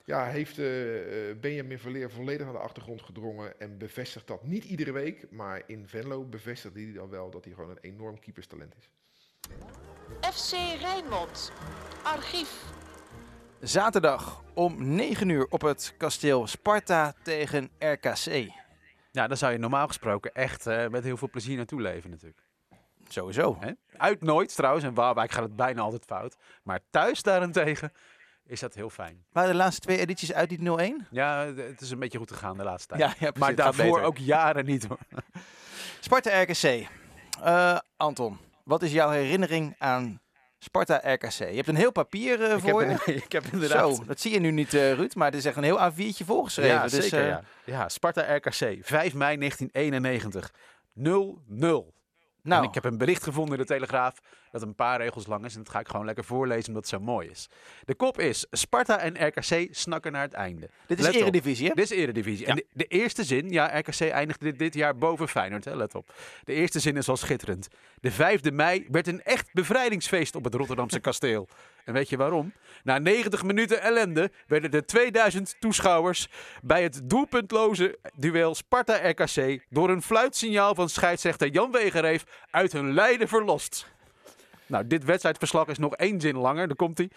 ja, 0.07 0.25
heeft 0.25 0.59
eh, 0.59 1.31
eh, 1.31 1.37
Benjamin 1.37 1.79
Verleer 1.79 2.11
volledig 2.11 2.45
naar 2.45 2.55
de 2.55 2.61
achtergrond 2.61 3.03
gedrongen. 3.03 3.61
En 3.61 3.79
bevestigt 3.79 4.27
dat 4.27 4.45
niet 4.45 4.65
iedere 4.65 4.93
week. 4.93 5.31
Maar 5.31 5.63
in 5.67 5.89
Venlo 5.89 6.25
bevestigt 6.25 6.75
hij 6.75 6.93
dan 6.93 7.11
wel 7.11 7.31
dat 7.31 7.45
hij 7.45 7.55
gewoon 7.55 7.71
een 7.71 7.79
enorm 7.81 8.19
keeperstalent 8.19 8.75
is. 8.77 8.91
FC 10.21 10.53
Rijnmond. 10.81 11.53
Archief. 12.03 12.65
Zaterdag 13.61 14.45
om 14.55 14.95
9 14.95 15.29
uur 15.29 15.47
op 15.49 15.61
het 15.61 15.95
kasteel 15.97 16.47
Sparta 16.47 17.15
tegen 17.23 17.71
RKC. 17.79 18.51
Ja, 19.11 19.27
daar 19.27 19.37
zou 19.37 19.53
je 19.53 19.59
normaal 19.59 19.87
gesproken 19.87 20.33
echt 20.35 20.67
eh, 20.67 20.89
met 20.89 21.05
heel 21.05 21.17
veel 21.17 21.31
plezier 21.31 21.57
naartoe 21.57 21.81
leven 21.81 22.11
natuurlijk. 22.11 22.43
Sowieso. 23.09 23.57
Hè? 23.61 23.73
Uit 23.97 24.23
nooit 24.23 24.55
trouwens, 24.55 24.85
en 24.85 24.95
Waalwijk 24.95 25.31
gaat 25.31 25.43
het 25.43 25.57
bijna 25.57 25.81
altijd 25.81 26.05
fout. 26.05 26.37
Maar 26.63 26.81
thuis 26.91 27.23
daarentegen 27.23 27.93
is 28.47 28.61
dat 28.61 28.75
heel 28.75 28.91
fijn. 28.91 29.25
Waren 29.33 29.51
de 29.51 29.57
laatste 29.57 29.81
twee 29.81 29.99
edities 29.99 30.33
uit 30.33 30.49
die 30.49 30.59
0-1? 30.59 31.09
Ja, 31.11 31.47
het 31.57 31.81
is 31.81 31.91
een 31.91 31.99
beetje 31.99 32.19
goed 32.19 32.33
gegaan 32.33 32.57
de 32.57 32.65
laatste 32.65 32.89
tijd. 32.89 33.01
Ja, 33.01 33.07
ja, 33.07 33.15
precies. 33.31 33.39
maar 33.39 33.55
daarvoor 33.55 34.01
ook 34.01 34.19
jaren 34.19 34.65
niet 34.65 34.87
hoor. 34.87 34.99
Sparta 36.01 36.43
RKC. 36.43 36.87
Eh, 37.43 37.79
Anton, 37.97 38.39
wat 38.65 38.83
is 38.83 38.93
jouw 38.93 39.11
herinnering 39.11 39.75
aan 39.79 40.21
Sparta 40.59 41.01
RKC? 41.03 41.39
Je 41.39 41.45
hebt 41.45 41.69
een 41.69 41.77
heel 41.77 41.93
papier 41.93 42.43
eh, 42.43 42.53
Ik 42.53 42.61
voor 42.61 42.83
heb, 42.83 43.03
je. 43.05 43.15
ik 43.25 43.33
heb 43.33 43.45
inderdaad... 43.53 43.97
Zo, 43.97 44.05
dat 44.05 44.21
zie 44.21 44.33
je 44.33 44.41
nu 44.41 44.51
niet, 44.51 44.75
eh, 44.75 44.93
Ruud, 44.93 45.15
maar 45.15 45.27
het 45.27 45.37
is 45.37 45.45
echt 45.45 45.57
een 45.57 45.63
heel 45.63 45.91
A4'tje 45.93 46.25
volgeschreven. 46.25 46.73
ja, 46.73 46.83
dus, 46.83 46.93
zeker, 47.09 47.27
ja. 47.27 47.43
ja, 47.65 47.89
Sparta 47.89 48.35
RKC, 48.35 48.79
5 48.81 49.15
mei 49.15 49.39
1991. 49.39 50.53
0-0. 50.99 51.95
Nou, 52.43 52.63
En 52.63 52.69
ik 52.69 52.75
heb 52.75 52.85
een 52.85 52.99
bericht 52.99 53.23
gevonden 53.23 53.55
in 53.55 53.61
de 53.61 53.67
Telegraaf 53.67 54.15
dat 54.59 54.69
een 54.69 54.75
paar 54.75 55.01
regels 55.01 55.27
lang 55.27 55.45
is. 55.45 55.55
En 55.55 55.63
dat 55.63 55.73
ga 55.73 55.81
ik 55.81 55.89
gewoon 55.89 56.07
lekker 56.07 56.25
voorlezen 56.25 56.69
omdat 56.69 56.91
het 56.91 56.93
zo 56.93 57.01
mooi 57.01 57.29
is. 57.29 57.49
De 57.85 57.95
kop 57.95 58.21
is 58.21 58.47
Sparta 58.51 58.99
en 58.99 59.27
RKC 59.27 59.69
snakken 59.71 60.13
naar 60.13 60.23
het 60.23 60.33
einde. 60.33 60.71
dit 60.87 60.99
is 60.99 61.05
let. 61.05 61.15
Eredivisie, 61.15 61.69
hè? 61.69 61.75
Dit 61.75 61.91
is 61.91 61.97
Eredivisie. 61.97 62.47
Ja. 62.47 62.51
En 62.51 62.57
de, 62.57 62.67
de 62.73 62.85
eerste 62.85 63.25
zin, 63.25 63.51
ja, 63.51 63.79
RKC 63.79 64.01
eindigde 64.01 64.45
dit, 64.45 64.59
dit 64.59 64.75
jaar 64.75 64.97
boven 64.97 65.29
Feyenoord, 65.29 65.65
hè, 65.65 65.77
let 65.77 65.95
op. 65.95 66.15
De 66.45 66.53
eerste 66.53 66.81
zin 66.81 66.97
is 66.97 67.09
al 67.09 67.17
schitterend. 67.17 67.69
De 68.01 68.13
5e 68.13 68.53
mei 68.53 68.87
werd 68.91 69.07
een 69.07 69.23
echt 69.23 69.53
bevrijdingsfeest 69.53 70.35
op 70.35 70.45
het 70.45 70.55
Rotterdamse 70.55 71.01
kasteel. 71.09 71.49
En 71.85 71.93
weet 71.93 72.09
je 72.09 72.17
waarom? 72.17 72.53
Na 72.83 72.99
90 72.99 73.43
minuten 73.43 73.83
ellende 73.83 74.31
werden 74.47 74.71
de 74.71 74.85
2000 74.85 75.57
toeschouwers 75.61 76.29
bij 76.63 76.83
het 76.83 77.01
doelpuntloze 77.05 77.99
duel 78.15 78.55
Sparta-RKC 78.55 79.65
door 79.71 79.91
een 79.91 80.03
fluitsignaal 80.03 80.75
van 80.75 80.89
scheidsrechter 80.89 81.49
Jan 81.49 81.71
Wegereef 81.71 82.25
uit 82.51 82.73
hun 82.73 82.93
lijden 82.93 83.29
verlost. 83.29 83.95
Nou, 84.67 84.87
dit 84.87 85.05
wedstrijdverslag 85.05 85.67
is 85.67 85.79
nog 85.79 85.95
één 85.95 86.21
zin 86.21 86.37
langer, 86.37 86.67
daar 86.67 86.77
komt 86.77 86.99
hij. 86.99 87.11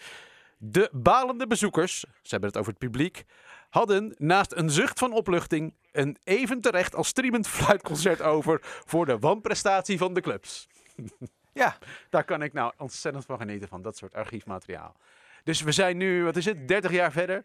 De 0.58 0.88
balende 0.92 1.46
bezoekers, 1.46 2.00
ze 2.00 2.28
hebben 2.30 2.48
het 2.48 2.58
over 2.58 2.70
het 2.70 2.80
publiek, 2.80 3.24
hadden 3.70 4.14
naast 4.18 4.52
een 4.52 4.70
zucht 4.70 4.98
van 4.98 5.12
opluchting 5.12 5.74
een 5.92 6.16
even 6.24 6.60
terecht 6.60 6.94
als 6.94 7.08
streamend 7.08 7.46
fluitconcert 7.48 8.22
over 8.22 8.58
voor 8.62 9.06
de 9.06 9.18
wanprestatie 9.18 9.98
van 9.98 10.14
de 10.14 10.20
clubs. 10.20 10.66
Ja, 11.52 11.76
Daar 12.10 12.24
kan 12.24 12.42
ik 12.42 12.52
nou 12.52 12.72
ontzettend 12.78 13.24
van 13.24 13.38
genieten 13.38 13.68
van, 13.68 13.82
dat 13.82 13.96
soort 13.96 14.14
archiefmateriaal. 14.14 14.96
Dus 15.44 15.60
we 15.60 15.72
zijn 15.72 15.96
nu, 15.96 16.24
wat 16.24 16.36
is 16.36 16.44
het, 16.44 16.68
30 16.68 16.90
jaar 16.90 17.12
verder. 17.12 17.44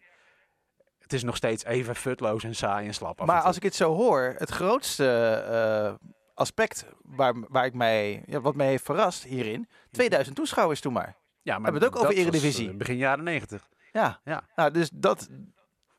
Het 0.98 1.12
is 1.12 1.22
nog 1.22 1.36
steeds 1.36 1.64
even 1.64 1.96
futloos 1.96 2.44
en 2.44 2.54
saai 2.54 2.86
en 2.86 2.94
slap. 2.94 3.10
af 3.12 3.18
en 3.20 3.26
maar 3.26 3.36
toe. 3.36 3.46
als 3.46 3.56
ik 3.56 3.62
het 3.62 3.74
zo 3.74 3.94
hoor, 3.94 4.34
het 4.38 4.50
grootste 4.50 5.08
eh, 5.48 6.08
aspect 6.36 6.86
waar, 7.02 7.34
waar 7.48 7.64
ik 7.66 7.74
mij, 7.74 8.22
ja, 8.26 8.40
wat 8.40 8.54
mij 8.54 8.66
heeft 8.66 8.84
verrast 8.84 9.24
hierin, 9.24 9.68
2000 9.90 10.36
toeschouwers 10.36 10.80
toen 10.80 10.92
maar. 10.92 11.16
ja, 11.42 11.54
maar 11.58 11.62
hebben 11.70 11.82
het 11.82 11.90
ook 11.90 11.96
over 12.02 12.14
was, 12.14 12.24
Eredivisie. 12.24 12.70
eh, 12.70 12.76
begin 12.76 12.96
jaren 12.96 13.24
90. 13.24 13.68
Ja, 13.92 14.20
Ja. 14.24 14.44
Nou, 14.56 14.70
dus 14.70 14.90
dat, 14.92 15.28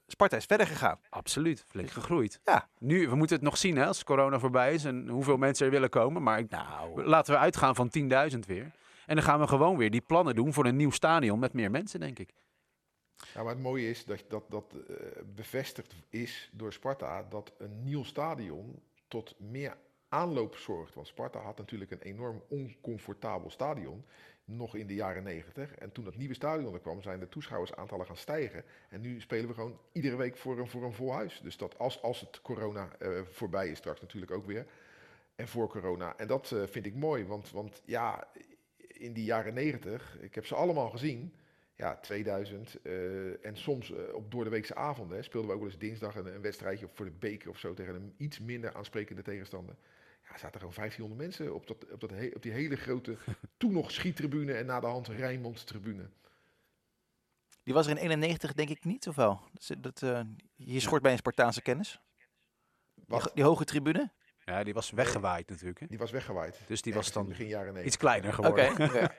Sparta 0.07 0.37
is 0.37 0.45
verder 0.45 0.67
gegaan. 0.67 0.99
Absoluut, 1.09 1.63
flink 1.67 1.89
gegroeid. 1.89 2.39
Ja. 2.43 2.69
Nu, 2.79 3.09
we 3.09 3.15
moeten 3.15 3.35
het 3.35 3.45
nog 3.45 3.57
zien 3.57 3.77
hè, 3.77 3.85
als 3.85 4.03
corona 4.03 4.39
voorbij 4.39 4.73
is 4.73 4.85
en 4.85 5.07
hoeveel 5.07 5.37
mensen 5.37 5.65
er 5.65 5.71
willen 5.71 5.89
komen. 5.89 6.23
Maar 6.23 6.39
ik, 6.39 6.49
Nou, 6.49 7.03
laten 7.03 7.33
we 7.33 7.39
uitgaan 7.39 7.75
van 7.75 7.89
10.000 8.31 8.39
weer. 8.47 8.71
En 9.05 9.15
dan 9.15 9.23
gaan 9.23 9.39
we 9.39 9.47
gewoon 9.47 9.77
weer 9.77 9.91
die 9.91 10.01
plannen 10.01 10.35
doen 10.35 10.53
voor 10.53 10.65
een 10.65 10.75
nieuw 10.75 10.91
stadion 10.91 11.39
met 11.39 11.53
meer 11.53 11.71
mensen, 11.71 11.99
denk 11.99 12.19
ik. 12.19 12.29
Ja, 13.33 13.43
maar 13.43 13.53
het 13.53 13.61
mooie 13.61 13.89
is 13.89 14.05
dat 14.05 14.23
dat, 14.27 14.43
dat 14.49 14.73
eh, 14.87 14.95
bevestigd 15.35 15.95
is 16.09 16.49
door 16.53 16.73
Sparta 16.73 17.23
dat 17.29 17.53
een 17.57 17.83
nieuw 17.83 18.03
stadion 18.03 18.79
tot 19.07 19.35
meer 19.37 19.77
aanloop 20.09 20.55
zorgt. 20.55 20.93
Want 20.93 21.07
Sparta 21.07 21.39
had 21.39 21.57
natuurlijk 21.57 21.91
een 21.91 22.01
enorm 22.01 22.43
oncomfortabel 22.47 23.49
stadion 23.49 24.05
nog 24.45 24.75
in 24.75 24.87
de 24.87 24.93
jaren 24.93 25.23
negentig. 25.23 25.75
En 25.75 25.91
toen 25.91 26.03
dat 26.03 26.15
nieuwe 26.15 26.33
stadion 26.33 26.73
er 26.73 26.79
kwam, 26.79 27.01
zijn 27.01 27.19
de 27.19 27.29
toeschouwersaantallen 27.29 28.05
gaan 28.05 28.17
stijgen. 28.17 28.63
En 28.89 29.01
nu 29.01 29.21
spelen 29.21 29.47
we 29.47 29.53
gewoon 29.53 29.79
iedere 29.91 30.15
week 30.15 30.37
voor 30.37 30.59
een, 30.59 30.67
voor 30.67 30.83
een 30.83 30.93
vol 30.93 31.13
huis. 31.13 31.39
Dus 31.43 31.57
dat 31.57 31.77
als, 31.79 32.01
als 32.01 32.19
het 32.19 32.41
corona 32.41 32.95
eh, 32.99 33.21
voorbij 33.23 33.69
is 33.69 33.77
straks 33.77 34.01
natuurlijk 34.01 34.31
ook 34.31 34.45
weer. 34.45 34.65
En 35.35 35.47
voor 35.47 35.67
corona. 35.67 36.17
En 36.17 36.27
dat 36.27 36.51
eh, 36.51 36.63
vind 36.63 36.85
ik 36.85 36.95
mooi, 36.95 37.25
want, 37.25 37.51
want 37.51 37.81
ja, 37.85 38.27
in 38.77 39.13
die 39.13 39.23
jaren 39.23 39.53
negentig, 39.53 40.17
ik 40.21 40.35
heb 40.35 40.45
ze 40.45 40.55
allemaal 40.55 40.89
gezien 40.89 41.33
ja, 41.77 41.95
2000. 41.97 42.81
eh, 42.81 43.45
en 43.45 43.57
soms 43.57 43.91
eh, 43.91 44.13
op 44.13 44.31
door 44.31 44.43
de 44.43 44.49
weekse 44.49 44.75
avonden 44.75 45.17
hè, 45.17 45.23
speelden 45.23 45.49
we 45.49 45.55
ook 45.55 45.61
wel 45.61 45.69
eens 45.71 45.79
dinsdag 45.79 46.15
een, 46.15 46.25
een 46.35 46.41
wedstrijdje 46.41 46.87
voor 46.93 47.05
de 47.05 47.11
beker 47.11 47.49
of 47.49 47.57
zo 47.59 47.73
tegen 47.73 47.95
een 47.95 48.13
iets 48.17 48.39
minder 48.39 48.73
aansprekende 48.73 49.21
tegenstander. 49.21 49.75
Ja, 50.29 50.37
zaten 50.37 50.59
gewoon 50.59 50.75
1500 50.75 51.21
mensen 51.21 51.53
op, 51.55 51.67
dat, 51.67 51.91
op, 51.91 51.99
dat 51.99 52.09
he- 52.09 52.31
op 52.35 52.41
die 52.41 52.51
hele 52.51 52.75
grote, 52.75 53.17
toen 53.57 53.71
nog 53.73 53.91
schiettribune 53.91 54.53
en 54.53 54.65
na 54.65 54.79
de 54.79 54.85
hand 54.87 55.07
Rijnmond 55.07 55.67
tribune. 55.67 56.09
die 57.63 57.73
was 57.73 57.85
er 57.85 57.91
in 57.91 57.97
91 57.97 58.53
denk 58.53 58.69
ik 58.69 58.83
niet, 58.85 59.07
of 59.07 59.15
wel? 59.15 59.41
Dat, 59.53 59.83
dat, 59.83 60.01
eh, 60.01 60.21
je 60.55 60.79
schort 60.79 61.01
bij 61.01 61.11
een 61.11 61.17
Spartaanse 61.17 61.61
kennis. 61.61 62.01
Die, 62.95 63.19
die 63.33 63.43
hoge 63.43 63.65
tribune. 63.65 64.11
Ja, 64.45 64.63
die 64.63 64.73
was 64.73 64.91
weggewaaid 64.91 65.49
natuurlijk. 65.49 65.79
Hè? 65.79 65.87
Die 65.87 65.97
was 65.97 66.11
weggewaaid. 66.11 66.59
Dus 66.67 66.81
die 66.81 66.93
was 66.93 67.05
Ergens 67.07 67.23
dan 67.23 67.27
begin 67.27 67.47
jaren 67.47 67.73
90. 67.73 67.85
iets 67.85 67.97
kleiner 67.97 68.33
geworden. 68.33 68.71
oké. 68.71 69.07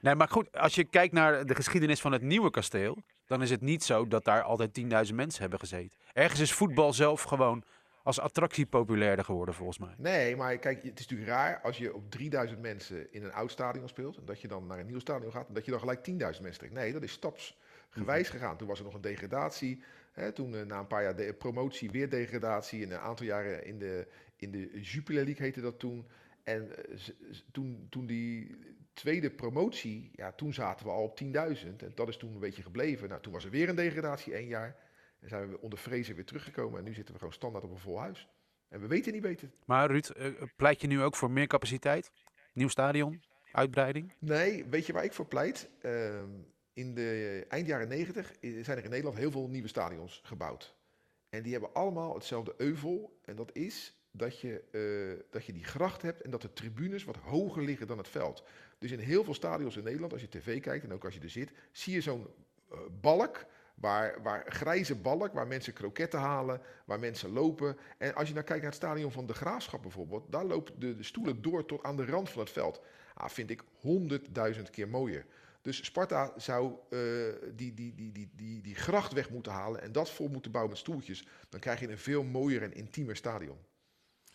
Nee, 0.00 0.14
maar 0.14 0.28
goed, 0.28 0.56
als 0.56 0.74
je 0.74 0.84
kijkt 0.84 1.12
naar 1.12 1.46
de 1.46 1.54
geschiedenis 1.54 2.00
van 2.00 2.12
het 2.12 2.22
nieuwe 2.22 2.50
kasteel, 2.50 2.98
dan 3.26 3.42
is 3.42 3.50
het 3.50 3.60
niet 3.60 3.84
zo 3.84 4.08
dat 4.08 4.24
daar 4.24 4.42
altijd 4.42 4.80
10.000 5.08 5.14
mensen 5.14 5.40
hebben 5.40 5.58
gezeten. 5.58 5.98
Ergens 6.12 6.40
is 6.40 6.52
voetbal 6.52 6.92
zelf 6.92 7.22
gewoon 7.22 7.64
als 8.06 8.20
attractie 8.20 8.66
populairder 8.66 9.24
geworden, 9.24 9.54
volgens 9.54 9.78
mij. 9.78 9.94
Nee, 9.96 10.36
maar 10.36 10.58
kijk, 10.58 10.82
het 10.82 10.98
is 10.98 11.06
natuurlijk 11.06 11.30
raar 11.30 11.60
als 11.60 11.78
je 11.78 11.94
op 11.94 12.10
3000 12.10 12.60
mensen 12.60 13.12
in 13.12 13.24
een 13.24 13.32
oud 13.32 13.50
stadion 13.50 13.88
speelt. 13.88 14.16
En 14.16 14.24
dat 14.24 14.40
je 14.40 14.48
dan 14.48 14.66
naar 14.66 14.78
een 14.78 14.86
nieuw 14.86 14.98
stadion 14.98 15.32
gaat. 15.32 15.48
En 15.48 15.54
dat 15.54 15.64
je 15.64 15.70
dan 15.70 15.80
gelijk 15.80 15.98
10.000 16.10 16.16
mensen 16.16 16.58
trekt. 16.58 16.72
Nee, 16.72 16.92
dat 16.92 17.02
is 17.02 17.12
stapsgewijs 17.12 18.28
gegaan. 18.28 18.56
Toen 18.56 18.68
was 18.68 18.78
er 18.78 18.84
nog 18.84 18.94
een 18.94 19.00
degradatie. 19.00 19.82
Hè, 20.12 20.32
toen 20.32 20.54
eh, 20.54 20.62
na 20.62 20.78
een 20.78 20.86
paar 20.86 21.02
jaar 21.02 21.16
de 21.16 21.34
promotie 21.38 21.90
weer 21.90 22.10
degradatie. 22.10 22.84
En 22.84 22.90
een 22.90 22.98
aantal 22.98 23.26
jaren 23.26 23.66
in 23.66 23.78
de, 23.78 24.06
in 24.36 24.50
de 24.50 24.80
Jupiler 24.80 25.24
League 25.24 25.44
heette 25.44 25.60
dat 25.60 25.78
toen. 25.78 26.06
En 26.42 26.88
eh, 26.88 26.98
toen, 27.52 27.86
toen 27.90 28.06
die 28.06 28.56
tweede 28.96 29.30
promotie, 29.30 30.10
ja, 30.12 30.32
toen 30.32 30.52
zaten 30.52 30.86
we 30.86 30.92
al 30.92 31.02
op 31.02 31.20
10.000. 31.24 31.30
En 31.76 31.92
dat 31.94 32.08
is 32.08 32.16
toen 32.16 32.32
een 32.32 32.38
beetje 32.38 32.62
gebleven. 32.62 33.08
Nou, 33.08 33.20
toen 33.20 33.32
was 33.32 33.44
er 33.44 33.50
weer 33.50 33.68
een 33.68 33.76
degradatie, 33.76 34.34
één 34.34 34.48
jaar. 34.48 34.76
En 35.20 35.28
zijn 35.28 35.50
we 35.50 35.60
onder 35.60 35.78
vrezen 35.78 36.14
weer 36.14 36.24
teruggekomen. 36.24 36.78
En 36.78 36.84
nu 36.84 36.94
zitten 36.94 37.12
we 37.12 37.18
gewoon 37.18 37.34
standaard 37.34 37.64
op 37.64 37.70
een 37.70 37.78
vol 37.78 38.00
huis. 38.00 38.28
En 38.68 38.80
we 38.80 38.86
weten 38.86 39.12
niet 39.12 39.22
beter. 39.22 39.50
Maar 39.64 39.90
Ruud, 39.90 40.08
eh, 40.08 40.32
pleit 40.56 40.80
je 40.80 40.86
nu 40.86 41.02
ook 41.02 41.16
voor 41.16 41.30
meer 41.30 41.46
capaciteit? 41.46 42.10
Nieuw 42.52 42.68
stadion? 42.68 43.22
Uitbreiding? 43.52 44.12
Nee, 44.18 44.64
weet 44.64 44.86
je 44.86 44.92
waar 44.92 45.04
ik 45.04 45.12
voor 45.12 45.26
pleit? 45.26 45.70
Ehm, 45.80 46.30
in 46.72 46.94
de 46.94 47.44
eind 47.48 47.66
jaren 47.66 47.88
90 47.88 48.32
zijn 48.40 48.78
er 48.78 48.84
in 48.84 48.90
Nederland 48.90 49.16
heel 49.16 49.30
veel 49.30 49.48
nieuwe 49.48 49.68
stadions 49.68 50.20
gebouwd. 50.24 50.74
En 51.28 51.42
die 51.42 51.52
hebben 51.52 51.72
allemaal 51.72 52.14
hetzelfde 52.14 52.54
euvel. 52.56 53.18
En 53.24 53.36
dat 53.36 53.50
is 53.54 53.96
dat 54.10 54.40
je, 54.40 54.62
eh, 54.70 55.24
dat 55.30 55.44
je 55.44 55.52
die 55.52 55.64
gracht 55.64 56.02
hebt 56.02 56.22
en 56.22 56.30
dat 56.30 56.42
de 56.42 56.52
tribunes 56.52 57.04
wat 57.04 57.16
hoger 57.16 57.62
liggen 57.62 57.86
dan 57.86 57.98
het 57.98 58.08
veld. 58.08 58.44
Dus 58.78 58.90
in 58.90 58.98
heel 58.98 59.24
veel 59.24 59.34
stadions 59.34 59.76
in 59.76 59.84
Nederland, 59.84 60.12
als 60.12 60.20
je 60.20 60.28
tv 60.28 60.60
kijkt 60.60 60.84
en 60.84 60.92
ook 60.92 61.04
als 61.04 61.14
je 61.14 61.20
er 61.20 61.30
zit, 61.30 61.52
zie 61.72 61.94
je 61.94 62.00
zo'n 62.00 62.26
eh, 62.70 62.78
balk. 63.00 63.46
Waar, 63.74 64.22
waar 64.22 64.44
grijze 64.48 64.94
balk, 64.94 65.32
waar 65.32 65.46
mensen 65.46 65.72
kroketten 65.72 66.20
halen, 66.20 66.60
waar 66.84 66.98
mensen 66.98 67.32
lopen. 67.32 67.76
En 67.98 68.14
als 68.14 68.28
je 68.28 68.34
nou 68.34 68.46
kijkt 68.46 68.62
naar 68.62 68.72
het 68.72 68.80
stadion 68.80 69.12
van 69.12 69.26
de 69.26 69.34
Graafschap 69.34 69.82
bijvoorbeeld, 69.82 70.32
daar 70.32 70.44
lopen 70.44 70.80
de, 70.80 70.96
de 70.96 71.02
stoelen 71.02 71.42
door 71.42 71.66
tot 71.66 71.82
aan 71.82 71.96
de 71.96 72.04
rand 72.04 72.30
van 72.30 72.40
het 72.40 72.50
veld. 72.50 72.80
Ah, 73.14 73.28
vind 73.28 73.50
ik 73.50 73.62
honderdduizend 73.80 74.70
keer 74.70 74.88
mooier. 74.88 75.26
Dus 75.62 75.84
Sparta 75.84 76.32
zou 76.36 76.74
die, 77.54 77.74
die, 77.74 77.94
die, 77.94 78.12
die, 78.12 78.30
die, 78.34 78.60
die 78.60 78.74
gracht 78.74 79.12
weg 79.12 79.30
moeten 79.30 79.52
halen 79.52 79.82
en 79.82 79.92
dat 79.92 80.10
vol 80.10 80.28
moeten 80.28 80.50
bouwen 80.50 80.72
met 80.72 80.82
stoeltjes. 80.82 81.26
Dan 81.48 81.60
krijg 81.60 81.80
je 81.80 81.90
een 81.90 81.98
veel 81.98 82.22
mooier 82.22 82.62
en 82.62 82.74
intiemer 82.74 83.16
stadion. 83.16 83.58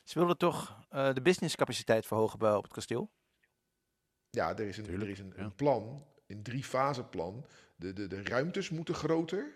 Ze 0.03 0.19
wilden 0.19 0.37
toch 0.37 0.85
eh, 0.89 1.13
de 1.13 1.21
businesscapaciteit 1.21 2.05
verhogen 2.05 2.39
bij, 2.39 2.53
op 2.53 2.63
het 2.63 2.73
kasteel? 2.73 3.09
Ja, 4.31 4.57
er 4.57 4.67
is 4.67 4.77
een, 4.77 4.83
Tuurlijk, 4.83 5.03
er 5.03 5.09
is 5.09 5.19
een, 5.19 5.33
ja. 5.35 5.43
een 5.43 5.55
plan, 5.55 6.05
een 6.27 6.43
drie-fase 6.43 7.03
plan. 7.03 7.45
De, 7.75 7.93
de, 7.93 8.07
de 8.07 8.23
ruimtes 8.23 8.69
moeten 8.69 8.95
groter, 8.95 9.55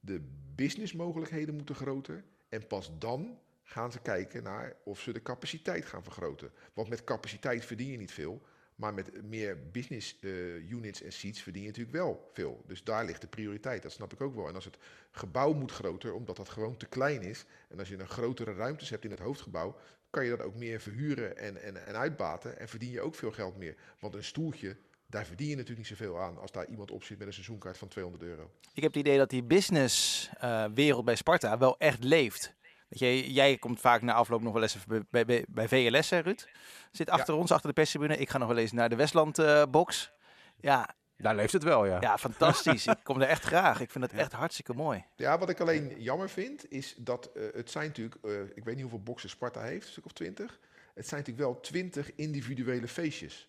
de 0.00 0.20
businessmogelijkheden 0.54 1.54
moeten 1.54 1.74
groter. 1.74 2.24
En 2.48 2.66
pas 2.66 2.90
dan 2.98 3.38
gaan 3.62 3.92
ze 3.92 4.00
kijken 4.00 4.42
naar 4.42 4.76
of 4.84 5.00
ze 5.00 5.12
de 5.12 5.22
capaciteit 5.22 5.84
gaan 5.84 6.02
vergroten. 6.02 6.50
Want 6.72 6.88
met 6.88 7.04
capaciteit 7.04 7.64
verdien 7.64 7.90
je 7.90 7.98
niet 7.98 8.12
veel. 8.12 8.42
Maar 8.74 8.94
met 8.94 9.22
meer 9.22 9.70
business 9.70 10.18
eh, 10.20 10.70
units 10.70 11.02
en 11.02 11.12
seats 11.12 11.42
verdien 11.42 11.62
je 11.62 11.68
natuurlijk 11.68 11.96
wel 11.96 12.30
veel. 12.32 12.64
Dus 12.66 12.84
daar 12.84 13.04
ligt 13.04 13.20
de 13.20 13.26
prioriteit, 13.26 13.82
dat 13.82 13.92
snap 13.92 14.12
ik 14.12 14.20
ook 14.20 14.34
wel. 14.34 14.48
En 14.48 14.54
als 14.54 14.64
het 14.64 14.78
gebouw 15.10 15.52
moet 15.52 15.72
groter, 15.72 16.14
omdat 16.14 16.36
dat 16.36 16.48
gewoon 16.48 16.76
te 16.76 16.86
klein 16.86 17.22
is. 17.22 17.44
En 17.68 17.78
als 17.78 17.88
je 17.88 17.98
een 17.98 18.08
grotere 18.08 18.54
ruimtes 18.54 18.90
hebt 18.90 19.04
in 19.04 19.10
het 19.10 19.20
hoofdgebouw, 19.20 19.76
kan 20.10 20.24
je 20.24 20.30
dat 20.30 20.42
ook 20.42 20.54
meer 20.54 20.80
verhuren 20.80 21.36
en, 21.36 21.62
en, 21.62 21.86
en 21.86 21.96
uitbaten. 21.96 22.58
En 22.58 22.68
verdien 22.68 22.90
je 22.90 23.00
ook 23.00 23.14
veel 23.14 23.32
geld 23.32 23.56
meer. 23.56 23.76
Want 24.00 24.14
een 24.14 24.24
stoeltje, 24.24 24.76
daar 25.06 25.26
verdien 25.26 25.48
je 25.48 25.56
natuurlijk 25.56 25.88
niet 25.88 25.98
zoveel 25.98 26.20
aan 26.20 26.38
als 26.38 26.52
daar 26.52 26.66
iemand 26.66 26.90
op 26.90 27.04
zit 27.04 27.18
met 27.18 27.26
een 27.26 27.32
seizoenkaart 27.32 27.78
van 27.78 27.88
200 27.88 28.24
euro. 28.24 28.50
Ik 28.74 28.82
heb 28.82 28.94
het 28.94 29.06
idee 29.06 29.18
dat 29.18 29.30
die 29.30 29.44
businesswereld 29.44 31.04
bij 31.04 31.14
Sparta 31.14 31.58
wel 31.58 31.78
echt 31.78 32.04
leeft. 32.04 32.54
Weet 32.88 32.98
je, 32.98 33.32
jij 33.32 33.58
komt 33.58 33.80
vaak 33.80 34.02
na 34.02 34.12
afloop 34.12 34.42
nog 34.42 34.52
wel 34.52 34.62
eens 34.62 34.76
bij, 35.10 35.24
bij, 35.24 35.44
bij 35.48 35.68
VLS, 35.68 36.10
hè, 36.10 36.18
Ruud? 36.18 36.48
Zit 36.90 37.10
achter 37.10 37.34
ons, 37.34 37.50
achter 37.50 37.68
de 37.68 37.74
perstribune. 37.74 38.16
Ik 38.16 38.30
ga 38.30 38.38
nog 38.38 38.48
wel 38.48 38.56
eens 38.56 38.72
naar 38.72 38.88
de 38.88 38.96
Westland-box. 38.96 40.12
ja, 40.60 40.94
Daar 41.20 41.34
leeft 41.34 41.52
het 41.52 41.62
wel, 41.62 41.86
ja. 41.86 42.00
ja, 42.00 42.18
fantastisch. 42.18 42.86
ik 42.86 42.98
kom 43.02 43.20
er 43.20 43.28
echt 43.28 43.44
graag. 43.44 43.80
Ik 43.80 43.90
vind 43.90 44.04
het 44.04 44.12
echt 44.12 44.32
hartstikke 44.32 44.74
mooi. 44.74 45.04
Ja, 45.16 45.38
wat 45.38 45.48
ik 45.48 45.60
alleen 45.60 46.00
jammer 46.00 46.30
vind, 46.30 46.70
is 46.72 46.94
dat 46.98 47.30
eh, 47.34 47.42
het 47.52 47.70
zijn 47.70 47.86
natuurlijk, 47.86 48.16
eh, 48.24 48.32
ik 48.54 48.64
weet 48.64 48.74
niet 48.74 48.80
hoeveel 48.80 49.02
boxen 49.02 49.28
Sparta 49.30 49.60
heeft, 49.62 49.86
een 49.86 49.92
stuk 49.92 50.04
of 50.04 50.12
twintig. 50.12 50.58
Het 50.94 51.08
zijn 51.08 51.20
natuurlijk 51.20 51.48
wel 51.48 51.60
twintig 51.60 52.14
individuele 52.14 52.88
feestjes. 52.88 53.48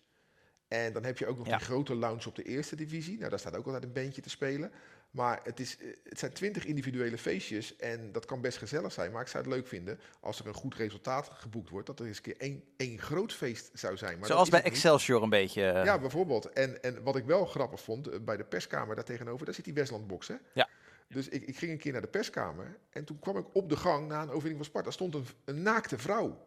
En 0.68 0.92
dan 0.92 1.04
heb 1.04 1.18
je 1.18 1.26
ook 1.26 1.38
nog 1.38 1.46
Ja. 1.46 1.56
die 1.56 1.66
grote 1.66 1.94
lounge 1.94 2.26
op 2.28 2.34
de 2.36 2.42
eerste 2.42 2.76
divisie. 2.76 3.18
Nou, 3.18 3.30
daar 3.30 3.38
staat 3.38 3.56
ook 3.56 3.64
altijd 3.66 3.84
een 3.84 3.92
bandje 3.92 4.22
te 4.22 4.30
spelen. 4.30 4.72
Maar 5.12 5.40
het, 5.42 5.60
is, 5.60 5.76
het 6.08 6.18
zijn 6.18 6.32
twintig 6.32 6.64
individuele 6.64 7.18
feestjes 7.18 7.76
en 7.76 8.12
dat 8.12 8.24
kan 8.24 8.40
best 8.40 8.58
gezellig 8.58 8.92
zijn. 8.92 9.12
Maar 9.12 9.20
ik 9.22 9.28
zou 9.28 9.44
het 9.44 9.52
leuk 9.52 9.66
vinden 9.66 10.00
als 10.20 10.38
er 10.38 10.46
een 10.46 10.54
goed 10.54 10.74
resultaat 10.74 11.30
geboekt 11.32 11.70
wordt, 11.70 11.86
dat 11.86 12.00
er 12.00 12.06
eens 12.06 12.16
een 12.16 12.22
keer 12.22 12.36
één, 12.38 12.62
één 12.76 12.98
groot 12.98 13.32
feest 13.32 13.70
zou 13.72 13.96
zijn. 13.96 14.18
Maar 14.18 14.28
Zoals 14.28 14.48
bij 14.48 14.62
niet. 14.62 14.72
Excelsior 14.72 15.22
een 15.22 15.28
beetje. 15.30 15.64
eh. 15.66 15.84
Ja, 15.84 15.98
bijvoorbeeld. 15.98 16.50
En, 16.52 16.82
en 16.82 17.02
wat 17.02 17.16
ik 17.16 17.24
wel 17.24 17.46
grappig 17.46 17.80
vond, 17.80 18.08
eh, 18.08 18.20
bij 18.20 18.36
de 18.36 18.44
perskamer 18.44 18.94
daar 18.94 19.04
tegenover, 19.04 19.44
daar 19.46 19.54
zit 19.54 19.64
die 19.64 19.74
Westlandbox, 19.74 20.28
hè? 20.28 20.34
Ja. 20.52 20.68
Dus 21.08 21.28
ik, 21.28 21.42
ik 21.42 21.56
ging 21.56 21.72
een 21.72 21.78
keer 21.78 21.92
naar 21.92 22.00
de 22.00 22.06
perskamer 22.08 22.78
en 22.90 23.04
toen 23.04 23.18
kwam 23.18 23.36
ik 23.36 23.46
op 23.52 23.68
de 23.68 23.76
gang 23.76 24.08
na 24.08 24.16
een 24.22 24.28
overwinning 24.28 24.56
van 24.56 24.64
Sparta. 24.64 24.90
stond 24.90 25.14
een, 25.14 25.26
een 25.44 25.62
naakte 25.62 25.98
vrouw. 25.98 26.38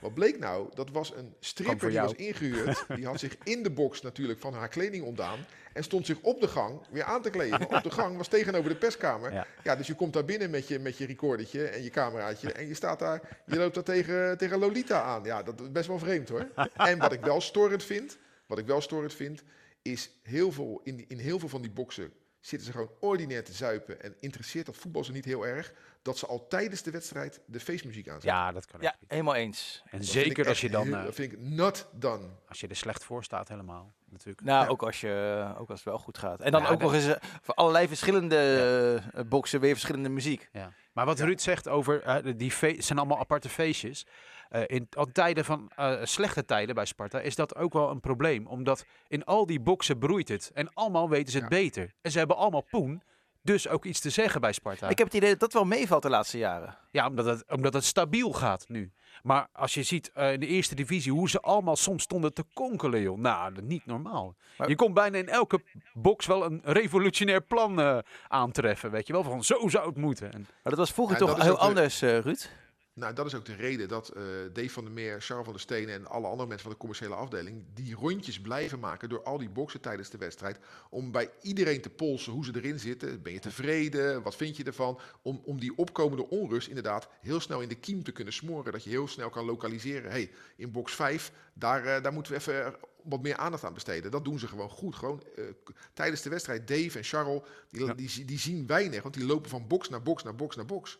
Wat 0.00 0.14
bleek 0.14 0.38
nou? 0.38 0.68
Dat 0.74 0.90
was 0.90 1.14
een 1.14 1.34
stripper 1.40 1.90
die 1.90 2.00
was 2.00 2.12
ingehuurd. 2.14 2.84
Die 2.88 3.06
had 3.06 3.20
zich 3.20 3.36
in 3.42 3.62
de 3.62 3.70
box 3.70 4.00
natuurlijk 4.00 4.40
van 4.40 4.54
haar 4.54 4.68
kleding 4.68 5.04
ontdaan. 5.04 5.38
En 5.76 5.84
stond 5.84 6.06
zich 6.06 6.20
op 6.20 6.40
de 6.40 6.48
gang 6.48 6.80
weer 6.90 7.04
aan 7.04 7.22
te 7.22 7.30
kleden. 7.30 7.70
Op 7.70 7.82
de 7.82 7.90
gang 7.90 8.16
was 8.16 8.28
tegenover 8.28 8.70
de 8.70 8.76
perskamer. 8.76 9.32
Ja. 9.32 9.46
Ja, 9.62 9.76
dus 9.76 9.86
je 9.86 9.94
komt 9.94 10.12
daar 10.12 10.24
binnen 10.24 10.50
met 10.50 10.68
je, 10.68 10.78
met 10.78 10.98
je 10.98 11.06
recordertje 11.06 11.66
en 11.66 11.82
je 11.82 11.90
cameraatje. 11.90 12.52
En 12.52 12.66
je 12.66 12.74
staat 12.74 12.98
daar, 12.98 13.42
je 13.46 13.56
loopt 13.56 13.74
daar 13.74 13.84
tegen, 13.84 14.38
tegen 14.38 14.58
Lolita 14.58 15.02
aan. 15.02 15.24
Ja, 15.24 15.42
dat 15.42 15.60
is 15.60 15.72
best 15.72 15.86
wel 15.86 15.98
vreemd 15.98 16.28
hoor. 16.28 16.48
En 16.76 16.98
wat 16.98 17.12
ik 17.12 17.20
wel 17.20 17.40
storend 17.40 17.84
vind, 17.84 18.18
wat 18.46 18.58
ik 18.58 18.66
wel 18.66 18.80
storend 18.80 19.14
vind, 19.14 19.42
is 19.82 20.10
heel 20.22 20.52
veel, 20.52 20.80
in, 20.84 21.04
in 21.08 21.18
heel 21.18 21.38
veel 21.38 21.48
van 21.48 21.62
die 21.62 21.70
boxen 21.70 22.12
zitten 22.40 22.66
ze 22.66 22.72
gewoon 22.72 22.90
ordinair 23.00 23.44
te 23.44 23.52
zuipen. 23.52 24.02
En 24.02 24.16
interesseert 24.20 24.66
dat 24.66 24.76
voetbal 24.76 25.04
ze 25.04 25.12
niet 25.12 25.24
heel 25.24 25.46
erg. 25.46 25.72
Dat 26.06 26.18
ze 26.18 26.26
al 26.26 26.46
tijdens 26.48 26.82
de 26.82 26.90
wedstrijd 26.90 27.40
de 27.46 27.60
feestmuziek 27.60 28.06
aanzetten. 28.08 28.30
Ja, 28.30 28.52
dat 28.52 28.66
kan 28.66 28.80
Ja, 28.80 28.86
echt 28.88 28.98
helemaal 29.06 29.34
eens. 29.34 29.82
En 29.90 29.98
Dat 29.98 30.06
zeker 30.08 30.48
als 30.48 30.60
je 30.60 30.70
dan, 30.70 30.84
heel- 30.86 30.94
eh, 30.96 31.04
dat 31.04 31.14
vind 31.14 31.32
ik 31.32 31.40
not 31.40 31.88
done. 31.92 32.24
als 32.48 32.60
je 32.60 32.66
er 32.68 32.76
slecht 32.76 33.04
voor 33.04 33.24
staat 33.24 33.48
helemaal, 33.48 33.92
natuurlijk. 34.04 34.40
Nou, 34.40 34.64
Ja. 34.64 34.70
ook, 34.70 34.82
als 34.82 35.00
je, 35.00 35.44
ook 35.58 35.68
als 35.70 35.78
het 35.78 35.88
wel 35.88 35.98
goed 35.98 36.18
gaat. 36.18 36.40
En 36.40 36.52
dan 36.52 36.62
Ja, 36.62 36.68
ook 36.68 36.80
nog 36.80 36.94
eens 36.94 37.06
eh, 37.06 37.16
voor 37.42 37.54
allerlei 37.54 37.88
verschillende 37.88 39.02
eh, 39.14 39.22
boxen 39.28 39.60
weer 39.60 39.72
verschillende 39.72 40.08
muziek. 40.08 40.48
Ja. 40.52 40.72
Maar 40.92 41.06
wat 41.06 41.20
Ruud 41.20 41.40
zegt 41.40 41.68
over 41.68 42.02
eh, 42.02 42.22
de- 42.22 42.36
die 42.36 42.52
zijn 42.82 42.98
allemaal 42.98 43.18
aparte 43.18 43.48
feestjes. 43.48 44.06
Eh, 44.48 44.62
in 44.66 44.86
al 44.90 45.06
tijden 45.12 45.44
van 45.44 45.70
eh, 45.76 45.94
slechte 46.04 46.44
tijden 46.44 46.74
bij 46.74 46.84
Sparta 46.84 47.20
is 47.20 47.34
dat 47.34 47.56
ook 47.56 47.72
wel 47.72 47.90
een 47.90 48.00
probleem. 48.00 48.46
Omdat 48.46 48.84
in 49.08 49.24
al 49.24 49.46
die 49.46 49.60
boxen 49.60 49.98
broeit 49.98 50.28
het. 50.28 50.50
En 50.54 50.72
allemaal 50.74 51.08
weten 51.08 51.32
ze 51.32 51.38
het 51.38 51.50
Ja. 51.52 51.58
beter. 51.58 51.92
En 52.00 52.10
ze 52.10 52.18
hebben 52.18 52.36
allemaal 52.36 52.66
poen. 52.70 53.02
Dus 53.46 53.68
ook 53.68 53.84
iets 53.84 54.00
te 54.00 54.10
zeggen 54.10 54.40
bij 54.40 54.52
Sparta. 54.52 54.88
Ik 54.88 54.98
heb 54.98 55.06
het 55.06 55.16
idee 55.16 55.30
dat 55.30 55.40
dat 55.40 55.52
wel 55.52 55.64
meevalt 55.64 56.02
de 56.02 56.08
laatste 56.10 56.38
jaren. 56.38 56.76
Ja, 56.90 57.06
omdat 57.08 57.24
het, 57.24 57.44
omdat 57.50 57.72
het 57.72 57.84
stabiel 57.84 58.32
gaat 58.32 58.64
nu. 58.68 58.92
Maar 59.22 59.48
als 59.52 59.74
je 59.74 59.82
ziet 59.82 60.10
eh, 60.14 60.32
in 60.32 60.40
de 60.40 60.46
eerste 60.46 60.74
divisie 60.74 61.12
hoe 61.12 61.28
ze 61.28 61.40
allemaal 61.40 61.76
soms 61.76 62.02
stonden 62.02 62.32
te 62.34 62.44
konkelen, 62.54 63.00
joh. 63.00 63.18
Nou, 63.18 63.52
niet 63.62 63.86
normaal. 63.86 64.34
Maar- 64.58 64.68
Je 64.68 64.74
kon 64.76 64.94
bijna 64.94 65.18
in 65.18 65.28
elke 65.28 65.60
box 65.94 66.26
wel 66.26 66.44
een 66.44 66.60
revolutionair 66.64 67.40
plan 67.40 67.80
eh, 67.80 67.98
aantreffen, 68.28 68.90
weet 68.90 69.06
je 69.06 69.12
wel. 69.12 69.22
Van 69.22 69.44
zo 69.44 69.68
zou 69.68 69.86
het 69.88 69.96
moeten. 69.96 70.32
En, 70.32 70.40
Maar 70.40 70.48
dat 70.62 70.76
was 70.76 70.90
vroeger 70.92 71.18
Ja, 71.20 71.26
toch 71.26 71.42
heel 71.42 71.52
de- 71.54 71.58
anders, 71.60 72.02
eh, 72.02 72.18
Ruud. 72.18 72.48
Nou, 72.96 73.14
dat 73.14 73.26
is 73.26 73.34
ook 73.34 73.44
de 73.44 73.54
reden 73.54 73.88
dat 73.88 74.08
eh 74.08 74.22
Dave 74.52 74.70
van 74.70 74.84
der 74.84 74.92
Meer, 74.92 75.20
Charles 75.20 75.44
van 75.44 75.52
der 75.54 75.62
Steen 75.62 75.88
en 75.88 76.06
alle 76.06 76.26
andere 76.26 76.46
mensen 76.48 76.62
van 76.62 76.70
de 76.72 76.78
commerciële 76.78 77.14
afdeling 77.14 77.64
die 77.74 77.94
rondjes 77.94 78.40
blijven 78.40 78.78
maken 78.78 79.08
door 79.08 79.22
al 79.22 79.38
die 79.38 79.48
boksen 79.48 79.80
tijdens 79.80 80.10
de 80.10 80.18
wedstrijd. 80.18 80.58
Om 80.90 81.10
bij 81.10 81.30
iedereen 81.42 81.80
te 81.80 81.90
polsen 81.90 82.32
hoe 82.32 82.44
ze 82.44 82.50
erin 82.54 82.78
zitten. 82.78 83.22
Ben 83.22 83.32
je 83.32 83.38
tevreden? 83.38 84.22
Wat 84.22 84.36
vind 84.36 84.56
je 84.56 84.64
ervan? 84.64 84.98
Om, 85.22 85.40
om 85.44 85.60
die 85.60 85.76
opkomende 85.76 86.28
onrust 86.28 86.68
inderdaad 86.68 87.08
heel 87.20 87.40
snel 87.40 87.60
in 87.60 87.68
de 87.68 87.74
kiem 87.74 88.02
te 88.02 88.12
kunnen 88.12 88.32
smoren. 88.34 88.72
Dat 88.72 88.84
je 88.84 88.90
heel 88.90 89.08
snel 89.08 89.30
kan 89.30 89.44
lokaliseren. 89.44 90.10
hey, 90.10 90.30
in 90.56 90.72
box 90.72 90.94
5, 90.94 91.32
daar, 91.54 91.84
eh, 91.84 92.02
daar 92.02 92.12
moeten 92.12 92.32
we 92.32 92.38
even 92.38 92.74
wat 93.02 93.22
meer 93.22 93.36
aandacht 93.36 93.64
aan 93.64 93.74
besteden. 93.74 94.10
Dat 94.10 94.24
doen 94.24 94.38
ze 94.38 94.48
gewoon 94.48 94.70
goed. 94.70 94.94
Gewoon 94.94 95.22
eh, 95.36 95.44
tijdens 95.92 96.22
de 96.22 96.30
wedstrijd, 96.30 96.68
Dave 96.68 96.98
en 96.98 97.04
Charles, 97.04 97.40
die, 97.70 97.84
Ja. 97.84 97.94
die, 97.94 98.08
zie- 98.08 98.24
die 98.24 98.38
zien 98.38 98.66
weinig. 98.66 99.02
Want 99.02 99.14
die 99.14 99.26
lopen 99.26 99.50
van 99.50 99.66
box 99.66 99.88
naar 99.88 100.02
box 100.02 100.22
naar 100.22 100.34
box 100.34 100.56
naar 100.56 100.66
box. 100.66 100.98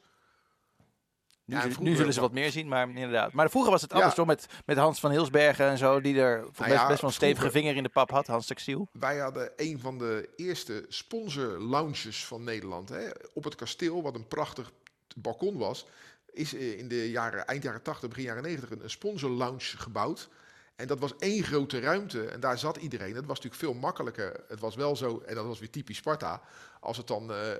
Nu, 1.46 1.54
Ja, 1.54 1.60
zullen- 1.60 1.68
nu 1.68 1.74
vroeger 1.74 1.96
zullen 1.96 2.12
ze 2.12 2.20
wa- 2.20 2.26
wat 2.26 2.34
meer 2.34 2.50
zien, 2.50 2.68
maar 2.68 2.88
inderdaad. 2.88 3.32
Maar 3.32 3.50
vroeger 3.50 3.70
was 3.70 3.82
het 3.82 3.90
Ja. 3.90 3.96
anders, 3.96 4.14
toch? 4.14 4.26
Met, 4.26 4.46
met 4.64 4.76
Hans 4.76 5.00
van 5.00 5.10
Hilsbergen 5.10 5.66
en 5.68 5.78
zo, 5.78 6.00
die 6.00 6.20
er 6.20 6.40
best, 6.40 6.58
Nou 6.58 6.70
ja, 6.72 6.86
best 6.86 7.00
wel 7.00 7.10
een 7.10 7.16
stevige 7.16 7.50
vinger 7.50 7.76
in 7.76 7.82
de 7.82 7.88
pap 7.88 8.10
had, 8.10 8.26
Hans 8.26 8.46
Textiel. 8.46 8.88
Wij 8.92 9.18
hadden 9.18 9.50
een 9.56 9.80
van 9.80 9.98
de 9.98 10.28
eerste 10.36 10.84
sponsor 10.88 11.58
lounges 11.58 12.24
van 12.26 12.44
Nederland. 12.44 12.88
Hè. 12.88 13.08
Op 13.34 13.44
het 13.44 13.54
kasteel, 13.54 14.02
wat 14.02 14.14
een 14.14 14.28
prachtig 14.28 14.72
balkon 15.16 15.58
was. 15.58 15.86
is 16.32 16.54
eh, 16.54 16.78
in 16.78 16.88
de 16.88 17.10
jaren, 17.10 17.46
eind 17.46 17.62
jaren 17.62 17.82
80, 17.82 18.08
begin 18.08 18.24
jaren 18.24 18.42
90 18.42 18.70
een, 18.70 18.82
een 18.82 18.90
sponsor 18.90 19.30
lounge 19.30 19.76
gebouwd. 19.76 20.28
En 20.76 20.86
dat 20.86 20.98
was 20.98 21.12
één 21.18 21.42
grote 21.44 21.80
ruimte 21.80 22.24
en 22.26 22.40
daar 22.40 22.58
zat 22.58 22.76
iedereen. 22.76 23.14
Dat 23.14 23.24
was 23.26 23.36
natuurlijk 23.40 23.62
veel 23.62 23.74
makkelijker. 23.74 24.40
Het 24.48 24.60
was 24.60 24.74
wel 24.74 24.96
zo, 24.96 25.22
en 25.26 25.34
dat 25.34 25.46
was 25.46 25.58
weer 25.58 25.70
typisch 25.70 25.96
Sparta, 25.96 26.40
als 26.80 26.96
het 26.96 27.06
dan 27.06 27.30
eh, 27.32 27.52
eh, 27.52 27.58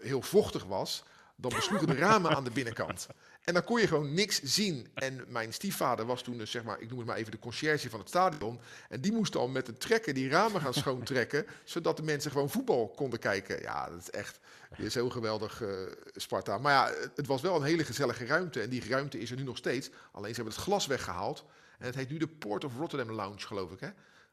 heel 0.00 0.22
vochtig 0.22 0.64
was, 0.64 1.02
dan 1.40 1.52
besloegen 1.54 1.86
de 1.86 1.94
ramen 1.94 2.36
aan 2.36 2.44
de 2.44 2.50
binnenkant. 2.50 3.06
En 3.44 3.54
dan 3.54 3.64
kon 3.64 3.80
je 3.80 3.86
gewoon 3.86 4.14
niks 4.14 4.42
zien. 4.42 4.88
En 4.94 5.24
mijn 5.28 5.52
stiefvader 5.52 6.06
was 6.06 6.22
toen, 6.22 6.38
dus 6.38 6.50
zeg 6.50 6.64
maar, 6.64 6.80
ik 6.80 6.88
noem 6.88 6.98
het 6.98 7.06
maar 7.06 7.16
even 7.16 7.30
de 7.30 7.38
conciërge 7.38 7.90
van 7.90 7.98
het 7.98 8.08
stadion. 8.08 8.60
En 8.88 9.00
die 9.00 9.12
moest 9.12 9.32
dan 9.32 9.52
met 9.52 9.68
een 9.68 9.78
trekker 9.78 10.14
die 10.14 10.28
ramen 10.28 10.60
gaan 10.60 10.74
schoontrekken, 10.74 11.46
zodat 11.64 11.96
de 11.96 12.02
mensen 12.02 12.30
gewoon 12.30 12.50
voetbal 12.50 12.88
konden 12.88 13.18
kijken. 13.18 13.60
Ja, 13.62 13.90
dat 13.90 13.98
is 14.00 14.10
echt 14.10 14.38
weer 14.76 14.90
zo 14.90 15.10
geweldig, 15.10 15.62
eh, 15.62 15.68
Sparta. 16.16 16.58
Maar 16.58 16.72
ja, 16.72 17.08
het 17.14 17.26
was 17.26 17.40
wel 17.40 17.56
een 17.56 17.62
hele 17.62 17.84
gezellige 17.84 18.26
ruimte. 18.26 18.60
En 18.60 18.68
die 18.68 18.88
ruimte 18.88 19.20
is 19.20 19.30
er 19.30 19.36
nu 19.36 19.42
nog 19.42 19.56
steeds. 19.56 19.90
Alleen 20.12 20.30
ze 20.30 20.36
hebben 20.36 20.54
het 20.54 20.62
glas 20.62 20.86
weggehaald. 20.86 21.44
En 21.78 21.86
het 21.86 21.94
heet 21.94 22.10
nu 22.10 22.18
de 22.18 22.28
Port 22.28 22.64
of 22.64 22.76
Rotterdam 22.76 23.12
Lounge, 23.12 23.46
geloof 23.46 23.72
ik. 23.72 23.80
Hè? 23.80 23.88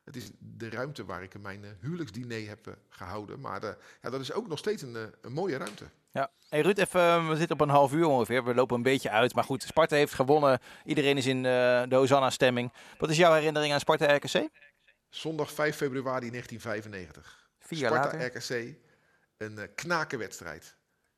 Het 0.05 0.15
is 0.15 0.29
de 0.39 0.69
ruimte 0.69 1.05
waar 1.05 1.23
ik 1.23 1.41
mijn 1.41 1.63
uh, 1.63 1.69
huwelijksdiner 1.79 2.47
heb 2.47 2.67
uh, 2.67 2.73
gehouden. 2.89 3.39
Maar 3.39 3.63
uh, 3.63 3.69
ja, 4.01 4.09
dat 4.09 4.21
is 4.21 4.33
ook 4.33 4.47
nog 4.47 4.57
steeds 4.57 4.81
een, 4.81 5.13
een 5.21 5.33
mooie 5.33 5.57
ruimte. 5.57 5.85
Ja, 6.11 6.31
hey 6.49 6.61
Ruud, 6.61 6.77
even, 6.77 7.29
we 7.29 7.35
zitten 7.35 7.55
op 7.55 7.61
een 7.61 7.73
half 7.73 7.93
uur 7.93 8.05
ongeveer. 8.05 8.43
We 8.43 8.53
lopen 8.53 8.75
een 8.75 8.83
beetje 8.83 9.09
uit. 9.09 9.35
Maar 9.35 9.43
goed, 9.43 9.63
Sparta 9.63 9.95
heeft 9.95 10.13
gewonnen. 10.13 10.59
Iedereen 10.83 11.17
is 11.17 11.25
in 11.25 11.43
de 11.43 11.87
Hosanna-stemming. 11.89 12.71
Wat 12.97 13.09
is 13.09 13.17
jouw 13.17 13.33
herinnering 13.33 13.73
aan 13.73 13.79
Sparta-RKC? 13.79 14.49
Zondag 15.09 15.51
5 15.51 15.75
februari 15.75 16.29
1995. 16.29 17.49
Vier 17.59 17.79
jaar 17.79 17.91
later. 17.91 18.21
Sparta-RKC, 18.21 18.75
een 19.37 19.69
knakenwedstrijd. 19.75 20.75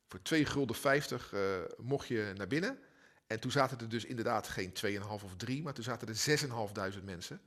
Voor 0.08 0.22
2 0.22 0.44
gulden 0.44 0.76
50 0.76 1.34
mocht 1.76 2.08
je 2.08 2.32
naar 2.36 2.46
binnen. 2.46 2.78
En 3.26 3.40
toen 3.40 3.50
zaten 3.50 3.78
er 3.78 3.88
dus 3.88 4.04
inderdaad 4.04 4.48
geen 4.48 4.72
2,5 4.86 5.08
of 5.08 5.36
3, 5.36 5.62
maar 5.62 5.72
toen 5.72 5.84
zaten 5.84 6.08
er 6.08 6.38
6.500 6.98 7.04
mensen. 7.04 7.40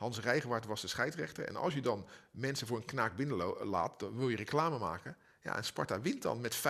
Hans 0.00 0.20
Rijgewaard 0.20 0.66
was 0.66 0.80
de 0.80 0.88
scheidsrechter. 0.88 1.44
En 1.44 1.56
als 1.56 1.74
je 1.74 1.80
dan 1.80 2.06
mensen 2.30 2.66
voor 2.66 2.76
een 2.76 2.84
knaak 2.84 3.16
binnenlaat, 3.16 3.98
dan 3.98 4.16
wil 4.16 4.28
je 4.28 4.36
reclame 4.36 4.78
maken. 4.78 5.16
Ja, 5.42 5.56
en 5.56 5.64
Sparta 5.64 6.00
wint 6.00 6.22
dan 6.22 6.40
met 6.40 6.56
5-2 6.56 6.60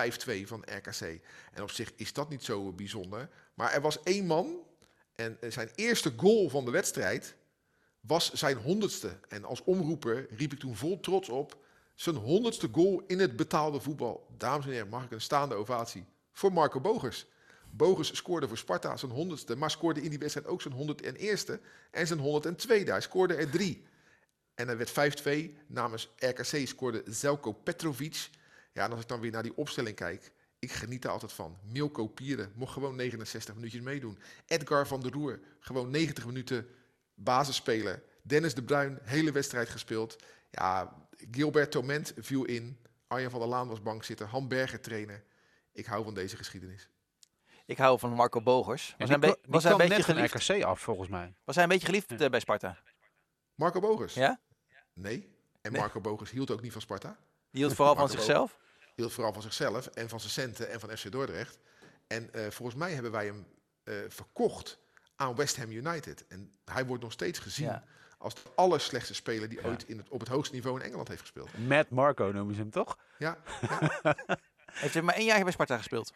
van 0.45 0.63
RKC. 0.65 1.21
En 1.53 1.63
op 1.63 1.69
zich 1.69 1.91
is 1.95 2.13
dat 2.13 2.29
niet 2.29 2.43
zo 2.43 2.71
bijzonder. 2.71 3.29
Maar 3.53 3.71
er 3.71 3.81
was 3.81 4.03
één 4.03 4.25
man 4.25 4.59
en 5.15 5.37
zijn 5.47 5.69
eerste 5.75 6.13
goal 6.17 6.49
van 6.49 6.65
de 6.65 6.71
wedstrijd 6.71 7.35
was 7.99 8.33
zijn 8.33 8.57
honderdste. 8.57 9.19
En 9.27 9.45
als 9.45 9.63
omroeper 9.63 10.27
riep 10.35 10.53
ik 10.53 10.59
toen 10.59 10.75
vol 10.75 10.99
trots 10.99 11.29
op 11.29 11.63
zijn 11.95 12.15
honderdste 12.15 12.69
goal 12.71 13.03
in 13.07 13.19
het 13.19 13.35
betaalde 13.35 13.79
voetbal. 13.79 14.27
Dames 14.37 14.65
en 14.65 14.71
heren, 14.71 14.89
mag 14.89 15.03
ik 15.03 15.11
een 15.11 15.21
staande 15.21 15.55
ovatie 15.55 16.05
voor 16.31 16.53
Marco 16.53 16.79
Bogers. 16.79 17.25
Bogers 17.71 18.15
scoorde 18.15 18.47
voor 18.47 18.57
Sparta 18.57 18.97
zijn 18.97 19.11
honderdste, 19.11 19.55
maar 19.55 19.71
scoorde 19.71 20.01
in 20.01 20.09
die 20.09 20.19
wedstrijd 20.19 20.47
ook 20.47 20.61
zijn 20.61 20.73
101ste 20.73 21.61
en 21.91 22.07
zijn 22.07 22.19
102e. 22.19 22.83
Hij 22.85 23.01
scoorde 23.01 23.33
er 23.33 23.49
drie. 23.49 23.83
En 24.55 24.69
er 24.69 24.77
werd 24.77 25.21
5-2. 25.23 25.57
Namens 25.67 26.13
RKC 26.17 26.67
scoorde 26.67 27.03
Zelko 27.05 27.51
Petrovic. 27.51 28.29
Ja, 28.73 28.85
en 28.85 28.91
als 28.91 29.01
ik 29.01 29.07
dan 29.07 29.19
weer 29.19 29.31
naar 29.31 29.43
die 29.43 29.57
opstelling 29.57 29.95
kijk, 29.95 30.31
ik 30.59 30.71
geniet 30.71 31.03
er 31.03 31.09
altijd 31.09 31.31
van. 31.31 31.57
Milko 31.63 32.07
Pieren 32.07 32.51
mocht 32.55 32.73
gewoon 32.73 32.95
69 32.95 33.55
minuutjes 33.55 33.81
meedoen. 33.81 34.17
Edgar 34.45 34.87
van 34.87 35.01
der 35.01 35.11
Roer, 35.11 35.39
gewoon 35.59 35.89
90 35.89 36.25
minuten 36.25 36.67
basisspeler. 37.13 38.03
Dennis 38.21 38.53
de 38.53 38.63
Bruin, 38.63 38.99
hele 39.03 39.31
wedstrijd 39.31 39.69
gespeeld. 39.69 40.15
Ja, 40.51 40.95
Gilbert 41.31 41.71
Toment 41.71 42.13
viel 42.17 42.45
in. 42.45 42.77
Arjen 43.07 43.31
van 43.31 43.39
der 43.39 43.49
Laan 43.49 43.67
was 43.67 43.81
bankzitter. 43.81 44.27
Han 44.27 44.47
Berger 44.47 44.81
trainer. 44.81 45.23
Ik 45.71 45.85
hou 45.85 46.03
van 46.03 46.13
deze 46.13 46.37
geschiedenis. 46.37 46.89
Ik 47.65 47.77
hou 47.77 47.99
van 47.99 48.13
Marco 48.13 48.41
Bogers. 48.41 48.95
Was 48.97 49.09
hij 49.09 49.17
een, 49.21 49.35
was 49.47 49.63
hij 49.63 49.71
een 49.71 49.77
beetje 49.77 50.03
geliefd? 50.03 50.49
RKC 50.49 50.63
af, 50.63 50.79
volgens 50.79 51.09
mij. 51.09 51.33
Was 51.43 51.55
hij 51.55 51.63
een 51.63 51.69
beetje 51.69 51.85
geliefd 51.85 52.13
ja. 52.17 52.29
bij 52.29 52.39
Sparta? 52.39 52.77
Marco 53.55 53.79
Bogers? 53.79 54.13
Ja? 54.13 54.39
Nee. 54.93 55.29
En 55.61 55.71
Marco 55.71 55.99
nee. 55.99 56.11
Bogers 56.11 56.31
hield 56.31 56.51
ook 56.51 56.61
niet 56.61 56.71
van 56.71 56.81
Sparta. 56.81 57.17
Die 57.51 57.61
hield 57.63 57.75
vooral 57.75 57.95
van 57.95 58.09
zichzelf? 58.09 58.57
Hield 58.95 59.13
vooral 59.13 59.33
van 59.33 59.41
zichzelf 59.41 59.87
en 59.87 60.09
van 60.09 60.19
zijn 60.19 60.31
centen 60.31 60.69
en 60.69 60.79
van 60.79 60.97
FC 60.97 61.11
Dordrecht. 61.11 61.59
En 62.07 62.29
uh, 62.35 62.47
volgens 62.49 62.77
mij 62.77 62.93
hebben 62.93 63.11
wij 63.11 63.25
hem 63.25 63.47
uh, 63.83 63.95
verkocht 64.07 64.79
aan 65.15 65.35
West 65.35 65.57
Ham 65.57 65.71
United. 65.71 66.27
En 66.27 66.51
hij 66.65 66.85
wordt 66.85 67.03
nog 67.03 67.11
steeds 67.11 67.39
gezien 67.39 67.67
ja. 67.67 67.83
als 68.17 68.33
de 68.33 68.41
allerslechtste 68.55 69.13
speler 69.13 69.49
die 69.49 69.61
ja. 69.61 69.67
ooit 69.67 69.87
in 69.87 69.97
het, 69.97 70.09
op 70.09 70.19
het 70.19 70.29
hoogste 70.29 70.55
niveau 70.55 70.79
in 70.79 70.85
Engeland 70.85 71.07
heeft 71.07 71.21
gespeeld. 71.21 71.57
Matt 71.57 71.89
Marco 71.89 72.31
noemen 72.31 72.55
ze 72.55 72.61
hem 72.61 72.71
toch? 72.71 72.97
Ja. 73.17 73.37
heeft 74.81 74.93
hij 74.93 75.03
maar 75.03 75.15
één 75.15 75.25
jaar 75.25 75.43
bij 75.43 75.51
Sparta 75.51 75.77
gespeeld? 75.77 76.13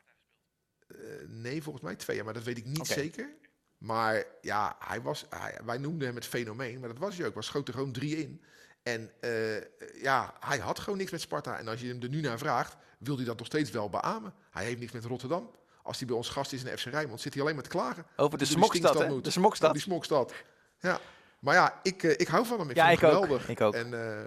Uh, 1.06 1.12
nee, 1.28 1.63
volgens 1.63 1.84
mij 1.84 1.96
twee 1.96 2.15
jaar, 2.15 2.26
maar 2.26 2.34
dat 2.34 2.44
weet 2.44 2.58
ik 2.58 2.65
niet 2.65 2.80
okay. 2.80 2.96
zeker. 2.96 3.30
Maar 3.78 4.24
ja, 4.41 4.76
hij 4.80 5.02
was, 5.02 5.26
hij, 5.30 5.60
wij 5.65 5.78
noemden 5.78 6.08
hem 6.08 6.15
het 6.15 6.26
fenomeen, 6.26 6.80
maar 6.80 6.89
dat 6.89 6.98
was 6.98 7.18
hij 7.18 7.28
ook. 7.28 7.34
Was 7.34 7.46
schoot 7.46 7.68
er 7.68 7.74
gewoon 7.74 7.91
drie 7.91 8.18
in. 8.18 8.41
En 8.84 9.12
uh, 9.22 10.02
ja, 10.02 10.34
hij 10.39 10.58
had 10.58 10.80
gewoon 10.80 10.98
niks 10.98 11.12
met 11.12 11.22
Sparta. 11.22 11.58
En 11.58 11.68
als 11.68 11.82
je 11.82 11.88
hem 11.88 12.02
er 12.02 12.10
nu 12.10 12.22
naar 12.22 12.38
vraagt, 12.38 12.76
wil 12.98 13.15
hij 13.15 13.26
dat 13.26 13.38
nog 13.38 13.48
steeds 13.48 13.72
wel 13.72 13.89
beamen. 13.89 14.34
Hij 14.52 14.65
heeft 14.65 14.80
niks 14.80 14.91
met 14.91 15.06
Rotterdam. 15.06 15.52
Als 15.84 15.98
hij 15.98 16.08
bij 16.08 16.15
ons 16.15 16.30
gast 16.30 16.54
is 16.54 16.63
in 16.63 16.65
de 16.65 16.78
FC 16.78 16.86
Rijnmond, 16.86 17.22
zit 17.22 17.34
hij 17.34 17.41
alleen 17.41 17.56
maar 17.56 17.63
te 17.63 17.70
klagen. 17.70 18.06
Over 18.15 18.38
de 18.38 18.46
smokstad, 18.46 19.00
hè? 19.00 19.22
De 19.22 19.30
smokstad. 19.30 19.72
Die 19.74 19.82
smokstad. 19.82 20.34
Ja. 20.80 21.00
Maar 21.39 21.56
ja, 21.56 21.80
ik, 21.84 22.04
uh, 22.04 22.12
ik 22.12 22.28
hou 22.28 22.46
van 22.46 22.60
hem. 22.60 22.70
Ik 22.70 22.76
ja, 22.76 22.88
vind 22.88 23.02
ik 23.02 23.06
hem 23.06 23.13
geweldig. 23.13 23.44
Ook. 23.44 23.50
Ik 23.50 23.62
ook. 23.62 23.74
En 23.74 23.91
uh, 23.91 24.20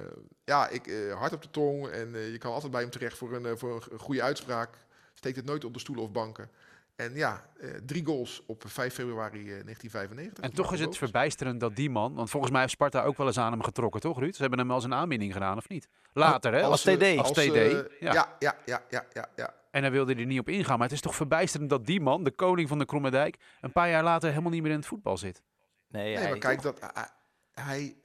ja, 0.44 0.68
ik, 0.68 1.12
hard 1.14 1.32
op 1.32 1.42
de 1.42 1.50
tong. 1.50 1.88
En 1.88 2.18
je 2.32 2.38
kan 2.38 2.52
altijd 2.52 2.72
bij 2.72 2.80
hem 2.80 2.90
terecht 2.90 3.18
voor 3.18 3.34
een, 3.34 3.58
voor 3.58 3.86
een 3.90 3.98
goede 3.98 4.22
uitspraak. 4.22 4.70
Steekt 5.18 5.36
het 5.36 5.44
nooit 5.44 5.64
op 5.64 5.72
de 5.72 5.78
stoelen 5.78 6.04
of 6.04 6.12
banken. 6.12 6.50
En 6.96 7.14
ja, 7.14 7.44
uh, 7.60 7.70
drie 7.86 8.04
goals 8.04 8.42
op 8.46 8.62
5 8.66 8.94
februari 8.94 9.38
uh, 9.38 9.64
1995. 9.64 10.44
En 10.44 10.52
toch 10.52 10.72
is 10.72 10.80
het 10.80 10.96
verbijsterend 10.96 11.60
dat 11.60 11.76
die 11.76 11.90
man, 11.90 12.14
want 12.14 12.30
volgens 12.30 12.52
mij 12.52 12.60
heeft 12.60 12.72
Sparta 12.72 13.02
ook 13.02 13.16
wel 13.16 13.26
eens 13.26 13.38
aan 13.38 13.52
hem 13.52 13.62
getrokken, 13.62 14.00
toch 14.00 14.18
Ruud? 14.18 14.34
Ze 14.34 14.40
hebben 14.40 14.58
hem 14.58 14.70
als 14.70 14.84
een 14.84 14.94
aanbieding 14.94 15.32
gedaan, 15.32 15.56
of 15.56 15.68
niet? 15.68 15.88
Later, 16.12 16.52
hè? 16.52 16.62
Als, 16.62 16.70
als 16.70 16.96
TD. 16.96 17.02
Als, 17.18 17.28
als 17.28 17.30
TD, 17.30 17.56
uh, 17.56 17.78
ja. 18.00 18.12
Ja, 18.38 18.56
ja, 18.64 18.84
ja, 18.90 19.04
ja. 19.36 19.54
En 19.70 19.82
daar 19.82 19.90
wilde 19.90 20.14
hij 20.14 20.24
niet 20.24 20.40
op 20.40 20.48
ingaan. 20.48 20.78
Maar 20.78 20.86
het 20.86 20.96
is 20.96 21.02
toch 21.02 21.14
verbijsterend 21.14 21.70
dat 21.70 21.86
die 21.86 22.00
man, 22.00 22.24
de 22.24 22.30
koning 22.30 22.68
van 22.68 22.78
de 22.78 22.84
Kromme 22.84 23.32
een 23.60 23.72
paar 23.72 23.90
jaar 23.90 24.02
later 24.02 24.28
helemaal 24.30 24.52
niet 24.52 24.62
meer 24.62 24.70
in 24.70 24.78
het 24.78 24.86
voetbal 24.86 25.16
zit. 25.16 25.42
Nee, 25.88 26.16
nee 26.16 26.28
maar 26.28 26.38
kijk, 26.38 26.62
dat, 26.62 26.80
hij, 26.80 27.08
hij 27.52 27.96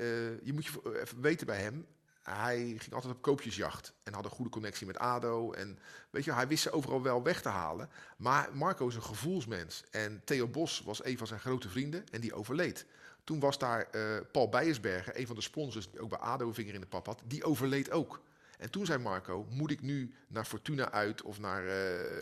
je 0.43 0.53
moet 0.53 0.65
je 0.65 1.01
even 1.01 1.21
weten 1.21 1.47
bij 1.47 1.61
hem, 1.61 1.85
hij 2.23 2.75
ging 2.77 2.93
altijd 2.93 3.13
op 3.13 3.21
koopjesjacht 3.21 3.93
en 4.03 4.13
had 4.13 4.25
een 4.25 4.31
goede 4.31 4.51
connectie 4.51 4.87
met 4.87 4.97
ADO. 4.97 5.51
En 5.51 5.79
weet 6.09 6.23
je, 6.23 6.33
hij 6.33 6.47
wist 6.47 6.63
ze 6.63 6.71
overal 6.71 7.01
wel 7.01 7.23
weg 7.23 7.41
te 7.41 7.49
halen. 7.49 7.89
Maar 8.17 8.49
Marco 8.53 8.87
is 8.87 8.95
een 8.95 9.03
gevoelsmens. 9.03 9.83
En 9.91 10.21
Theo 10.23 10.47
Bos 10.47 10.81
was 10.85 11.05
een 11.05 11.17
van 11.17 11.27
zijn 11.27 11.39
grote 11.39 11.69
vrienden 11.69 12.03
en 12.11 12.21
die 12.21 12.33
overleed. 12.33 12.85
Toen 13.23 13.39
was 13.39 13.57
daar 13.57 13.87
uh, 13.91 14.17
Paul 14.31 14.49
Bijersberger, 14.49 15.19
een 15.19 15.27
van 15.27 15.35
de 15.35 15.41
sponsors 15.41 15.91
die 15.91 15.99
ook 15.99 16.09
bij 16.09 16.19
ADO 16.19 16.47
een 16.47 16.53
vinger 16.53 16.73
in 16.73 16.81
de 16.81 16.87
pap 16.87 17.05
had, 17.05 17.21
die 17.25 17.43
overleed 17.43 17.91
ook. 17.91 18.21
En 18.57 18.69
toen 18.69 18.85
zei 18.85 18.99
Marco, 18.99 19.45
moet 19.49 19.71
ik 19.71 19.81
nu 19.81 20.13
naar 20.27 20.45
Fortuna 20.45 20.91
uit 20.91 21.21
of 21.21 21.39
naar 21.39 21.65
uh, 21.65 21.73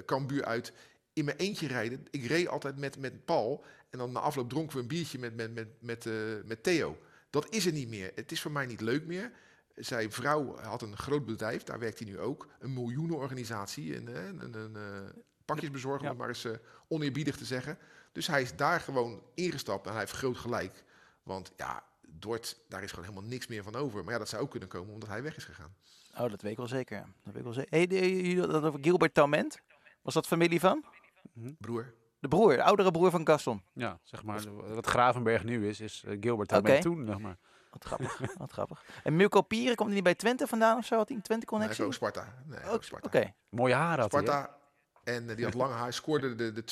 Cambuur 0.06 0.46
uit 0.46 0.74
in 1.14 1.26
mijn 1.26 1.38
eentje 1.38 1.68
rijden? 1.68 2.08
Ik 2.12 2.26
reed 2.26 2.48
altijd 2.48 2.78
met, 2.78 2.98
met 2.98 3.26
Paul 3.26 3.64
en 3.90 3.98
dan 3.98 4.12
na 4.12 4.20
afloop 4.20 4.50
dronken 4.50 4.76
we 4.76 4.82
een 4.82 4.88
biertje 4.88 5.20
met, 5.20 5.36
met, 5.36 5.54
met, 5.54 5.68
met, 5.80 6.08
met 6.46 6.64
Theo. 6.64 6.98
Dat 7.30 7.50
is 7.50 7.66
er 7.66 7.72
niet 7.72 7.88
meer. 7.88 8.12
Het 8.16 8.32
is 8.32 8.42
voor 8.42 8.52
mij 8.52 8.66
niet 8.66 8.82
leuk 8.82 9.06
meer. 9.06 9.32
Zijn 9.76 10.12
vrouw 10.12 10.58
had 10.58 10.82
een 10.82 10.98
groot 10.98 11.26
bedrijf, 11.26 11.64
daar 11.64 11.80
werkt 11.80 12.00
hij 12.00 12.08
nu 12.08 12.20
ook. 12.20 12.48
Een 12.60 12.74
miljoenenorganisatie, 12.74 13.96
een, 13.96 14.08
een, 14.08 14.44
een, 14.44 14.54
een 14.54 15.04
uh, 15.04 15.10
pakjesbezorger, 15.46 16.04
ja. 16.04 16.12
om 16.12 16.18
maar 16.18 16.28
eens 16.28 16.46
uh, 16.46 16.56
oneerbiedig 16.88 17.38
te 17.38 17.46
zeggen. 17.46 17.78
Dus 18.12 18.28
hij 18.28 18.42
is 18.42 18.56
daar 18.56 18.80
gewoon 18.80 19.24
ingestapt 19.34 19.86
en 19.86 19.92
hij 19.92 20.00
heeft 20.00 20.12
groot 20.12 20.38
gelijk. 20.38 20.84
Want 21.24 21.52
ja, 21.56 21.84
Dort, 22.20 22.60
daar 22.68 22.84
is 22.84 22.90
gewoon 22.90 23.06
helemaal 23.06 23.30
niks 23.30 23.48
meer 23.48 23.64
van 23.64 23.76
over. 23.76 24.04
Maar 24.04 24.14
ja, 24.14 24.20
dat 24.20 24.30
zou 24.30 24.42
ook 24.42 24.50
kunnen 24.50 24.70
komen 24.70 24.94
omdat 24.94 25.10
hij 25.10 25.24
weg 25.24 25.38
is 25.38 25.44
gegaan. 25.44 25.76
Oh, 26.14 26.30
dat 26.30 26.42
weet 26.42 26.52
ik 26.52 26.58
wel 26.58 26.68
zeker. 26.68 26.98
Dat 26.98 27.08
weet 27.24 27.36
ik 27.36 27.44
wel 27.44 27.54
zeker. 27.54 27.78
Hey, 27.78 27.86
jullie 27.86 28.48
dat 28.48 28.64
over 28.64 28.80
Gilbert 28.82 29.14
Taument? 29.14 29.62
Was 30.02 30.14
dat 30.14 30.28
familie 30.28 30.60
van? 30.60 30.86
Hm? 31.34 31.52
Broer. 31.60 31.94
De 32.20 32.28
broer, 32.28 32.56
de 32.56 32.64
oudere 32.64 32.92
broer 32.92 33.12
van 33.12 33.28
Gaston. 33.28 33.64
Ja, 33.74 34.00
zeg 34.04 34.24
maar. 34.24 34.54
Wat 34.74 34.86
Gravenberg 34.86 35.44
nu 35.44 35.68
is, 35.68 35.80
is 35.80 36.04
uh, 36.06 36.18
Gilbert 36.20 36.50
Taument 36.50 36.86
okay. 36.86 36.96
toen, 36.96 37.06
zeg 37.06 37.20
maar. 37.20 37.38
Wat 37.72 37.84
grappig, 37.84 38.20
wat 38.38 38.52
grappig. 38.52 38.84
En 39.04 39.16
Milko 39.16 39.42
Pieren, 39.42 39.76
komt 39.76 39.88
hij 39.88 39.96
niet 39.96 40.04
bij 40.04 40.16
Twente 40.16 40.48
vandaan 40.48 40.78
of 40.78 40.86
zo? 40.86 40.96
Had 40.96 41.08
hij 41.08 41.18
een 41.18 41.24
Twente-connectie? 41.24 41.78
Nee, 41.78 41.88
ook 41.88 41.94
Sparta. 41.94 42.34
Nee, 42.46 42.64
ook 42.64 42.84
Sparta. 42.84 43.08
Oké. 43.08 43.18
Okay. 43.18 43.34
Mooie 43.50 43.74
haar 43.74 44.00
had 44.00 44.12
Sparta. 44.12 44.58
Hij, 45.04 45.16
en 45.16 45.30
uh, 45.30 45.36
die 45.36 45.46
had 45.46 45.54
lang 45.54 45.74
haar. 45.74 45.94
Scoorde 45.94 46.36
de, 46.36 46.52
de 46.52 46.62
2-0. 46.62 46.66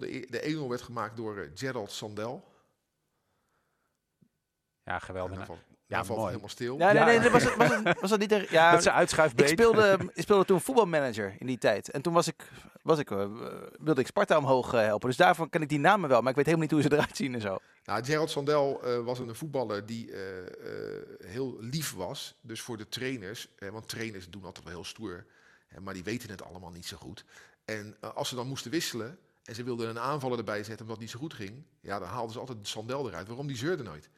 De, 0.00 0.26
de 0.30 0.60
1-0 0.64 0.68
werd 0.68 0.82
gemaakt 0.82 1.16
door 1.16 1.36
uh, 1.36 1.50
Gerald 1.54 1.90
Sandel. 1.90 2.52
Ja, 4.82 4.98
geweldig. 4.98 5.48
Ja, 5.90 5.98
ja, 5.98 6.04
valt 6.04 6.26
helemaal 6.26 6.48
stil. 6.48 6.78
Ja, 6.78 6.92
nee, 6.92 7.04
nee, 7.04 7.18
nee 7.18 7.30
was, 7.30 7.44
het, 7.84 8.00
was, 8.00 8.10
het 8.10 8.20
niet... 8.20 8.32
Er, 8.32 8.52
ja, 8.52 8.72
dat 8.72 8.82
ze 8.82 8.92
uitschuifbeet. 8.92 9.50
Ik 9.50 9.58
speelde, 9.58 9.98
ik 10.14 10.22
speelde 10.22 10.44
toen 10.44 10.60
voetbalmanager 10.60 11.36
in 11.38 11.46
die 11.46 11.58
tijd. 11.58 11.90
En 11.90 12.02
toen 12.02 12.12
was 12.12 12.26
ik, 12.26 12.50
was 12.82 12.98
ik, 12.98 13.10
uh, 13.10 13.26
wilde 13.78 14.00
ik 14.00 14.06
Sparta 14.06 14.36
omhoog 14.38 14.74
uh, 14.74 14.80
helpen. 14.80 15.08
Dus 15.08 15.16
daarvan 15.16 15.48
ken 15.48 15.62
ik 15.62 15.68
die 15.68 15.78
namen 15.78 16.08
wel. 16.08 16.20
Maar 16.20 16.30
ik 16.30 16.36
weet 16.36 16.44
helemaal 16.44 16.66
niet 16.66 16.76
hoe 16.76 16.90
ze 16.90 16.96
eruit 16.96 17.16
zien 17.16 17.34
en 17.34 17.40
zo. 17.40 17.58
Nou, 17.84 18.04
Gerald 18.04 18.30
Sandel 18.30 18.80
uh, 18.84 19.04
was 19.04 19.18
een 19.18 19.34
voetballer 19.34 19.86
die 19.86 20.12
heel 21.24 21.56
lief 21.60 21.94
was. 21.94 22.34
Dus 22.40 22.60
voor 22.60 22.76
de 22.76 22.88
trainers. 22.88 23.48
want 23.70 23.88
trainers 23.88 24.30
doen 24.30 24.44
altijd 24.44 24.64
wel 24.64 24.74
heel 24.74 24.84
stoer. 24.84 25.24
maar 25.80 25.94
die 25.94 26.04
weten 26.04 26.30
het 26.30 26.42
allemaal 26.44 26.70
niet 26.70 26.86
zo 26.86 26.96
goed. 26.96 27.24
En 27.64 27.96
als 28.14 28.28
ze 28.28 28.34
dan 28.34 28.46
moesten 28.46 28.70
wisselen... 28.70 29.18
en 29.44 29.54
ze 29.54 29.64
wilden 29.64 29.88
een 29.88 29.98
aanvaller 29.98 30.38
erbij 30.38 30.62
zetten 30.62 30.80
omdat 30.80 30.90
het 30.90 31.00
niet 31.00 31.10
zo 31.10 31.18
goed 31.18 31.34
ging, 31.34 31.62
ja, 31.80 31.98
dan 31.98 32.08
haalden 32.08 32.32
ze 32.32 32.38
altijd 32.38 32.58
Sandel 32.62 33.08
eruit. 33.08 33.26
Waarom? 33.26 33.46
Die 33.46 33.56
zeurde 33.56 33.82
nooit. 33.82 34.08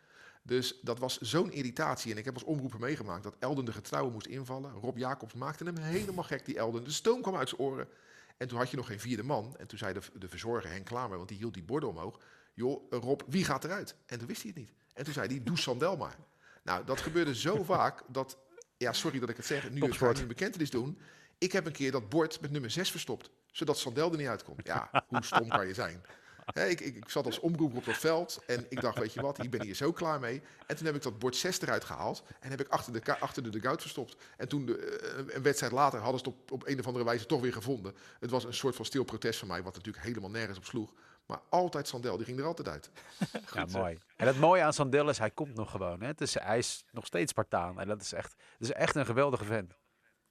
Dus 0.43 0.81
dat 0.81 0.99
was 0.99 1.19
zo'n 1.19 1.53
irritatie. 1.53 2.13
En 2.13 2.19
ik 2.19 2.25
heb 2.25 2.35
als 2.35 2.45
omroeper 2.45 2.81
meegemaakt 2.81 3.23
dat 3.23 3.37
Elden 3.39 3.65
de 3.65 3.73
getrouwe 3.73 4.13
moest 4.13 4.27
invallen. 4.27 4.73
Rob 4.73 4.99
Jacobs 4.99 5.35
maakte 5.35 5.65
hem 5.65 5.77
helemaal 5.77 6.25
gek, 6.25 6.45
die 6.47 6.59
Elden. 6.59 6.85
De 6.85 6.91
stoom 6.91 7.23
kwam 7.23 7.37
uit 7.37 7.49
zijn 7.49 7.61
oren. 7.61 7.89
En 8.37 8.49
toen 8.49 8.59
had 8.59 8.71
je 8.71 8.77
nog 8.77 8.87
geen 8.87 9.01
vierde 9.01 9.23
man. 9.23 9.57
En 9.59 9.67
toen 9.67 9.79
zei 9.79 9.93
de, 9.93 10.01
de 10.19 10.29
verzorger 10.29 10.71
Henk 10.71 10.85
Klamer, 10.85 11.17
want 11.17 11.29
die 11.29 11.39
hield 11.39 11.55
die 11.55 11.63
borden 11.63 11.89
omhoog. 11.89 12.21
Joh, 12.55 12.83
eh, 12.91 12.99
Rob, 12.99 13.21
wie 13.27 13.45
gaat 13.45 13.65
eruit? 13.65 13.95
En 14.07 14.19
toen 14.19 14.27
wist 14.27 14.43
hij 14.43 14.51
het 14.55 14.61
niet. 14.61 14.73
En 14.95 15.05
toen 15.05 15.13
zei 15.13 15.27
hij, 15.27 15.43
doe 15.43 15.59
Sandel 15.59 15.97
maar. 15.97 16.17
Nou, 16.63 16.85
dat 16.85 17.01
gebeurde 17.01 17.35
zo 17.35 17.65
vaak 17.75 18.03
dat... 18.09 18.39
Ja, 18.77 18.93
sorry 18.93 19.19
dat 19.19 19.29
ik 19.29 19.37
het 19.37 19.47
zeg. 19.47 19.71
Nu 19.71 19.93
ga 19.93 20.11
ik 20.11 20.19
een 20.19 20.27
bekentenis 20.27 20.71
doen. 20.71 20.99
Ik 21.39 21.53
heb 21.53 21.67
een 21.67 21.73
keer 21.73 21.91
dat 21.91 22.09
bord 22.09 22.41
met 22.41 22.51
nummer 22.51 22.71
6 22.71 22.91
verstopt. 22.91 23.31
Zodat 23.47 23.79
Sandel 23.79 24.11
er 24.11 24.17
niet 24.17 24.27
uitkomt. 24.27 24.67
Ja, 24.67 24.91
hoe 25.09 25.25
stom 25.25 25.49
kan 25.49 25.67
je 25.67 25.75
zijn? 25.75 26.03
Hè, 26.53 26.67
ik, 26.67 26.81
ik, 26.81 26.97
ik 26.97 27.09
zat 27.09 27.27
als 27.27 27.41
omroeper 27.41 27.79
op 27.79 27.85
dat 27.85 27.97
veld 27.97 28.43
en 28.47 28.67
ik 28.69 28.81
dacht, 28.81 28.99
weet 28.99 29.13
je 29.13 29.21
wat, 29.21 29.43
ik 29.43 29.51
ben 29.51 29.63
hier 29.63 29.75
zo 29.75 29.93
klaar 29.93 30.21
mee. 30.21 30.43
En 30.67 30.77
toen 30.77 30.87
heb 30.87 30.95
ik 30.95 31.03
dat 31.03 31.19
bord 31.19 31.37
6 31.37 31.61
eruit 31.61 31.85
gehaald 31.85 32.23
en 32.41 32.51
heb 32.51 32.61
ik 32.61 32.69
achter 32.69 32.93
de, 32.93 33.19
achter 33.19 33.43
de 33.43 33.51
dugout 33.51 33.81
verstopt. 33.81 34.17
En 34.37 34.49
toen, 34.49 34.67
de, 34.67 34.77
eh, 34.77 35.35
een 35.35 35.43
wedstrijd 35.43 35.73
later, 35.73 36.01
hadden 36.01 36.21
ze 36.21 36.29
het 36.29 36.35
op, 36.35 36.53
op 36.53 36.67
een 36.67 36.79
of 36.79 36.87
andere 36.87 37.05
wijze 37.05 37.27
toch 37.27 37.41
weer 37.41 37.53
gevonden. 37.53 37.95
Het 38.21 38.31
was 38.31 38.45
een 38.45 38.55
soort 38.55 38.77
van 38.77 38.85
stil 38.85 39.05
protest 39.05 39.39
van 39.39 39.49
mij, 39.49 39.63
wat 39.63 39.75
natuurlijk 39.75 40.05
helemaal 40.05 40.31
nergens 40.31 40.59
op 40.59 40.65
sloeg. 40.65 40.93
Maar 41.27 41.41
altijd 41.49 41.89
Sandel, 41.89 42.17
die 42.17 42.27
ging 42.27 42.39
er 42.39 42.45
altijd 42.45 42.69
uit. 42.69 42.91
Ja, 43.55 43.67
mooi. 43.71 43.99
En 44.17 44.27
het 44.27 44.39
mooie 44.39 44.63
aan 44.63 44.73
Sandel 44.73 45.09
is, 45.09 45.19
hij 45.19 45.31
komt 45.31 45.55
nog 45.55 45.71
gewoon. 45.71 46.01
Hè? 46.01 46.07
Het 46.07 46.21
is, 46.21 46.35
hij 46.35 46.59
is 46.59 46.85
nog 46.91 47.07
steeds 47.07 47.31
Spartaan. 47.31 47.81
En 47.81 47.89
dat 47.89 48.01
is 48.01 48.13
echt, 48.13 48.35
dat 48.59 48.69
is 48.69 48.73
echt 48.73 48.95
een 48.95 49.07
geweldige 49.07 49.45
vent. 49.45 49.75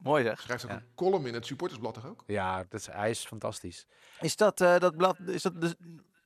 Mooi 0.04 0.24
zeg. 0.24 0.42
Schrijft 0.42 0.64
ook 0.64 0.70
Ja. 0.70 0.76
een 0.76 0.84
column 0.96 1.26
in 1.26 1.34
het 1.34 1.46
supportersblad 1.46 1.94
toch 1.94 2.08
ook? 2.08 2.24
Ja, 2.28 2.58
dat 2.70 2.80
is, 2.80 2.88
hij 2.92 3.10
is 3.10 3.26
fantastisch. 3.26 3.86
Is 4.20 4.36
dat, 4.36 4.62
eh, 4.62 4.78
dat 4.80 4.98
blad, 4.98 5.18
is 5.28 5.42
dat 5.42 5.62
dus, 5.62 5.74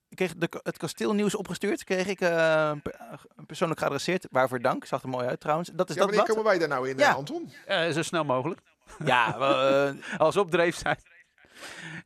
ik 0.09 0.15
kreeg 0.17 0.35
de, 0.35 0.49
het 0.63 0.77
kasteelnieuws 0.77 1.35
opgestuurd, 1.35 1.83
kreeg 1.83 2.07
ik 2.07 2.21
eh, 2.21 2.71
per- 2.83 3.21
persoonlijk 3.45 3.79
geadresseerd. 3.79 4.27
Waarvoor 4.31 4.59
dank, 4.59 4.85
zag 4.85 5.03
er 5.03 5.09
mooi 5.09 5.27
uit 5.27 5.39
trouwens. 5.39 5.69
Dat 5.73 5.89
is 5.89 5.95
Ja, 5.95 6.01
dat 6.01 6.09
wanneer 6.09 6.25
blad? 6.25 6.37
komen 6.37 6.51
wij 6.51 6.67
daar 6.67 6.77
nou 6.77 6.89
in, 6.89 6.97
Ja. 6.97 7.09
eh, 7.09 7.15
Anton? 7.15 7.51
Zo 7.93 8.01
snel 8.01 8.23
mogelijk. 8.23 8.61
Ja, 9.05 9.31
Als 10.17 10.37
opdreef 10.37 10.75
zijn. 10.75 10.97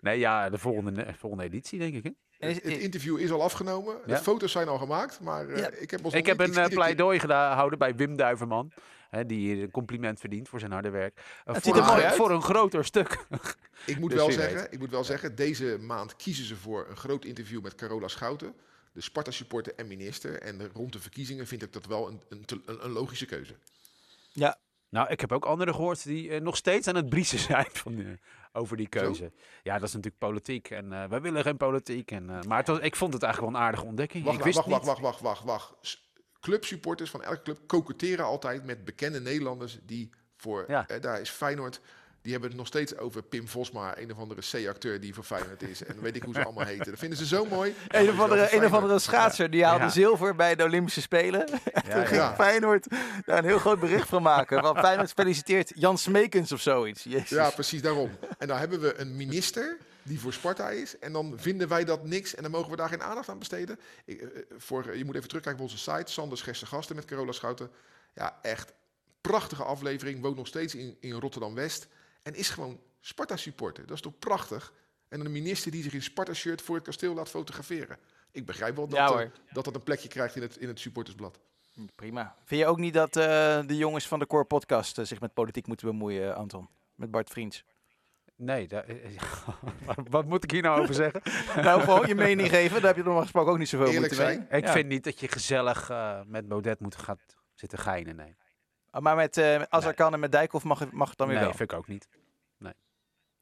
Nee, 0.01 0.20
ja, 0.20 0.49
de 0.49 0.57
volgende, 0.57 0.91
de 0.91 1.13
volgende 1.13 1.43
editie, 1.45 1.80
denk 1.80 1.93
ik. 1.95 2.03
Hè? 2.38 2.47
is- 2.47 2.55
Het 2.55 2.65
interview 2.65 3.20
is 3.20 3.32
al 3.32 3.43
afgenomen, 3.43 3.95
Ja. 4.05 4.15
de 4.15 4.22
foto's 4.22 4.51
zijn 4.51 4.67
al 4.67 4.78
gemaakt, 4.78 5.20
maar 5.20 5.47
eh, 5.47 5.57
Ja. 5.59 5.70
ik 5.70 5.91
heb, 5.91 6.05
ons 6.05 6.13
Ik 6.13 6.26
heb 6.26 6.39
een 6.39 6.70
pleidooi 6.70 7.20
gedaan, 7.20 7.55
houden 7.55 7.80
bij 7.80 7.95
Wim 7.95 8.15
Duiverman. 8.15 8.72
Hè, 9.10 9.26
die 9.26 9.62
een 9.62 9.72
compliment 9.72 10.20
verdient 10.20 10.49
voor 10.49 10.60
zijn 10.60 10.72
harde 10.72 10.89
werk. 10.89 11.22
Het 11.43 11.64
voor, 11.64 11.76
er 11.78 12.05
een, 12.05 12.12
voor 12.12 12.32
een 12.32 12.41
groter 12.41 12.86
stuk. 12.86 13.26
Ik 13.86 13.99
moet, 13.99 14.10
Dus 14.12 14.20
wel 14.20 14.32
zeggen, 14.32 14.72
ik 14.72 14.80
moet 14.80 14.89
wel 14.89 15.03
zeggen, 15.03 15.36
deze 15.36 15.78
maand 15.82 16.16
kiezen 16.16 16.45
ze 16.45 16.55
voor 16.55 16.86
een 16.89 16.97
groot 16.97 17.26
interview 17.26 17.62
met 17.62 17.76
Carola 17.76 18.07
Schouten, 18.07 18.53
de 18.91 19.01
Sparta-supporter 19.01 19.76
en 19.76 19.88
minister. 19.88 20.41
En 20.41 20.70
rond 20.74 20.93
de 20.93 20.99
verkiezingen 20.99 21.47
vind 21.47 21.62
ik 21.62 21.74
dat 21.74 21.86
wel 21.86 22.07
een, 22.07 22.22
een, 22.30 22.45
een, 22.66 22.91
logische 22.91 23.26
keuze. 23.26 23.55
Nou, 24.89 25.10
ik 25.10 25.22
heb 25.22 25.32
ook 25.32 25.45
anderen 25.45 25.74
gehoord 25.74 26.03
die 26.03 26.30
eh, 26.30 26.41
nog 26.41 26.55
steeds 26.55 26.88
aan 26.88 26.95
het 26.95 27.10
briezen 27.10 27.39
zijn 27.49 27.68
van, 27.72 27.99
eh, 27.99 28.05
over 28.53 28.78
die 28.78 28.88
keuze. 28.88 29.32
Ja, 29.64 29.74
dat 29.74 29.88
is 29.88 29.93
natuurlijk 29.93 30.24
politiek. 30.24 30.70
En 30.70 30.93
eh, 30.93 31.10
wij 31.10 31.22
willen 31.22 31.43
geen 31.43 31.57
politiek. 31.57 32.12
En, 32.12 32.30
eh, 32.30 32.41
maar 32.41 32.57
het 32.57 32.68
was, 32.68 32.80
ik 32.80 32.95
vond 32.95 33.14
het 33.14 33.24
eigenlijk 33.24 33.53
wel 33.53 33.62
een 33.62 33.68
aardige 33.68 33.86
ontdekking. 33.86 34.24
Wacht, 34.24 34.38
ik 34.38 34.43
wist 34.43 34.55
wacht, 34.55 34.70
wacht, 34.70 34.86
wacht, 34.86 35.01
wacht, 35.01 35.22
wacht, 35.22 35.43
wacht. 35.43 36.07
Clubsupporters 36.42 37.10
van 37.10 37.24
elke 37.24 37.42
club 37.42 37.58
koketteren 37.68 38.26
altijd 38.26 38.66
met 38.66 38.86
bekende 38.86 39.20
Nederlanders 39.22 39.80
die 39.84 40.10
voor, 40.38 40.66
Ja. 40.68 40.88
eh, 40.88 41.02
daar 41.02 41.22
is 41.22 41.30
Feyenoord, 41.30 41.80
die 42.22 42.32
hebben 42.32 42.50
het 42.50 42.60
nog 42.60 42.68
steeds 42.68 42.98
over 42.98 43.24
Pim 43.24 43.48
Vosma, 43.48 43.98
een 43.98 44.12
of 44.12 44.18
andere 44.18 44.42
C-acteur 44.52 45.00
die 45.00 45.14
voor 45.14 45.24
Feyenoord 45.24 45.62
is. 45.64 45.84
En 45.84 46.02
weet 46.02 46.16
ik 46.16 46.24
hoe 46.24 46.34
ze 46.34 46.44
allemaal 46.44 46.66
heten. 46.74 46.86
Dat 46.86 47.00
vinden 47.00 47.18
ze 47.18 47.26
zo 47.26 47.46
mooi. 47.46 47.76
een, 47.88 48.10
of 48.10 48.20
andere, 48.20 48.56
een 48.56 48.66
of 48.66 48.74
andere 48.74 49.00
schaatser, 49.00 49.50
die 49.50 49.64
haalde 49.66 49.84
Ja. 49.84 49.90
zilver 49.90 50.36
bij 50.36 50.56
de 50.56 50.64
Olympische 50.64 51.02
Spelen. 51.02 51.48
Ja, 51.74 51.82
Toen 51.96 52.06
ging 52.06 52.22
ja. 52.22 52.36
Feyenoord 52.36 52.88
daar 53.26 53.38
een 53.38 53.46
heel 53.46 53.60
groot 53.60 53.80
bericht 53.80 54.08
van 54.08 54.22
maken. 54.22 54.62
Want 54.62 54.80
Feyenoord 54.80 55.12
feliciteert 55.22 55.72
Jan 55.76 55.98
Smekens 55.98 56.52
of 56.52 56.62
zoiets. 56.62 57.04
Jezus. 57.04 57.30
Ja, 57.30 57.50
precies 57.50 57.82
daarom. 57.82 58.10
En 58.38 58.48
dan 58.48 58.58
hebben 58.58 58.80
we 58.80 59.00
een 59.00 59.16
minister 59.16 59.78
die 60.10 60.20
voor 60.20 60.34
Sparta 60.34 60.70
is. 60.70 60.99
En 60.99 61.14
dan 61.14 61.34
vinden 61.36 61.68
wij 61.68 61.86
dat 61.86 62.05
niks 62.05 62.36
en 62.36 62.41
dan 62.41 62.51
mogen 62.51 62.72
we 62.72 62.76
daar 62.76 62.89
geen 62.89 63.03
aandacht 63.03 63.30
aan 63.30 63.39
besteden. 63.39 63.80
Ik, 64.05 64.22
eh, 64.22 64.41
voor, 64.57 64.97
je 64.97 65.05
moet 65.05 65.16
even 65.16 65.28
terugkijken 65.28 65.64
op 65.64 65.70
onze 65.72 65.91
site. 65.91 66.12
Sanders 66.12 66.41
Gerste 66.41 66.66
Gasten 66.66 66.95
met 66.95 67.05
Carola 67.05 67.32
Schouten. 67.32 67.72
Ja, 68.16 68.39
echt 68.41 68.74
prachtige 69.22 69.64
aflevering. 69.64 70.22
Woont 70.22 70.36
nog 70.36 70.47
steeds 70.47 70.76
in, 70.76 70.97
in 70.99 71.12
Rotterdam-West. 71.12 71.88
En 72.24 72.36
is 72.36 72.49
gewoon 72.49 72.80
Sparta-supporter. 72.99 73.86
Dat 73.86 73.95
is 73.95 74.01
toch 74.01 74.20
prachtig? 74.20 74.74
En 75.07 75.20
een 75.20 75.32
minister 75.32 75.72
die 75.72 75.84
zich 75.84 75.93
in 75.93 76.01
Sparta-shirt 76.01 76.62
voor 76.62 76.76
het 76.76 76.84
kasteel 76.84 77.14
laat 77.14 77.30
fotograferen. 77.30 77.97
Ik 78.32 78.45
begrijp 78.45 78.76
wel 78.76 78.88
dat 78.88 78.99
Ja, 78.99 79.22
eh, 79.22 79.30
dat, 79.51 79.64
dat 79.66 79.76
een 79.76 79.84
plekje 79.84 80.07
krijgt 80.07 80.36
in 80.36 80.41
het, 80.41 80.57
in 80.57 80.68
het 80.68 80.80
supportersblad. 80.80 81.39
Prima. 81.95 82.36
Vind 82.43 82.62
je 82.62 82.68
ook 82.68 82.78
niet 82.78 82.93
dat 82.93 83.16
eh, 83.16 83.60
de 83.66 83.78
jongens 83.78 84.07
van 84.07 84.20
de 84.20 84.28
Core 84.28 84.43
Podcast 84.45 84.97
eh, 84.97 85.05
zich 85.05 85.20
met 85.20 85.34
politiek 85.34 85.68
moeten 85.68 85.88
bemoeien, 85.88 86.36
Anton? 86.36 86.70
Met 86.95 87.12
Bart 87.12 87.30
Vriends. 87.30 87.64
Nee, 88.42 88.68
daar- 88.68 88.84
eh, 88.84 88.96
wat 90.10 90.26
moet 90.26 90.44
ik 90.44 90.52
hier 90.52 90.62
nou 90.62 90.82
over 90.82 90.94
zeggen? 90.94 91.22
nou, 91.66 91.82
gewoon 91.82 92.08
je 92.08 92.16
mening 92.16 92.50
geven. 92.50 92.76
Daar 92.78 92.88
heb 92.88 92.96
je 92.96 93.04
normaal 93.04 93.22
gesproken 93.22 93.52
ook 93.52 93.58
niet 93.58 93.70
zoveel 93.70 93.88
Eerlijk 93.88 94.14
moeite 94.14 94.26
zijn. 94.34 94.48
mee. 94.50 94.60
Ik 94.60 94.66
Ja. 94.68 94.72
vind 94.74 94.88
niet 94.88 95.04
dat 95.04 95.20
je 95.20 95.28
gezellig 95.28 95.90
eh, 95.90 96.20
met 96.26 96.48
Baudet 96.48 96.80
moet 96.80 96.96
gaan 96.96 97.18
zitten 97.54 97.80
geinen. 97.80 98.16
Nee, 98.16 98.36
Ah, 98.92 99.02
Maar 99.02 99.16
met, 99.16 99.38
eh 99.38 99.62
als 99.70 99.84
Nee. 99.84 99.90
er 99.92 99.98
kan 99.98 100.14
en 100.14 100.20
met 100.20 100.32
Dijkhoff 100.32 100.66
mag, 100.66 100.80
het- 100.80 100.92
mag 100.92 101.10
het 101.10 101.18
dan 101.18 101.28
weer 101.28 101.36
nee 101.36 101.46
wel. 101.46 101.56
vind 101.56 101.72
ik 101.72 101.78
ook 101.78 101.88
niet. 101.88 102.08
Nee, 102.58 102.74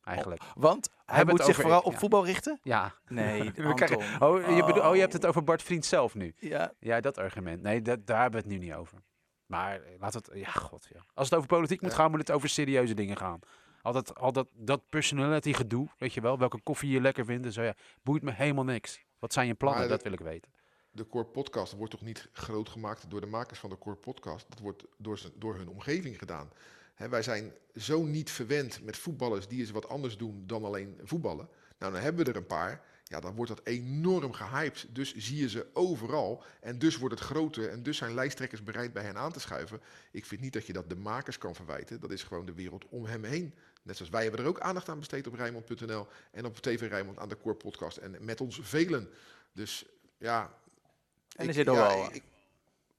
eigenlijk. 0.02 0.42
Want 0.56 0.90
hij 1.06 1.16
Hebben 1.18 1.36
moet 1.36 1.44
zich 1.46 1.54
over- 1.54 1.64
vooral 1.64 1.82
op 1.82 1.92
ja. 1.92 1.98
voetbal 2.00 2.26
richten? 2.26 2.60
Ja. 2.64 2.94
Nee, 3.08 3.52
We 3.56 3.74
krijgen- 3.74 4.22
oh, 4.22 4.56
je 4.56 4.64
bedoel, 4.66 4.84
oh, 4.84 4.94
je 4.96 5.02
hebt 5.02 5.14
het 5.14 5.26
over 5.26 5.44
Bart 5.44 5.62
Vriend 5.64 5.86
zelf 5.86 6.16
nu. 6.16 6.34
Ja, 6.38 6.74
Ja, 6.80 7.00
dat 7.00 7.18
argument. 7.18 7.62
Nee, 7.62 7.82
dat, 7.82 8.06
daar 8.08 8.22
hebben 8.22 8.42
we 8.44 8.48
het 8.50 8.60
nu 8.60 8.66
niet 8.66 8.74
over. 8.76 8.98
Maar 9.46 9.74
eh, 9.82 10.00
laat 10.00 10.14
het, 10.14 10.30
ja, 10.34 10.50
god, 10.52 10.88
ja. 10.94 11.00
Als 11.14 11.30
het 11.30 11.38
over 11.38 11.50
politiek 11.50 11.82
moet 11.82 11.92
Ja. 11.92 11.98
gaan, 11.98 12.10
moet 12.12 12.20
het 12.20 12.32
over 12.32 12.50
serieuze 12.50 12.94
dingen 12.94 13.18
gaan. 13.18 13.40
Al 13.82 13.94
dat, 13.94 14.16
al 14.16 14.32
dat, 14.32 14.48
dat 14.54 14.90
personality 14.90 15.54
gedoe, 15.54 15.88
weet 15.98 16.14
je 16.14 16.22
wel, 16.22 16.38
welke 16.38 16.62
koffie 16.62 16.90
je 16.92 17.02
lekker 17.02 17.26
vindt 17.26 17.46
en 17.46 17.52
zo, 17.54 17.62
ja, 17.62 17.74
boeit 18.04 18.24
me 18.24 18.32
helemaal 18.32 18.64
niks. 18.64 19.06
Wat 19.20 19.34
zijn 19.34 19.48
je 19.48 19.54
plannen? 19.54 19.82
Dat 19.82 19.90
dat- 19.90 20.02
wil 20.04 20.12
ik 20.12 20.20
weten. 20.20 20.52
De 20.92 21.08
Core 21.08 21.26
Podcast 21.26 21.74
wordt 21.74 21.92
toch 21.92 22.02
niet 22.02 22.30
groot 22.32 22.70
gemaakt 22.70 23.10
door 23.10 23.22
de 23.22 23.28
makers 23.28 23.60
van 23.60 23.70
de 23.70 23.78
Core 23.78 23.96
Podcast. 23.96 24.46
Dat 24.50 24.60
wordt 24.60 24.86
door, 24.98 25.20
door 25.36 25.56
hun 25.56 25.70
omgeving 25.70 26.18
gedaan. 26.18 26.52
Wij 27.10 27.22
zijn 27.22 27.54
zo 27.76 28.04
niet 28.04 28.32
verwend 28.32 28.84
met 28.84 28.98
voetballers 28.98 29.48
die 29.48 29.60
eens 29.60 29.72
wat 29.72 29.90
anders 29.90 30.18
doen 30.18 30.44
dan 30.46 30.64
alleen 30.64 31.00
voetballen. 31.04 31.50
Nou, 31.80 31.94
dan 31.94 32.02
hebben 32.02 32.26
we 32.26 32.32
er 32.32 32.38
een 32.38 32.46
paar. 32.46 32.84
Ja, 33.10 33.20
dan 33.20 33.36
wordt 33.36 33.56
dat 33.56 33.66
enorm 33.66 34.34
gehyped. 34.34 34.86
Dus 34.90 35.16
zie 35.16 35.38
je 35.38 35.50
ze 35.50 35.68
overal. 35.74 36.44
En 36.62 36.80
dus 36.80 36.98
wordt 36.98 37.16
het 37.20 37.24
groter. 37.24 37.70
En 37.70 37.84
dus 37.84 37.98
zijn 37.98 38.14
lijsttrekkers 38.14 38.64
bereid 38.64 38.94
bij 38.94 39.04
hen 39.04 39.18
aan 39.18 39.32
te 39.32 39.40
schuiven. 39.40 39.82
Ik 40.12 40.26
vind 40.26 40.42
niet 40.42 40.54
dat 40.54 40.66
je 40.66 40.74
dat 40.74 40.90
de 40.90 40.96
makers 40.96 41.38
kan 41.38 41.56
verwijten. 41.56 42.00
Dat 42.00 42.12
is 42.12 42.24
gewoon 42.24 42.46
de 42.46 42.54
wereld 42.54 42.86
om 42.90 43.06
hem 43.06 43.24
heen. 43.24 43.54
Net 43.84 43.96
zoals 43.96 44.12
wij 44.12 44.22
hebben 44.24 44.40
er 44.42 44.48
ook 44.48 44.60
aandacht 44.60 44.90
aan 44.90 45.00
besteed 45.00 45.28
op 45.28 45.34
Rijnmond.nl. 45.34 46.08
En 46.32 46.46
op 46.46 46.58
TV 46.58 46.88
Rijnmond 46.90 47.18
aan 47.20 47.30
de 47.30 47.38
Core 47.38 47.56
Podcast. 47.56 47.98
En 47.98 48.16
met 48.20 48.42
ons 48.42 48.60
velen. 48.64 49.10
Dus 49.54 49.86
ja, 50.18 50.42
En 51.36 51.44
er 51.44 51.48
ik- 51.50 51.54
zit 51.54 51.66
ja, 51.66 51.74
wel, 51.74 52.04
Ik, 52.06 52.14
ik 52.16 52.24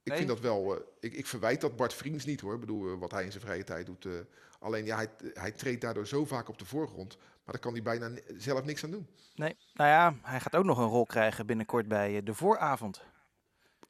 Nee? 0.05 0.17
vind 0.17 0.29
dat 0.29 0.41
wel. 0.41 0.75
eh, 0.77 0.81
ik, 1.01 1.13
ik 1.15 1.27
verwijt 1.27 1.61
dat 1.61 1.77
Bart 1.77 1.95
Vriends 1.95 2.25
niet 2.25 2.41
hoor. 2.41 2.55
Ik 2.55 2.61
bedoel, 2.61 2.93
eh, 2.93 2.99
wat 2.99 3.11
hij 3.11 3.25
in 3.25 3.31
zijn 3.31 3.45
vrije 3.45 3.65
tijd 3.65 3.87
doet. 3.87 4.05
eh, 4.05 4.13
alleen 4.59 4.85
ja, 4.85 4.97
hij, 4.97 5.09
hij 5.35 5.53
treedt 5.53 5.81
daardoor 5.81 6.07
zo 6.07 6.25
vaak 6.25 6.49
op 6.49 6.59
de 6.59 6.65
voorgrond. 6.65 7.17
Maar 7.49 7.57
daar 7.61 7.73
kan 7.73 7.73
hij 7.73 7.83
bijna 7.83 8.21
zelf 8.37 8.65
niks 8.65 8.85
aan 8.85 8.91
doen. 8.91 9.09
nee. 9.35 9.57
Nou 9.75 9.91
ja, 9.91 10.15
hij 10.23 10.41
gaat 10.41 10.57
ook 10.57 10.65
nog 10.65 10.79
een 10.79 10.87
rol 10.87 11.05
krijgen 11.07 11.47
binnenkort 11.47 11.89
bij 11.89 12.17
eh, 12.17 12.25
de 12.25 12.35
vooravond. 12.35 13.05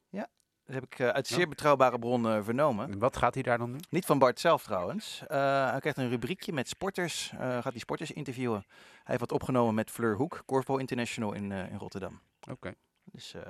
Ja, 0.08 0.28
dat 0.64 0.74
heb 0.74 0.84
ik 0.84 0.98
eh, 0.98 1.08
uit 1.08 1.26
zeer 1.26 1.48
betrouwbare 1.48 1.98
bronnen 1.98 2.44
vernomen. 2.44 2.90
En 2.92 2.98
wat 2.98 3.16
gaat 3.16 3.34
hij 3.34 3.42
daar 3.42 3.58
dan 3.58 3.70
doen? 3.70 3.80
Niet 3.90 4.04
van 4.06 4.18
Bart 4.18 4.40
zelf 4.40 4.62
trouwens. 4.62 5.22
Eh, 5.26 5.70
hij 5.70 5.80
krijgt 5.80 5.98
een 5.98 6.08
rubriekje 6.08 6.52
met 6.52 6.68
sporters. 6.68 7.32
eh, 7.38 7.38
gaat 7.62 7.72
die 7.72 7.80
sporters 7.80 8.10
interviewen. 8.12 8.64
Hij 8.68 9.02
heeft 9.04 9.20
wat 9.20 9.32
opgenomen 9.32 9.74
met 9.74 9.90
Fleur 9.90 10.16
Hoek, 10.16 10.42
Korfbal 10.46 10.78
International 10.78 11.32
in, 11.32 11.52
eh, 11.52 11.70
in 11.70 11.76
Rotterdam. 11.78 12.20
Oké. 12.50 12.74
Dus 13.12 13.34
eh, 13.34 13.40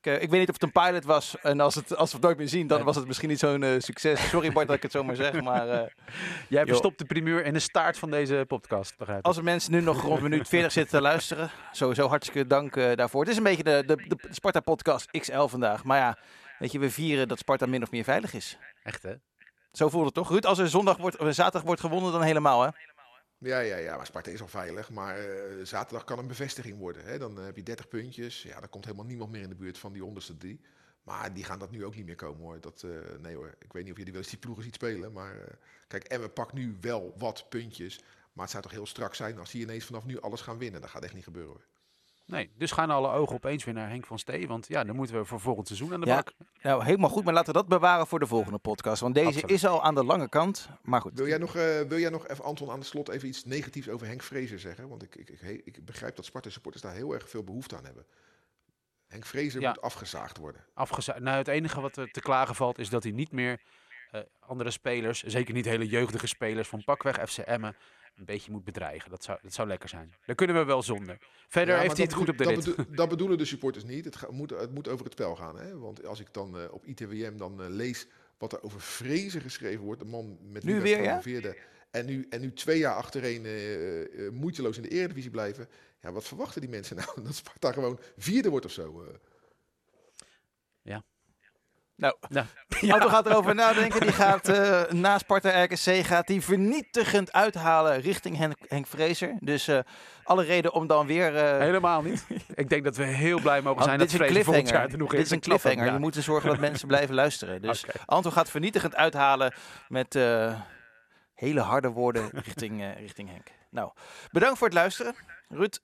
ik, 0.00 0.06
eh, 0.06 0.22
ik 0.22 0.30
weet 0.30 0.40
niet 0.40 0.48
of 0.48 0.54
het 0.54 0.62
een 0.62 0.72
pilot 0.72 1.04
was. 1.04 1.36
En 1.42 1.60
als, 1.60 1.74
het, 1.74 1.96
als 1.96 2.10
we 2.10 2.16
het 2.16 2.24
nooit 2.24 2.38
meer 2.38 2.48
zien, 2.48 2.66
dan 2.66 2.82
was 2.82 2.96
het 2.96 3.06
misschien 3.06 3.28
niet 3.28 3.38
zo'n 3.38 3.62
eh, 3.62 3.74
succes. 3.78 4.28
Sorry 4.28 4.52
Bart 4.52 4.66
dat 4.66 4.76
ik 4.76 4.82
het 4.82 4.92
zo 4.92 5.04
maar 5.04 5.16
zeg. 5.16 5.40
Maar 5.40 5.66
Jij 5.66 5.88
Joh. 6.48 6.66
verstopt 6.66 6.98
de 6.98 7.04
primeur 7.04 7.44
in 7.44 7.52
de 7.52 7.58
staart 7.58 7.98
van 7.98 8.10
deze 8.10 8.44
podcast, 8.48 8.98
begrijp 8.98 9.18
ik. 9.18 9.26
als 9.26 9.36
er 9.36 9.44
mensen 9.44 9.72
nu 9.72 9.80
nog 9.80 10.02
rond 10.02 10.20
minuut 10.20 10.48
40 10.48 10.72
zitten 10.72 10.98
te 10.98 11.02
luisteren, 11.02 11.50
sowieso 11.72 12.08
hartstikke 12.08 12.46
dank 12.46 12.74
daarvoor. 12.74 13.20
Het 13.20 13.30
is 13.30 13.36
een 13.36 13.42
beetje 13.42 13.62
de, 13.62 13.82
de, 13.86 13.96
de 13.96 14.18
Sparta-podcast 14.30 15.10
XL 15.10 15.46
vandaag. 15.46 15.84
Maar 15.84 15.98
ja, 15.98 16.18
weet 16.58 16.72
je, 16.72 16.78
we 16.78 16.90
vieren 16.90 17.28
dat 17.28 17.38
Sparta 17.38 17.66
min 17.66 17.82
of 17.82 17.90
meer 17.90 18.04
veilig 18.04 18.34
is. 18.34 18.58
Echt, 18.82 19.02
hè? 19.02 19.14
Zo 19.72 19.88
voelt 19.88 20.04
het 20.04 20.14
toch? 20.14 20.28
Ruud, 20.28 20.44
als 20.44 20.58
er 20.58 20.68
zondag 20.68 20.96
wordt, 20.96 21.16
of 21.16 21.34
zaterdag 21.34 21.62
wordt 21.62 21.80
gewonnen, 21.80 22.12
dan 22.12 22.22
helemaal 22.22 22.62
hè? 22.62 22.68
Ja, 23.42 23.58
ja, 23.60 23.76
ja, 23.76 23.96
maar 23.96 24.06
Sparta 24.06 24.30
is 24.30 24.40
al 24.40 24.48
veilig. 24.48 24.90
Maar 24.90 25.18
eh, 25.18 25.64
zaterdag 25.64 26.04
kan 26.04 26.18
een 26.18 26.26
bevestiging 26.26 26.78
worden. 26.78 27.04
Hè? 27.04 27.18
Dan 27.18 27.38
eh, 27.38 27.44
heb 27.44 27.56
je 27.56 27.62
30 27.62 27.88
puntjes. 27.88 28.42
Ja, 28.42 28.60
dan 28.60 28.68
komt 28.68 28.84
helemaal 28.84 29.06
niemand 29.06 29.30
meer 29.30 29.42
in 29.42 29.48
de 29.48 29.54
buurt 29.54 29.78
van 29.78 29.92
die 29.92 30.04
onderste 30.04 30.36
drie. 30.36 30.60
Maar 31.02 31.34
die 31.34 31.44
gaan 31.44 31.58
dat 31.58 31.70
nu 31.70 31.84
ook 31.84 31.94
niet 31.94 32.06
meer 32.06 32.16
komen 32.16 32.42
hoor. 32.42 32.60
Dat, 32.60 32.82
eh, 32.82 32.90
nee 33.20 33.34
hoor, 33.36 33.54
ik 33.58 33.72
weet 33.72 33.82
niet 33.82 33.92
of 33.92 33.98
je 33.98 34.04
die 34.04 34.12
wel 34.12 34.22
eens 34.22 34.30
die 34.30 34.40
ploegen 34.40 34.64
ziet 34.64 34.74
spelen. 34.74 35.12
Maar 35.12 35.58
kijk, 35.86 36.04
Emma 36.04 36.28
pakt 36.28 36.52
nu 36.52 36.76
wel 36.80 37.14
wat 37.18 37.48
puntjes. 37.48 37.98
Maar 38.32 38.42
het 38.42 38.50
zou 38.50 38.62
toch 38.62 38.72
heel 38.72 38.86
strak 38.86 39.14
zijn 39.14 39.38
als 39.38 39.50
die 39.50 39.62
ineens 39.62 39.84
vanaf 39.84 40.04
nu 40.04 40.20
alles 40.20 40.40
gaan 40.40 40.58
winnen. 40.58 40.80
Dat 40.80 40.90
gaat 40.90 41.02
echt 41.04 41.14
niet 41.14 41.24
gebeuren 41.24 41.52
hoor. 41.52 41.66
Nee, 42.30 42.50
dus 42.56 42.70
gaan 42.72 42.90
alle 42.90 43.08
ogen 43.10 43.34
opeens 43.34 43.64
weer 43.64 43.74
naar 43.74 43.88
Henk 43.88 44.06
van 44.06 44.18
Stee. 44.18 44.48
Want 44.48 44.66
ja, 44.68 44.84
dan 44.84 44.96
moeten 44.96 45.16
we 45.16 45.24
voor 45.24 45.40
volgend 45.40 45.66
seizoen 45.66 45.92
aan 45.92 46.00
de 46.00 46.06
Ja. 46.06 46.14
bak. 46.14 46.32
Nou, 46.62 46.84
helemaal 46.84 47.10
goed, 47.10 47.24
maar 47.24 47.34
laten 47.34 47.52
we 47.52 47.58
dat 47.58 47.68
bewaren 47.68 48.06
voor 48.06 48.18
de 48.18 48.26
volgende 48.26 48.58
podcast. 48.58 49.00
Want 49.00 49.14
deze 49.14 49.26
Absoluut. 49.26 49.50
is 49.50 49.66
al 49.66 49.82
aan 49.82 49.94
de 49.94 50.04
lange 50.04 50.28
kant. 50.28 50.68
Maar 50.82 51.00
goed, 51.00 51.12
Wil 51.14 51.26
jij, 51.26 51.38
nog, 51.38 51.56
eh, 51.56 51.80
wil 51.80 51.98
jij 51.98 52.10
nog 52.10 52.28
even, 52.28 52.44
Anton, 52.44 52.70
aan 52.70 52.80
de 52.80 52.86
slot 52.86 53.08
even 53.08 53.28
iets 53.28 53.44
negatiefs 53.44 53.88
over 53.88 54.06
Henk 54.06 54.22
Vrezer 54.22 54.58
zeggen? 54.60 54.88
Want 54.88 55.02
ik, 55.02 55.16
ik, 55.16 55.28
ik, 55.28 55.60
ik 55.64 55.84
begrijp 55.84 56.16
dat 56.16 56.24
Sparta 56.24 56.50
supporters 56.50 56.82
daar 56.82 56.94
heel 56.94 57.12
erg 57.14 57.28
veel 57.30 57.44
behoefte 57.44 57.76
aan 57.76 57.84
hebben. 57.84 58.06
Henk 59.06 59.26
Vrezer 59.26 59.60
Ja. 59.60 59.68
moet 59.68 59.80
afgezaagd 59.80 60.36
worden. 60.36 60.64
Afgeza 60.74 61.18
nou, 61.18 61.36
het 61.38 61.48
enige 61.48 61.80
wat 61.80 61.96
er 61.96 62.10
te 62.10 62.20
klagen 62.20 62.54
valt 62.54 62.78
is 62.78 62.88
dat 62.88 63.02
hij 63.02 63.12
niet 63.12 63.32
meer 63.32 63.60
eh, 64.10 64.20
andere 64.40 64.70
spelers, 64.70 65.22
zeker 65.22 65.54
niet 65.54 65.64
hele 65.64 65.86
jeugdige 65.88 66.26
spelers 66.26 66.68
van 66.68 66.84
pakweg 66.84 67.30
FC 67.30 67.38
Emmen, 67.38 67.76
een 68.14 68.24
beetje 68.24 68.50
moet 68.50 68.64
bedreigen. 68.64 69.10
Dat 69.10 69.24
zou, 69.24 69.38
dat 69.42 69.52
zou 69.54 69.68
lekker 69.68 69.88
zijn. 69.88 70.14
Daar 70.26 70.36
kunnen 70.36 70.56
we 70.56 70.64
wel 70.64 70.82
zonder. 70.82 71.18
Verder 71.48 71.74
Ja, 71.74 71.80
heeft 71.80 71.92
hij 71.96 72.02
het 72.06 72.10
dat 72.14 72.20
goed 72.20 72.28
op 72.28 72.38
de 72.38 72.44
rit. 72.44 72.64
Dat, 72.64 72.76
bedoel- 72.76 72.94
dat 72.96 73.08
bedoelen 73.08 73.38
de 73.38 73.44
supporters 73.44 73.84
niet. 73.84 74.04
Het, 74.04 74.16
ga- 74.16 74.30
moet, 74.30 74.50
het 74.50 74.74
moet 74.74 74.88
over 74.88 75.04
het 75.04 75.12
spel 75.12 75.36
gaan. 75.36 75.58
Hè? 75.58 75.78
Want 75.78 76.04
als 76.06 76.20
ik 76.20 76.32
dan 76.32 76.58
eh, 76.58 76.72
op 76.72 76.86
ITWM 76.86 77.36
dan 77.36 77.62
eh, 77.62 77.68
lees 77.68 78.06
wat 78.38 78.52
er 78.52 78.62
over 78.62 78.80
Vrezen 78.80 79.40
geschreven 79.40 79.84
wordt, 79.84 80.00
de 80.00 80.06
man 80.06 80.38
met 80.42 80.64
Nu 80.64 80.72
wij 80.72 80.82
weer, 80.82 81.02
ja? 81.02 81.54
En 81.90 82.06
nu, 82.06 82.26
en 82.30 82.40
nu 82.40 82.52
twee 82.52 82.78
jaar 82.78 82.94
achtereen 82.94 83.44
eh, 83.46 84.30
moeiteloos 84.30 84.76
in 84.76 84.82
de 84.82 84.88
Eredivisie 84.88 85.30
blijven. 85.30 85.68
Ja, 86.00 86.12
wat 86.12 86.24
verwachten 86.24 86.60
die 86.60 86.70
mensen 86.70 86.96
nou? 86.96 87.08
Dat 87.24 87.34
Sparta 87.34 87.72
gewoon 87.72 87.98
vierde 88.16 88.48
wordt 88.50 88.64
of 88.64 88.72
zo? 88.72 89.02
eh? 89.02 89.14
Nou, 92.00 92.14
Ja. 92.80 92.92
Anton 92.94 93.10
gaat 93.10 93.26
erover 93.26 93.54
nadenken. 93.54 94.00
Die 94.00 94.12
gaat 94.12 94.48
eh, 94.48 94.82
na 94.90 95.18
Sparta 95.18 95.62
RKC 95.62 96.04
gaat 96.06 96.26
die 96.26 96.40
vernietigend 96.42 97.32
uithalen 97.32 98.00
richting 98.00 98.36
Henk, 98.36 98.56
Henk 98.68 98.86
Vrezer. 98.86 99.36
Dus 99.40 99.68
eh, 99.68 99.78
alle 100.22 100.44
reden 100.44 100.72
om 100.72 100.86
dan 100.86 101.06
weer... 101.06 101.36
eh, 101.36 101.58
Helemaal 101.58 102.02
niet. 102.02 102.26
Ik 102.54 102.68
denk 102.68 102.84
dat 102.84 102.96
we 102.96 103.04
heel 103.04 103.40
blij 103.40 103.62
mogen 103.62 103.82
zijn 103.84 103.98
dat 103.98 104.06
is 104.06 104.12
een 104.12 104.18
Vrezen 104.18 104.44
volgend 104.44 104.68
jaar 104.68 104.86
cliffhanger. 104.88 104.92
er 104.92 104.98
nog 104.98 105.10
Dit 105.10 105.20
is 105.26 105.30
een 105.30 105.40
cliffhanger. 105.40 105.86
ja. 105.86 105.92
Je 105.92 105.98
moet 105.98 106.16
er 106.16 106.22
zorgen 106.22 106.48
dat 106.48 106.58
mensen 106.58 106.88
blijven 106.88 107.14
luisteren. 107.14 107.62
Dus. 107.70 107.84
Anton 108.06 108.32
gaat 108.32 108.50
vernietigend 108.50 108.94
uithalen 108.94 109.54
met 109.88 110.14
eh, 110.14 110.60
hele 111.34 111.60
harde 111.60 111.88
woorden 111.88 112.28
richting, 112.44 112.80
eh, 112.82 112.96
richting 113.00 113.28
Henk. 113.30 113.46
Nou, 113.70 113.90
bedankt 114.30 114.58
voor 114.58 114.66
het 114.66 114.76
luisteren. 114.76 115.14
Ruud, 115.48 115.78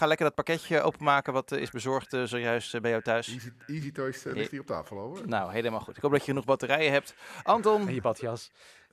ga 0.00 0.06
lekker 0.06 0.26
dat 0.26 0.34
pakketje 0.34 0.82
openmaken 0.82 1.32
wat 1.32 1.52
eh, 1.52 1.60
is 1.60 1.70
bezorgd 1.70 2.12
eh, 2.12 2.22
zojuist 2.22 2.74
eh, 2.74 2.80
bij 2.80 2.90
jou 2.90 3.02
thuis. 3.02 3.28
Easy, 3.28 3.50
Easy 3.66 3.92
Toys 3.92 4.24
ligt 4.24 4.50
hier 4.50 4.60
op 4.60 4.66
tafel 4.66 4.96
hoor. 4.96 5.28
Nou, 5.28 5.52
helemaal 5.52 5.80
goed. 5.80 5.96
Ik 5.96 6.02
hoop 6.02 6.10
dat 6.10 6.20
je 6.20 6.26
genoeg 6.26 6.44
batterijen 6.44 6.92
hebt. 6.92 7.14
Anton, 7.42 7.88
En 7.88 7.94
je 7.94 8.00
badjas. 8.00 8.50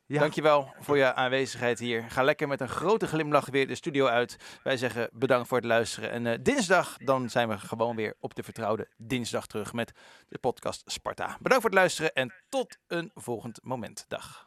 Ja. 0.08 0.20
Dankjewel 0.20 0.74
voor 0.80 0.98
je 0.98 1.14
aanwezigheid 1.14 1.80
hier. 1.80 2.04
Ga 2.10 2.24
lekker 2.24 2.48
met 2.48 2.62
een 2.62 2.70
grote 2.70 3.08
glimlach 3.08 3.46
weer 3.50 3.68
de 3.68 3.76
studio 3.76 4.06
uit. 4.06 4.38
Wij 4.64 4.78
zeggen 4.78 5.10
bedankt 5.14 5.48
voor 5.48 5.58
het 5.58 5.66
luisteren. 5.66 6.12
En 6.12 6.28
eh, 6.28 6.38
dinsdag 6.42 6.98
dan 6.98 7.30
zijn 7.30 7.50
we 7.50 7.58
gewoon 7.58 7.96
weer 7.96 8.16
op 8.20 8.36
de 8.36 8.44
vertrouwde 8.44 8.88
dinsdag 8.98 9.48
terug 9.48 9.74
met 9.74 9.92
de 10.30 10.38
podcast 10.38 10.84
Sparta. 10.86 11.26
Bedankt 11.26 11.62
voor 11.62 11.70
het 11.70 11.80
luisteren 11.80 12.14
en 12.14 12.34
tot 12.50 12.78
een 12.88 13.12
volgend 13.14 13.60
moment. 13.64 14.06
Dag. 14.08 14.47